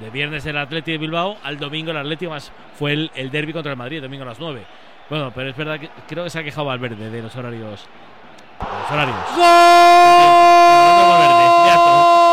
De 0.00 0.10
viernes 0.10 0.44
el 0.44 0.58
Atlético 0.58 0.92
de 0.92 0.98
Bilbao 0.98 1.38
al 1.42 1.58
domingo 1.58 1.90
el 1.90 1.96
Atlético 1.96 2.32
más 2.32 2.52
fue 2.78 2.92
el, 2.92 3.10
el 3.14 3.30
derby 3.30 3.52
contra 3.52 3.72
el 3.72 3.78
Madrid, 3.78 3.96
el 3.96 4.02
domingo 4.02 4.24
a 4.24 4.26
las 4.26 4.38
9. 4.38 4.62
Bueno, 5.08 5.32
pero 5.34 5.48
es 5.50 5.56
verdad 5.56 5.78
que 5.80 5.88
creo 6.08 6.24
que 6.24 6.30
se 6.30 6.38
ha 6.38 6.42
quejado 6.44 6.66
Valverde 6.66 7.10
de 7.10 7.22
los 7.22 7.34
horarios. 7.36 7.88
de 8.60 8.66
los 8.66 8.90
horarios. 8.90 9.16
¡Golazo! 11.66 12.22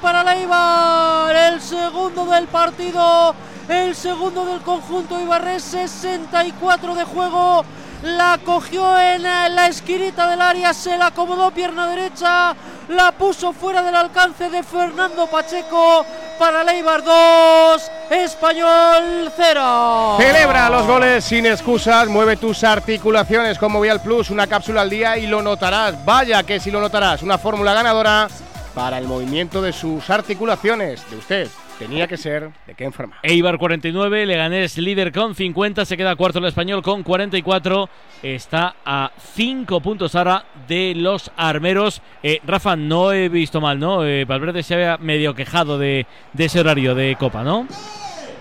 Para 0.00 0.24
Leibar. 0.24 1.36
El 1.36 1.60
segundo 1.60 2.24
del 2.24 2.46
partido. 2.46 3.34
El 3.68 3.94
segundo 3.94 4.46
del 4.46 4.62
conjunto 4.62 5.20
Ibarres. 5.20 5.62
64 5.64 6.94
de 6.94 7.04
juego. 7.04 7.62
La 8.02 8.40
cogió 8.42 8.98
en 8.98 9.22
la 9.22 9.66
esquinita 9.66 10.30
del 10.30 10.40
área. 10.40 10.72
Se 10.72 10.96
la 10.96 11.08
acomodó 11.08 11.50
pierna 11.50 11.86
derecha. 11.88 12.54
La 12.88 13.12
puso 13.12 13.52
fuera 13.52 13.82
del 13.82 13.94
alcance 13.96 14.48
de 14.48 14.62
Fernando 14.62 15.26
Pacheco. 15.26 16.06
Para 16.38 16.64
Leibar 16.64 17.04
2. 17.04 17.90
Español 18.12 19.30
0. 19.36 20.16
Celebra 20.20 20.70
los 20.70 20.86
goles 20.86 21.22
sin 21.22 21.44
excusas, 21.44 22.08
mueve 22.08 22.38
tus 22.38 22.64
articulaciones 22.64 23.58
con 23.58 23.72
Movial 23.72 24.00
Plus, 24.00 24.30
una 24.30 24.46
cápsula 24.46 24.80
al 24.80 24.88
día 24.88 25.18
y 25.18 25.26
lo 25.26 25.42
notarás. 25.42 26.02
Vaya 26.02 26.42
que 26.44 26.58
si 26.58 26.70
lo 26.70 26.80
notarás, 26.80 27.22
una 27.22 27.36
fórmula 27.36 27.74
ganadora 27.74 28.26
para 28.74 28.98
el 28.98 29.06
movimiento 29.06 29.60
de 29.62 29.72
sus 29.72 30.08
articulaciones. 30.10 31.08
De 31.10 31.16
usted, 31.16 31.48
tenía 31.78 32.06
que 32.06 32.16
ser 32.16 32.50
de 32.66 32.74
qué 32.74 32.84
enferma. 32.84 33.18
Eibar 33.22 33.58
49, 33.58 34.26
Leganés 34.26 34.76
líder 34.78 35.12
con 35.12 35.34
50, 35.34 35.84
se 35.84 35.96
queda 35.96 36.14
cuarto 36.16 36.38
el 36.38 36.44
español 36.46 36.82
con 36.82 37.02
44, 37.02 37.88
está 38.22 38.76
a 38.84 39.10
5 39.34 39.80
puntos 39.80 40.14
ahora 40.14 40.44
de 40.68 40.94
los 40.96 41.30
armeros. 41.36 42.02
Eh, 42.22 42.40
Rafa, 42.44 42.76
no 42.76 43.12
he 43.12 43.28
visto 43.28 43.60
mal, 43.60 43.78
¿no? 43.78 44.04
Eh, 44.04 44.24
Valverde 44.24 44.62
se 44.62 44.74
había 44.74 44.96
medio 44.98 45.34
quejado 45.34 45.78
de, 45.78 46.06
de 46.32 46.44
ese 46.44 46.60
horario 46.60 46.94
de 46.94 47.16
Copa, 47.18 47.42
¿no? 47.42 47.66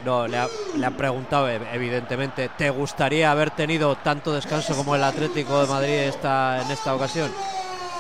No, 0.06 0.28
le 0.28 0.38
ha, 0.38 0.48
le 0.78 0.86
ha 0.86 0.92
preguntado, 0.92 1.50
ev- 1.50 1.68
evidentemente, 1.74 2.50
¿te 2.58 2.70
gustaría 2.70 3.32
haber 3.32 3.52
tenido 3.52 3.96
tanto 3.98 4.34
descanso 4.34 4.74
como 4.76 4.96
el 4.96 5.04
Atlético 5.04 5.62
de 5.62 5.68
Madrid 5.68 5.92
esta, 5.94 6.62
en 6.62 6.72
esta 6.72 6.96
ocasión? 6.96 7.30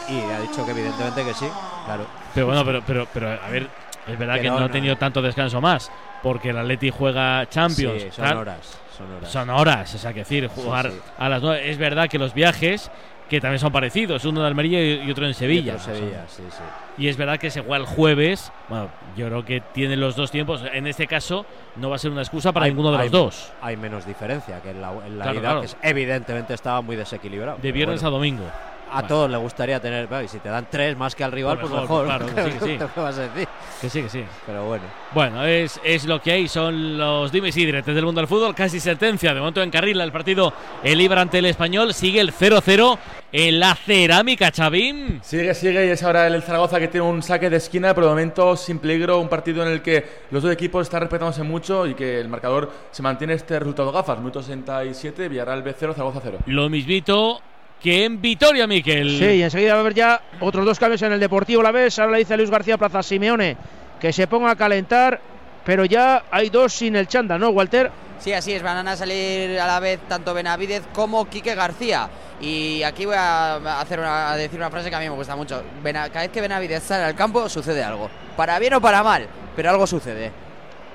Y 0.07 0.17
ha 0.32 0.39
dicho 0.39 0.63
que 0.65 0.71
evidentemente 0.71 1.23
que 1.25 1.34
sí, 1.34 1.45
claro. 1.86 2.05
Pero 2.34 2.45
bueno, 2.47 2.63
pero, 2.65 2.84
pero, 2.86 3.07
pero 3.13 3.30
a 3.41 3.49
ver, 3.49 3.67
es 4.07 4.17
verdad 4.17 4.36
Que 4.36 4.41
que, 4.41 4.47
no, 4.49 4.53
no, 4.59 4.65
ha 4.65 4.67
no. 4.67 4.73
tenido 4.73 4.95
tanto 4.97 5.21
descanso 5.21 5.59
más, 5.61 5.91
porque 6.23 6.49
el 6.49 6.57
Atleti 6.57 6.89
juega 6.89 7.47
Champions. 7.49 8.01
Sí, 8.03 8.09
son 8.11 8.25
tal. 8.25 8.38
horas, 8.38 8.80
son 8.97 9.11
horas. 9.13 9.32
Son 9.32 9.49
horas, 9.49 9.95
o 9.95 9.97
sea, 9.97 10.13
que 10.13 10.19
decir, 10.19 10.47
jugar 10.47 10.91
sí. 10.91 10.99
a 11.17 11.30
las 11.30 11.41
9. 11.41 11.69
Es 11.69 11.77
verdad 11.77 12.07
que 12.09 12.17
los 12.19 12.34
viajes, 12.34 12.89
que 13.30 13.39
también 13.39 13.59
son 13.59 13.71
parecidos, 13.71 14.25
uno 14.25 14.41
de 14.41 14.47
Almería 14.47 15.03
y 15.03 15.09
otro 15.11 15.25
en 15.27 15.34
Sevilla. 15.36 15.73
Y 15.73 15.75
otro 15.75 15.95
Sevilla, 15.95 16.25
Son- 16.27 16.45
sí, 16.45 16.51
sí. 16.57 16.63
Y 17.03 17.07
es 17.07 17.15
verdad 17.15 17.38
que 17.38 17.49
se 17.49 17.61
juega 17.61 17.77
el 17.77 17.86
jueves. 17.86 18.51
Bueno, 18.67 18.89
yo 19.15 19.27
creo 19.27 19.45
que 19.45 19.61
tienen 19.61 19.99
los 20.01 20.15
dos 20.17 20.32
tiempos. 20.32 20.63
En 20.73 20.86
este 20.88 21.07
caso, 21.07 21.45
no 21.77 21.89
va 21.89 21.95
a 21.95 21.99
ser 21.99 22.11
una 22.11 22.21
excusa 22.21 22.51
para 22.51 22.65
Hay- 22.65 22.71
ninguno 22.71 22.91
de 22.91 22.97
los 22.97 23.11
dos. 23.11 23.51
Hay 23.61 23.77
menos 23.77 24.05
diferencia 24.05 24.59
que 24.61 24.71
en 24.71 24.82
la, 24.82 24.91
en 25.05 25.17
la 25.19 25.32
Claro, 25.32 25.59
que 25.61 25.67
es- 25.67 25.77
evidentemente 25.82 26.53
estaba 26.53 26.82
muy 26.82 26.95
desequilibrado. 26.95 27.57
De 27.61 27.71
viernes 27.71 28.01
bueno. 28.01 28.15
a 28.15 28.19
domingo. 28.19 28.43
A 28.91 29.05
todos 29.07 29.29
les 29.29 29.39
gustaría 29.39 29.79
tener, 29.79 30.07
y 30.23 30.27
si 30.27 30.39
te 30.39 30.49
dan 30.49 30.67
tres 30.69 30.97
más 30.97 31.15
que 31.15 31.23
al 31.23 31.31
rival, 31.31 31.59
Pues 31.59 31.69
pues 31.71 31.81
mejor, 31.81 32.07
mejor. 32.07 32.25
claro, 32.33 32.35
que 32.35 32.51
sí, 32.51 32.57
que 32.59 32.65
sí. 32.65 32.77
¿Qué 32.93 32.99
vas 33.01 33.17
a 33.17 33.21
decir? 33.21 33.47
Que 33.81 33.89
sí, 33.89 34.01
que 34.03 34.09
sí. 34.09 34.23
Pero 34.45 34.65
bueno. 34.65 34.83
Bueno, 35.13 35.45
es, 35.45 35.79
es 35.83 36.05
lo 36.05 36.21
que 36.21 36.31
hay, 36.31 36.47
son 36.47 36.97
los 36.97 37.31
dimes 37.31 37.55
y 37.57 37.65
diretes 37.65 37.93
del 37.95 38.05
mundo 38.05 38.21
del 38.21 38.27
fútbol, 38.27 38.53
casi 38.55 38.79
sentencia. 38.79 39.33
De 39.33 39.39
momento 39.39 39.61
encarrila 39.61 40.03
el 40.03 40.11
partido 40.11 40.53
el 40.83 40.99
Ibar 41.01 41.19
ante 41.19 41.39
el 41.39 41.45
español, 41.45 41.93
sigue 41.93 42.19
el 42.19 42.33
0-0 42.33 42.97
en 43.31 43.59
la 43.59 43.75
cerámica, 43.75 44.51
Chavín. 44.51 45.19
Sigue, 45.23 45.53
sigue 45.53 45.85
y 45.85 45.89
es 45.89 46.01
ahora 46.01 46.25
el 46.25 46.41
Zaragoza 46.41 46.79
que 46.79 46.87
tiene 46.87 47.05
un 47.05 47.21
saque 47.21 47.49
de 47.49 47.57
esquina, 47.57 47.93
pero 47.93 48.07
de 48.07 48.11
momento 48.13 48.55
sin 48.57 48.79
peligro, 48.79 49.19
un 49.19 49.29
partido 49.29 49.61
en 49.63 49.69
el 49.71 49.81
que 49.83 50.03
los 50.31 50.41
dos 50.41 50.51
equipos 50.51 50.83
están 50.87 51.01
respetándose 51.01 51.43
mucho 51.43 51.85
y 51.85 51.93
que 51.93 52.19
el 52.19 52.27
marcador 52.27 52.71
se 52.91 53.03
mantiene 53.03 53.33
este 53.33 53.59
resultado 53.59 53.91
gafas. 53.91 54.17
Minuto 54.17 54.41
67, 54.41 55.29
Villarreal 55.29 55.63
B0, 55.63 55.93
Zaragoza 55.93 56.19
0. 56.23 56.39
Lo 56.47 56.69
mismito 56.69 57.41
que 57.82 58.05
en 58.05 58.21
Vitoria, 58.21 58.67
Miquel. 58.67 59.17
Sí, 59.19 59.25
y 59.25 59.43
enseguida 59.43 59.73
va 59.73 59.77
a 59.77 59.82
haber 59.82 59.93
ya 59.93 60.21
otros 60.39 60.65
dos 60.65 60.77
cambios 60.80 61.01
en 61.01 61.13
el 61.13 61.19
Deportivo 61.19 61.63
La 61.63 61.71
Vez. 61.71 61.97
Ahora 61.99 62.13
le 62.13 62.19
dice 62.19 62.34
a 62.34 62.38
Luis 62.38 62.49
García 62.49 62.77
Plaza 62.77 63.01
Simeone 63.03 63.55
que 63.99 64.11
se 64.13 64.27
ponga 64.27 64.51
a 64.51 64.55
calentar, 64.55 65.19
pero 65.65 65.86
ya 65.86 66.23
hay 66.32 66.49
dos 66.49 66.73
sin 66.73 66.95
el 66.95 67.07
chanda, 67.07 67.38
¿no, 67.38 67.49
Walter? 67.49 67.91
Sí, 68.19 68.34
así 68.34 68.51
es, 68.51 68.61
van 68.61 68.86
a 68.88 68.97
salir 68.97 69.57
a 69.59 69.65
la 69.67 69.80
vez 69.80 69.99
tanto 70.09 70.34
Benavidez 70.34 70.84
como 70.93 71.25
Quique 71.30 71.55
García. 71.55 72.09
Y 72.41 72.84
aquí 72.84 73.05
voy 73.05 73.15
a, 73.17 73.80
hacer 73.80 73.99
una, 73.99 74.32
a 74.32 74.36
decir 74.38 74.59
una 74.59 74.69
frase 74.69 74.89
que 74.89 74.95
a 74.95 74.99
mí 74.99 75.09
me 75.09 75.15
gusta 75.15 75.36
mucho. 75.38 75.61
Bena- 75.82 76.09
cada 76.09 76.21
vez 76.21 76.32
que 76.32 76.41
Benavidez 76.41 76.84
sale 76.84 77.03
al 77.05 77.15
campo 77.15 77.47
sucede 77.47 77.84
algo. 77.84 78.09
Para 78.36 78.59
bien 78.59 78.73
o 78.73 78.82
para 78.82 79.03
mal, 79.03 79.25
pero 79.55 79.69
algo 79.69 79.88
sucede. 79.88 80.32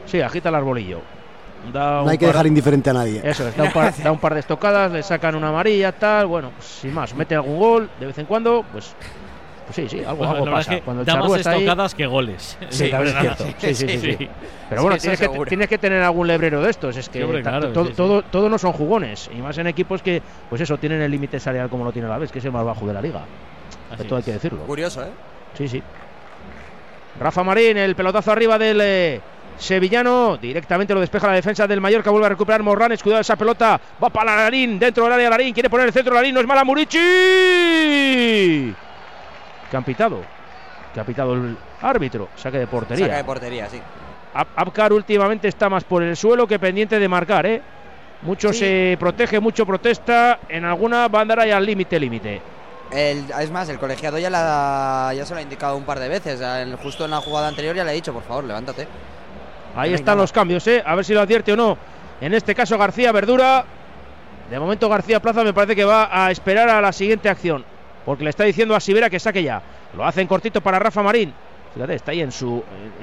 Sí, 0.07 0.20
agita 0.20 0.51
el 0.51 0.55
arbolillo. 0.55 1.01
Da 1.73 2.03
No 2.03 2.09
hay 2.11 2.19
que 2.19 2.27
dejar 2.27 2.47
indiferente 2.47 2.91
a 2.91 2.93
nadie. 2.93 3.21
Eso 3.25 3.49
es, 3.49 3.57
da 3.57 3.65
un, 3.65 3.73
par, 3.73 3.95
da 3.97 4.12
un 4.12 4.19
par 4.19 4.35
de 4.35 4.41
estocadas, 4.41 4.93
le 4.93 5.03
sacan 5.03 5.35
una 5.35 5.49
amarilla, 5.49 5.93
tal, 5.93 6.27
bueno, 6.27 6.51
pues, 6.57 6.67
sin 6.69 6.93
más, 6.95 7.15
mete 7.15 7.35
algún 7.35 7.59
gol 7.59 7.91
de 7.99 8.07
vez 8.07 8.19
en 8.19 8.27
cuando, 8.27 8.65
pues, 8.73 8.95
pues 9.67 9.77
sí, 9.77 9.89
sí, 9.89 9.99
algo, 10.05 10.17
Bueno, 10.17 10.33
algo 10.35 10.45
pasa. 10.47 10.75
es 10.75 10.79
que 10.79 10.85
Cuando 10.85 11.01
el 11.03 11.07
da 11.07 11.17
más 11.17 11.33
está 11.37 11.51
ahí- 11.53 11.61
estocadas 11.62 11.95
que 11.95 12.07
goles. 12.07 12.59
Sí, 12.69 12.91
también 12.91 13.17
es 13.17 13.21
cierto. 13.23 13.45
Sí, 13.59 13.75
sí, 13.75 13.89
sí, 13.99 14.17
sí. 14.19 14.29
Pero 14.69 14.83
bueno, 14.83 14.97
Sí, 14.97 15.03
tienes, 15.09 15.21
que, 15.21 15.29
tienes 15.47 15.69
que 15.69 15.79
tener 15.79 16.03
algún 16.03 16.27
lebrero 16.27 16.61
de 16.62 16.71
estos. 16.71 16.97
Es 16.97 17.09
que 17.09 17.25
Sí, 17.27 17.43
claro, 17.43 17.69
todo, 17.73 17.85
sí, 17.85 17.91
sí. 17.91 17.97
todo, 17.97 18.23
todo 18.23 18.49
no 18.51 18.59
son 18.59 18.73
jugones. 18.73 19.31
Y 19.35 19.41
más 19.41 19.57
en 19.59 19.67
equipos 19.67 20.03
que, 20.03 20.21
pues 20.51 20.61
eso, 20.61 20.77
tienen 20.77 21.01
el 21.01 21.11
límite 21.11 21.41
salarial 21.41 21.69
como 21.71 21.85
lo 21.85 21.93
tiene 21.93 22.09
la 22.09 22.19
vez, 22.19 22.31
que 22.31 22.41
es 22.41 22.45
el 22.45 22.53
más 22.53 22.65
bajo 22.65 22.87
de 22.87 22.93
la 22.93 23.01
liga. 23.01 23.23
Así 23.91 24.03
Esto 24.03 24.17
hay 24.17 24.21
es. 24.21 24.25
que 24.27 24.33
decirlo. 24.33 24.61
Curioso, 24.65 25.03
¿eh? 25.03 25.09
Sí, 25.57 25.67
sí. 25.69 25.83
Rafa 27.21 27.43
Marín, 27.45 27.77
el 27.77 27.95
pelotazo 27.95 28.33
arriba 28.33 28.59
del, 28.59 28.81
eh, 28.83 29.21
sevillano. 29.59 30.37
Directamente 30.37 30.95
lo 30.95 31.01
despeja 31.01 31.27
la 31.29 31.35
defensa 31.35 31.67
del 31.67 31.81
Mallorca. 31.81 32.11
Vuelve 32.11 32.27
a 32.27 32.31
recuperar 32.31 32.63
Morranes. 32.63 33.03
Cuidado 33.03 33.21
esa 33.21 33.37
pelota. 33.37 33.81
Va 34.03 34.11
para 34.11 34.37
Larín. 34.37 34.79
Dentro 34.79 35.05
del 35.05 35.13
área 35.13 35.31
Larín. 35.31 35.53
Quiere 35.55 35.71
poner 35.71 35.87
el 35.87 35.93
centro 35.93 36.15
Larín. 36.15 36.35
No 36.35 36.41
es 36.41 36.47
mala 36.47 36.65
Murici. 36.65 36.99
Que 39.71 39.77
han 39.77 39.85
pitado. 39.85 40.21
Que 40.93 41.01
ha 41.01 41.05
pitado 41.05 41.35
el 41.35 41.57
árbitro. 41.83 42.29
Saque 42.37 42.59
de 42.59 42.67
portería. 42.67 43.07
Saque 43.07 43.17
de 43.17 43.25
portería, 43.25 43.69
sí. 43.69 43.81
Abkar 44.35 44.93
últimamente 44.93 45.49
está 45.49 45.69
más 45.69 45.85
por 45.85 46.03
el 46.03 46.17
suelo 46.17 46.47
que 46.47 46.59
pendiente 46.59 46.99
de 46.99 47.09
marcar, 47.09 47.47
¿eh? 47.47 47.63
Mucho 48.23 48.53
se 48.53 48.97
protege, 48.99 49.39
mucho 49.39 49.65
protesta. 49.67 50.41
En 50.49 50.65
alguna 50.65 51.09
va 51.09 51.21
a 51.21 51.23
andar 51.23 51.41
ahí 51.41 51.51
al 51.51 51.65
límite, 51.65 52.01
límite. 52.01 52.41
es 52.91 53.51
más, 53.51 53.69
el 53.69 53.79
colegiado 53.79 54.19
ya, 54.19 54.31
la, 54.31 55.13
ya 55.15 55.25
se 55.27 55.35
lo 55.35 55.41
ha 55.41 55.43
indicado 55.43 55.77
un 55.77 55.85
par 55.85 56.01
de 56.01 56.09
veces. 56.09 56.41
Justo 56.83 57.05
en 57.05 57.13
la 57.13 57.19
jugada 57.19 57.49
anterior 57.49 57.77
ya 57.77 57.85
le 57.85 57.91
ha 57.91 57.95
dicho, 57.95 58.13
por 58.13 58.23
favor, 58.23 58.45
levántate. 58.45 58.89
Ahí 59.77 59.93
están 59.93 60.18
los 60.18 60.33
cambios, 60.33 60.66
¿eh? 60.66 60.83
A 60.85 60.95
ver 60.95 61.05
si 61.05 61.14
lo 61.14 61.20
advierte 61.20 61.53
o 61.53 61.57
no. 61.57 61.77
En 62.20 62.33
este 62.35 62.55
caso, 62.55 62.79
García 62.79 63.12
Verdura. 63.12 63.64
De 64.51 64.59
momento, 64.59 64.89
García 64.89 65.20
Plaza 65.20 65.43
me 65.43 65.53
parece 65.53 65.75
que 65.75 65.85
va 65.85 66.09
a 66.11 66.31
esperar 66.31 66.68
a 66.68 66.81
la 66.81 66.93
siguiente 66.93 67.29
acción. 67.29 67.64
Porque 68.05 68.25
le 68.25 68.31
está 68.31 68.45
diciendo 68.45 68.77
a 68.77 68.81
Sibera 68.81 69.11
que 69.11 69.18
saque 69.18 69.43
ya. 69.43 69.62
Lo 69.97 70.05
hace 70.05 70.20
en 70.20 70.29
cortito 70.29 70.61
para 70.61 70.79
Rafa 70.79 71.03
Marín. 71.03 71.33
Fíjate, 71.75 71.95
está 71.95 72.12
ahí 72.12 72.20
en 72.20 72.31
su, 72.31 72.62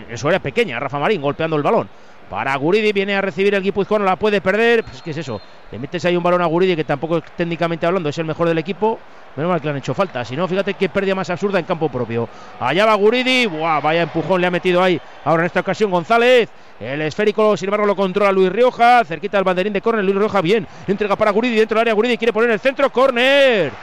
en 0.09 0.17
su 0.17 0.27
área 0.27 0.39
pequeña, 0.39 0.79
Rafa 0.79 0.99
Marín 0.99 1.21
golpeando 1.21 1.57
el 1.57 1.63
balón. 1.63 1.89
Para 2.31 2.55
Guridi, 2.55 2.93
viene 2.93 3.13
a 3.13 3.19
recibir 3.19 3.53
el 3.55 3.73
no 3.89 3.99
la 4.05 4.15
puede 4.15 4.39
perder. 4.39 4.85
Pues, 4.85 5.01
¿qué 5.01 5.11
es 5.11 5.17
eso? 5.17 5.41
Le 5.69 5.77
metes 5.77 6.05
ahí 6.05 6.15
un 6.15 6.23
balón 6.23 6.41
a 6.41 6.45
Guridi, 6.45 6.77
que 6.77 6.85
tampoco 6.85 7.19
técnicamente 7.19 7.85
hablando 7.85 8.07
es 8.07 8.17
el 8.19 8.23
mejor 8.23 8.47
del 8.47 8.57
equipo. 8.57 8.97
Menos 9.35 9.51
mal 9.51 9.59
que 9.59 9.65
le 9.65 9.71
han 9.71 9.77
hecho 9.79 9.93
falta. 9.93 10.23
Si 10.23 10.37
no, 10.37 10.47
fíjate 10.47 10.75
qué 10.75 10.87
pérdida 10.87 11.13
más 11.13 11.29
absurda 11.29 11.59
en 11.59 11.65
campo 11.65 11.89
propio. 11.89 12.29
Allá 12.61 12.85
va 12.85 12.95
Guridi. 12.95 13.47
Buah, 13.47 13.81
vaya 13.81 14.03
empujón 14.03 14.39
le 14.39 14.47
ha 14.47 14.51
metido 14.51 14.81
ahí. 14.81 14.99
Ahora 15.25 15.43
en 15.43 15.47
esta 15.47 15.59
ocasión 15.59 15.91
González. 15.91 16.47
El 16.79 17.01
esférico, 17.01 17.57
sin 17.57 17.67
embargo, 17.67 17.85
lo 17.85 17.97
controla 17.97 18.31
Luis 18.31 18.49
Rioja. 18.49 19.03
Cerquita 19.03 19.35
del 19.35 19.43
banderín 19.43 19.73
de 19.73 19.81
córner. 19.81 20.05
Luis 20.05 20.15
Rioja 20.15 20.39
bien. 20.39 20.65
Entrega 20.87 21.17
para 21.17 21.31
Guridi 21.31 21.57
dentro 21.57 21.75
del 21.75 21.81
área. 21.81 21.93
Guridi 21.93 22.17
quiere 22.17 22.31
poner 22.31 22.51
el 22.51 22.61
centro. 22.61 22.89
Córner. 22.91 23.73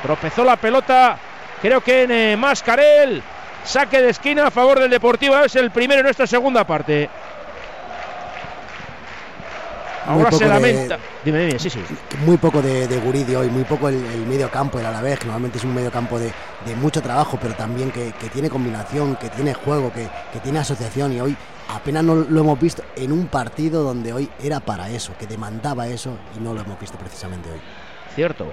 Tropezó 0.00 0.44
la 0.44 0.54
pelota. 0.54 1.18
Creo 1.60 1.80
que 1.80 2.04
en 2.04 2.12
eh, 2.12 2.36
Mascarel. 2.36 3.20
Saque 3.64 4.00
de 4.00 4.10
esquina 4.10 4.46
a 4.46 4.50
favor 4.52 4.78
del 4.78 4.90
Deportivo. 4.90 5.36
Es 5.40 5.56
el 5.56 5.72
primero 5.72 6.02
en 6.02 6.06
esta 6.06 6.24
segunda 6.24 6.62
parte. 6.64 7.10
Ahora 10.06 10.30
se 10.30 10.46
lamenta. 10.46 10.98
dime, 11.24 11.46
dime, 11.46 11.58
sí, 11.58 11.68
sí. 11.68 11.80
Muy 12.24 12.36
poco 12.36 12.62
de, 12.62 12.86
de 12.86 12.98
Guridi 12.98 13.34
hoy, 13.34 13.48
muy 13.48 13.64
poco 13.64 13.88
el, 13.88 13.96
medio 14.26 14.50
campo, 14.50 14.78
el 14.78 14.86
Alavés, 14.86 15.18
que 15.18 15.24
normalmente 15.26 15.58
es 15.58 15.64
un 15.64 15.74
medio 15.74 15.90
campo 15.90 16.18
de, 16.18 16.32
mucho 16.80 17.02
trabajo, 17.02 17.38
pero 17.40 17.54
también 17.54 17.90
que, 17.90 18.12
tiene 18.32 18.48
combinación, 18.48 19.16
que 19.16 19.28
tiene 19.30 19.54
juego, 19.54 19.92
que, 19.92 20.08
tiene 20.40 20.58
asociación 20.60 21.12
y 21.12 21.20
hoy 21.20 21.36
apenas 21.74 22.04
no 22.04 22.14
lo 22.14 22.40
hemos 22.40 22.60
visto 22.60 22.82
en 22.94 23.10
un 23.10 23.26
partido 23.26 23.82
donde 23.82 24.12
hoy 24.12 24.30
era 24.42 24.60
para 24.60 24.88
eso, 24.88 25.12
que 25.18 25.26
demandaba 25.26 25.88
eso 25.88 26.16
y 26.36 26.40
no 26.40 26.54
lo 26.54 26.60
hemos 26.60 26.78
visto 26.78 26.96
precisamente 26.98 27.50
hoy. 27.50 27.60
Cierto. 28.14 28.52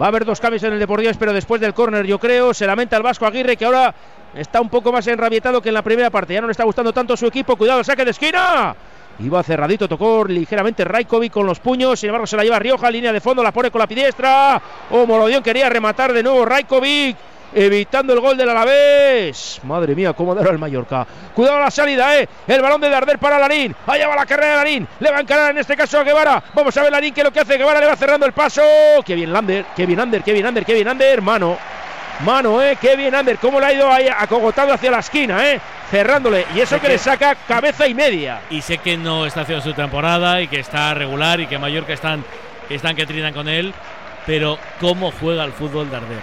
Va 0.00 0.06
a 0.06 0.08
haber 0.08 0.24
dos 0.24 0.40
cambios 0.40 0.62
en 0.64 0.72
el 0.72 0.78
Deportivo, 0.78 1.12
pero 1.18 1.32
después 1.32 1.60
del 1.60 1.72
córner, 1.72 2.04
yo 2.04 2.18
creo. 2.18 2.52
Se 2.52 2.66
lamenta 2.66 2.96
el 2.96 3.02
Vasco 3.02 3.26
Aguirre, 3.26 3.56
que 3.56 3.64
ahora 3.64 3.94
está 4.34 4.60
un 4.60 4.68
poco 4.68 4.92
más 4.92 5.06
enrabietado 5.06 5.62
que 5.62 5.68
en 5.68 5.74
la 5.74 5.82
primera 5.82 6.10
parte. 6.10 6.34
Ya 6.34 6.40
no 6.40 6.48
le 6.48 6.50
está 6.50 6.64
gustando 6.64 6.92
tanto 6.92 7.16
su 7.16 7.26
equipo. 7.26 7.56
Cuidado, 7.56 7.84
saque 7.84 8.04
de 8.04 8.10
esquina. 8.10 8.74
Iba 9.20 9.42
cerradito, 9.42 9.88
tocó 9.88 10.24
ligeramente 10.24 10.84
Raikovic 10.84 11.32
con 11.32 11.46
los 11.46 11.60
puños. 11.60 12.00
Sin 12.00 12.08
embargo, 12.08 12.26
se 12.26 12.36
la 12.36 12.42
lleva 12.42 12.58
Rioja, 12.58 12.90
línea 12.90 13.12
de 13.12 13.20
fondo, 13.20 13.42
la 13.42 13.52
pone 13.52 13.70
con 13.70 13.78
la 13.78 13.86
pidiestra. 13.86 14.60
Oh, 14.90 15.06
Molodión 15.06 15.42
quería 15.42 15.68
rematar 15.68 16.12
de 16.12 16.22
nuevo 16.22 16.44
Raikovic. 16.44 17.16
Evitando 17.56 18.12
el 18.12 18.18
gol 18.18 18.36
del 18.36 18.48
Alavés. 18.48 19.60
Madre 19.62 19.94
mía, 19.94 20.12
cómo 20.12 20.34
dará 20.34 20.50
el 20.50 20.58
Mallorca. 20.58 21.06
Cuidado 21.32 21.60
la 21.60 21.70
salida, 21.70 22.18
eh. 22.18 22.28
El 22.48 22.60
balón 22.60 22.80
de 22.80 22.88
Darder 22.88 23.20
para 23.20 23.38
Larín. 23.38 23.72
Allá 23.86 24.08
va 24.08 24.16
la 24.16 24.26
carrera 24.26 24.50
de 24.50 24.56
Larín. 24.56 24.88
Le 24.98 25.10
va 25.12 25.18
a 25.18 25.20
encarar 25.20 25.52
en 25.52 25.58
este 25.58 25.76
caso 25.76 26.00
a 26.00 26.02
Guevara. 26.02 26.42
Vamos 26.52 26.76
a 26.76 26.82
ver 26.82 26.90
Larín 26.90 27.14
que 27.14 27.22
lo 27.22 27.32
que 27.32 27.38
hace. 27.38 27.56
Guevara 27.56 27.78
le 27.78 27.86
va 27.86 27.94
cerrando 27.94 28.26
el 28.26 28.32
paso. 28.32 28.60
Qué 29.04 29.14
bien 29.14 29.32
Lander, 29.32 29.66
qué 29.76 29.86
bien 29.86 30.00
Ander, 30.00 30.24
qué 30.24 30.32
bien 30.32 30.46
Ander, 30.46 30.64
qué 30.64 30.74
bien 30.74 30.88
Ander. 30.88 31.22
Mano. 31.22 31.56
Mano, 32.24 32.60
eh. 32.60 32.76
Qué 32.80 32.96
bien 32.96 33.14
Ander. 33.14 33.38
Cómo 33.38 33.60
le 33.60 33.66
ha 33.66 33.72
ido 33.72 33.88
ahí 33.88 34.08
acogotado 34.08 34.72
hacia 34.72 34.90
la 34.90 34.98
esquina, 34.98 35.48
eh 35.48 35.60
cerrándole. 35.90 36.46
Y 36.54 36.60
eso 36.60 36.80
que, 36.80 36.88
le 36.88 36.98
saca 36.98 37.34
cabeza 37.34 37.86
y 37.86 37.94
media. 37.94 38.40
Y 38.50 38.62
sé 38.62 38.78
que 38.78 38.96
no 38.96 39.26
está 39.26 39.42
haciendo 39.42 39.64
su 39.64 39.72
temporada 39.72 40.40
y 40.40 40.48
que 40.48 40.60
está 40.60 40.94
regular 40.94 41.40
y 41.40 41.46
que 41.46 41.58
Mallorca 41.58 41.92
están, 41.92 42.24
están 42.68 42.96
que 42.96 43.06
trinan 43.06 43.32
con 43.32 43.48
él. 43.48 43.74
Pero 44.26 44.58
cómo 44.80 45.12
juega 45.12 45.44
el 45.44 45.52
fútbol 45.52 45.90
Darder. 45.90 46.22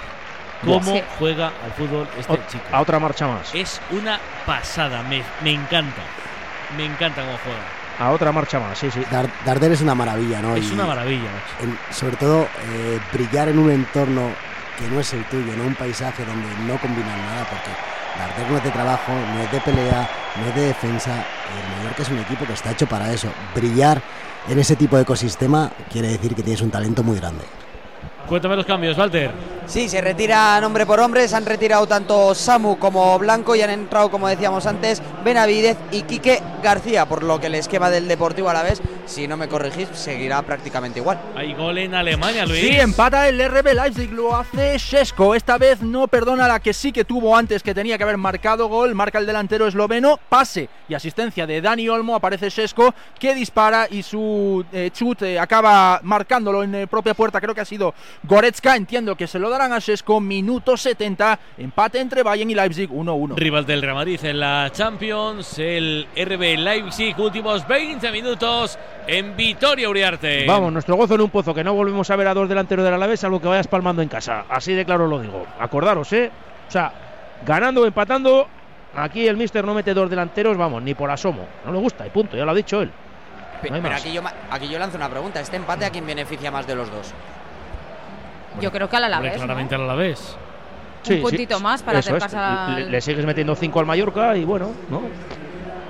Cómo 0.66 1.02
juega 1.18 1.48
al 1.64 1.72
fútbol 1.74 2.08
este 2.20 2.40
chico. 2.52 2.64
A 2.72 2.82
otra 2.82 3.00
marcha 3.00 3.28
más. 3.28 3.54
Es 3.54 3.82
una 3.92 4.20
pasada. 4.46 5.04
Me, 5.04 5.24
me 5.44 5.52
encanta. 5.52 6.02
Me 6.78 6.86
encanta 6.86 7.22
cómo 7.22 7.38
juega. 7.44 7.82
A 8.00 8.12
otra 8.12 8.32
marcha 8.32 8.60
más, 8.60 8.80
sí, 8.80 8.90
sí. 8.90 9.02
Darder 9.46 9.74
es 9.74 9.82
una 9.82 9.94
maravilla, 9.94 10.42
¿no? 10.42 10.56
Es 10.56 10.72
una 10.72 10.88
maravilla, 10.88 11.30
sobre 11.92 12.16
todo, 12.16 12.48
eh, 12.72 13.00
brillar 13.14 13.50
en 13.50 13.60
un 13.60 13.70
entorno 13.70 14.32
que 14.80 14.88
no 14.88 15.00
es 15.00 15.14
el 15.14 15.24
tuyo, 15.26 15.56
no 15.56 15.66
un 15.66 15.76
paisaje 15.76 16.26
donde 16.26 16.48
no 16.66 16.80
combinan 16.80 17.22
nada, 17.28 17.46
porque 17.46 17.91
Darder 18.22 18.52
no 18.52 18.58
es 18.58 18.64
de 18.64 18.72
trabajo, 18.72 19.12
no 19.12 19.42
es 19.42 19.52
de 19.52 19.60
pelea, 19.62 20.10
no 20.38 20.48
es 20.48 20.56
de 20.56 20.62
defensa. 20.68 21.12
El 21.12 21.78
Mallorca 21.78 22.04
es 22.04 22.10
un 22.10 22.20
equipo 22.20 22.46
que 22.46 22.54
está 22.54 22.72
hecho 22.72 22.88
para 22.88 23.12
eso. 23.12 23.28
Brillar 23.56 24.02
en 24.48 24.60
ese 24.60 24.76
tipo 24.76 24.96
de 24.96 25.02
ecosistema 25.04 25.72
quiere 25.92 26.10
decir 26.10 26.36
que 26.36 26.44
tienes 26.44 26.62
un 26.62 26.70
talento 26.70 27.04
muy 27.04 27.18
grande. 27.18 27.44
Cuéntame 28.28 28.56
los 28.56 28.66
cambios, 28.66 28.98
Walter. 28.98 29.32
Sí, 29.66 29.90
se 29.90 30.00
retiran 30.00 30.64
hombre 30.64 30.86
por 30.86 31.00
hombre, 31.00 31.28
se 31.28 31.36
han 31.36 31.46
retirado 31.46 31.88
tanto 31.88 32.34
Samu 32.34 32.78
como 32.78 33.18
Blanco 33.20 33.56
y 33.56 33.62
han 33.62 33.72
entrado, 33.72 34.10
como 34.10 34.28
decíamos 34.28 34.66
antes, 34.68 35.02
Benavidez 35.24 35.78
y 35.92 36.04
Quique 36.04 36.42
García, 36.64 37.06
por 37.06 37.24
lo 37.24 37.40
que 37.40 37.48
el 37.48 37.56
esquema 37.56 37.90
del 37.90 38.08
Deportivo 38.08 38.50
a 38.50 38.54
la 38.54 38.64
vez, 38.64 38.82
si 39.06 39.28
no 39.28 39.38
me 39.38 39.48
corregís, 39.48 39.90
seguirá 39.94 40.42
prácticamente 40.42 41.00
igual. 41.00 41.20
Hay 41.36 41.54
gol 41.54 41.78
en 41.78 41.96
Alemania, 41.96 42.46
Luis. 42.46 42.60
Sí, 42.60 42.80
empata 42.80 43.28
el 43.28 43.40
RB 43.44 43.74
Leipzig, 43.74 44.12
lo 44.12 44.36
hace 44.36 44.78
Shesko. 44.78 45.36
Esta 45.36 45.58
vez 45.58 45.82
no 45.82 46.08
perdona 46.08 46.48
la 46.48 46.60
que 46.60 46.74
sí 46.74 46.92
que 46.92 47.06
tuvo 47.06 47.36
antes, 47.36 47.64
que 47.64 47.74
tenía 47.74 47.98
que 47.98 48.04
haber 48.04 48.18
marcado 48.18 48.68
gol. 48.68 48.96
Marca 48.96 49.20
el 49.20 49.26
delantero 49.26 49.68
esloveno, 49.68 50.20
pase 50.30 50.70
y 50.88 50.94
asistencia 50.94 51.48
de 51.48 51.62
Dani 51.62 51.88
Olmo. 51.90 52.16
Aparece 52.16 52.50
Shesko, 52.50 52.94
que 53.20 53.34
dispara 53.36 53.88
y 53.90 54.04
su 54.04 54.66
eh, 54.72 54.90
chute 54.92 55.34
eh, 55.34 55.40
acaba 55.40 56.00
marcándolo 56.04 56.64
en 56.64 56.76
eh, 56.76 56.88
propia 56.88 57.14
puerta. 57.14 57.40
Creo 57.40 57.56
que 57.56 57.62
ha 57.62 57.66
sido 57.66 57.94
Goretzka. 58.24 58.76
Entiendo 58.76 59.16
que 59.16 59.28
se 59.28 59.40
lo 59.40 59.50
darán 59.50 59.74
a 59.74 59.80
Shesko. 59.80 60.20
Minuto 60.20 60.76
70, 60.76 61.40
empate 61.58 62.00
entre 62.00 62.24
Bayern 62.24 62.50
y 62.50 62.56
Leipzig 62.56 62.90
1-1. 62.90 63.36
Rival 63.36 63.66
del 63.66 63.82
Real 63.82 63.96
Madrid 63.96 64.20
en 64.24 64.40
la 64.40 64.70
Champions, 64.72 65.60
el 65.60 66.08
RB 66.16 66.58
Leipzig, 66.58 67.18
últimos 67.20 67.68
20 67.68 68.12
minutos 68.12 68.78
en 69.08 69.36
Vitoria 69.36 69.90
Uriarte. 69.90 70.46
Vamos, 70.46 70.72
nuestro 70.72 70.96
gozo 70.96 71.16
en 71.16 71.22
un 71.22 71.30
pozo, 71.30 71.54
que 71.54 71.64
no 71.64 71.74
volvemos 71.74 72.10
a 72.10 72.16
ver 72.16 72.28
a 72.28 72.34
dos 72.34 72.48
delanteros 72.48 72.84
de 72.84 72.92
la 72.92 72.98
Alavés, 72.98 73.24
algo 73.24 73.42
que 73.42 73.48
vayas 73.48 73.68
palmando 73.68 74.02
en 74.02 74.10
casa. 74.10 74.46
Así 74.50 74.74
de 74.74 74.86
claro 74.86 75.08
lo 75.08 75.20
digo. 75.20 75.46
Acordaros, 75.60 76.12
¿eh? 76.14 76.32
O 76.68 76.72
sea, 76.72 76.92
ganando 77.46 77.82
o 77.82 77.86
empatando, 77.86 78.48
aquí 78.96 79.28
el 79.28 79.38
Mister 79.38 79.66
no 79.66 79.74
mete 79.74 79.94
dos 79.94 80.10
delanteros, 80.10 80.58
vamos, 80.58 80.82
ni 80.82 80.94
por 80.94 81.10
asomo. 81.10 81.46
No 81.66 81.72
le 81.72 81.80
gusta, 81.80 82.06
y 82.06 82.10
punto, 82.10 82.38
ya 82.38 82.46
lo 82.46 82.52
ha 82.52 82.56
dicho 82.56 82.82
él. 82.82 82.92
pero 83.62 83.96
aquí 83.96 84.14
yo, 84.14 84.22
aquí 84.50 84.70
yo 84.70 84.80
lanzo 84.80 84.98
una 84.98 85.10
pregunta. 85.10 85.40
¿Este 85.40 85.58
empate 85.58 85.86
a 85.86 85.90
quién 85.90 86.06
beneficia 86.06 86.52
más 86.52 86.68
de 86.68 86.76
los 86.76 86.92
dos? 86.92 87.14
yo 88.60 88.72
creo 88.72 88.90
que 88.90 88.98
al 88.98 89.06
Alavés. 89.06 89.34
Claramente 89.34 89.76
al 89.76 89.82
Alavés. 89.82 90.36
un 91.10 91.22
puntito 91.22 91.60
más 91.60 91.82
para 91.84 92.00
acercarse 92.00 92.38
le, 92.76 92.90
le, 92.90 93.02
sigues 93.02 93.26
metiendo 93.26 93.56
cinco 93.56 93.80
al 93.80 93.86
Mallorca 93.86 94.36
y 94.36 94.44
bueno, 94.44 94.72
¿no? 94.90 95.02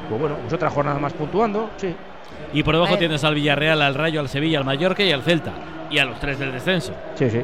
Pues 0.09 0.21
bueno, 0.21 0.35
pues 0.41 0.53
otra 0.53 0.69
jornada 0.69 0.99
más 0.99 1.13
puntuando, 1.13 1.71
sí. 1.77 1.95
Y 2.53 2.63
por 2.63 2.75
debajo 2.75 2.97
tienes 2.97 3.23
al 3.23 3.35
Villarreal, 3.35 3.81
al 3.81 3.95
Rayo, 3.95 4.19
al 4.19 4.29
Sevilla, 4.29 4.59
al 4.59 4.65
Mallorca 4.65 5.03
y 5.03 5.11
al 5.11 5.23
Celta. 5.23 5.51
Y 5.89 5.99
a 5.99 6.05
los 6.05 6.19
tres 6.19 6.39
del 6.39 6.51
descenso. 6.51 6.93
Sí, 7.15 7.29
sí. 7.29 7.41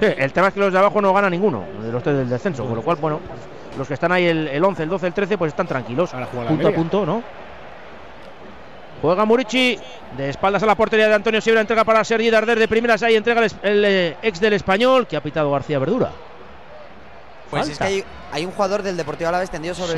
el 0.00 0.32
tema 0.32 0.48
es 0.48 0.54
que 0.54 0.60
los 0.60 0.72
de 0.72 0.78
abajo 0.78 1.00
no 1.00 1.12
gana 1.12 1.30
ninguno 1.30 1.64
de 1.82 1.92
los 1.92 2.02
tres 2.02 2.16
del 2.16 2.28
descenso. 2.28 2.64
Con 2.64 2.76
lo 2.76 2.82
cual, 2.82 2.96
bueno, 3.00 3.20
los 3.76 3.88
que 3.88 3.94
están 3.94 4.12
ahí 4.12 4.26
el, 4.26 4.48
el 4.48 4.64
11, 4.64 4.82
el 4.84 4.88
12, 4.88 5.06
el 5.06 5.14
13, 5.14 5.38
pues 5.38 5.50
están 5.50 5.66
tranquilos. 5.66 6.12
punto 6.48 6.68
a 6.68 6.72
punto, 6.72 7.06
¿no? 7.06 7.22
Juega 9.04 9.26
Murici 9.26 9.78
de 10.16 10.30
espaldas 10.30 10.62
a 10.62 10.66
la 10.66 10.74
portería 10.74 11.08
de 11.08 11.14
Antonio 11.14 11.38
Sierra. 11.42 11.60
Entrega 11.60 11.84
para 11.84 12.02
Sergi 12.04 12.30
Darder 12.30 12.58
de 12.58 12.66
primeras. 12.66 13.02
Ahí 13.02 13.16
entrega 13.16 13.42
el, 13.62 13.84
eh, 13.84 14.16
ex 14.22 14.40
del 14.40 14.54
español 14.54 15.06
que 15.06 15.16
ha 15.16 15.22
pitado 15.22 15.50
García 15.50 15.78
Verdura. 15.78 16.10
Pues 17.50 17.68
es 17.68 17.78
que 17.78 18.02
hay, 18.32 18.46
un 18.46 18.52
jugador 18.52 18.82
del 18.82 18.96
Deportivo 18.96 19.28
Alavés 19.28 19.50
tendido 19.50 19.74
sobre 19.74 19.92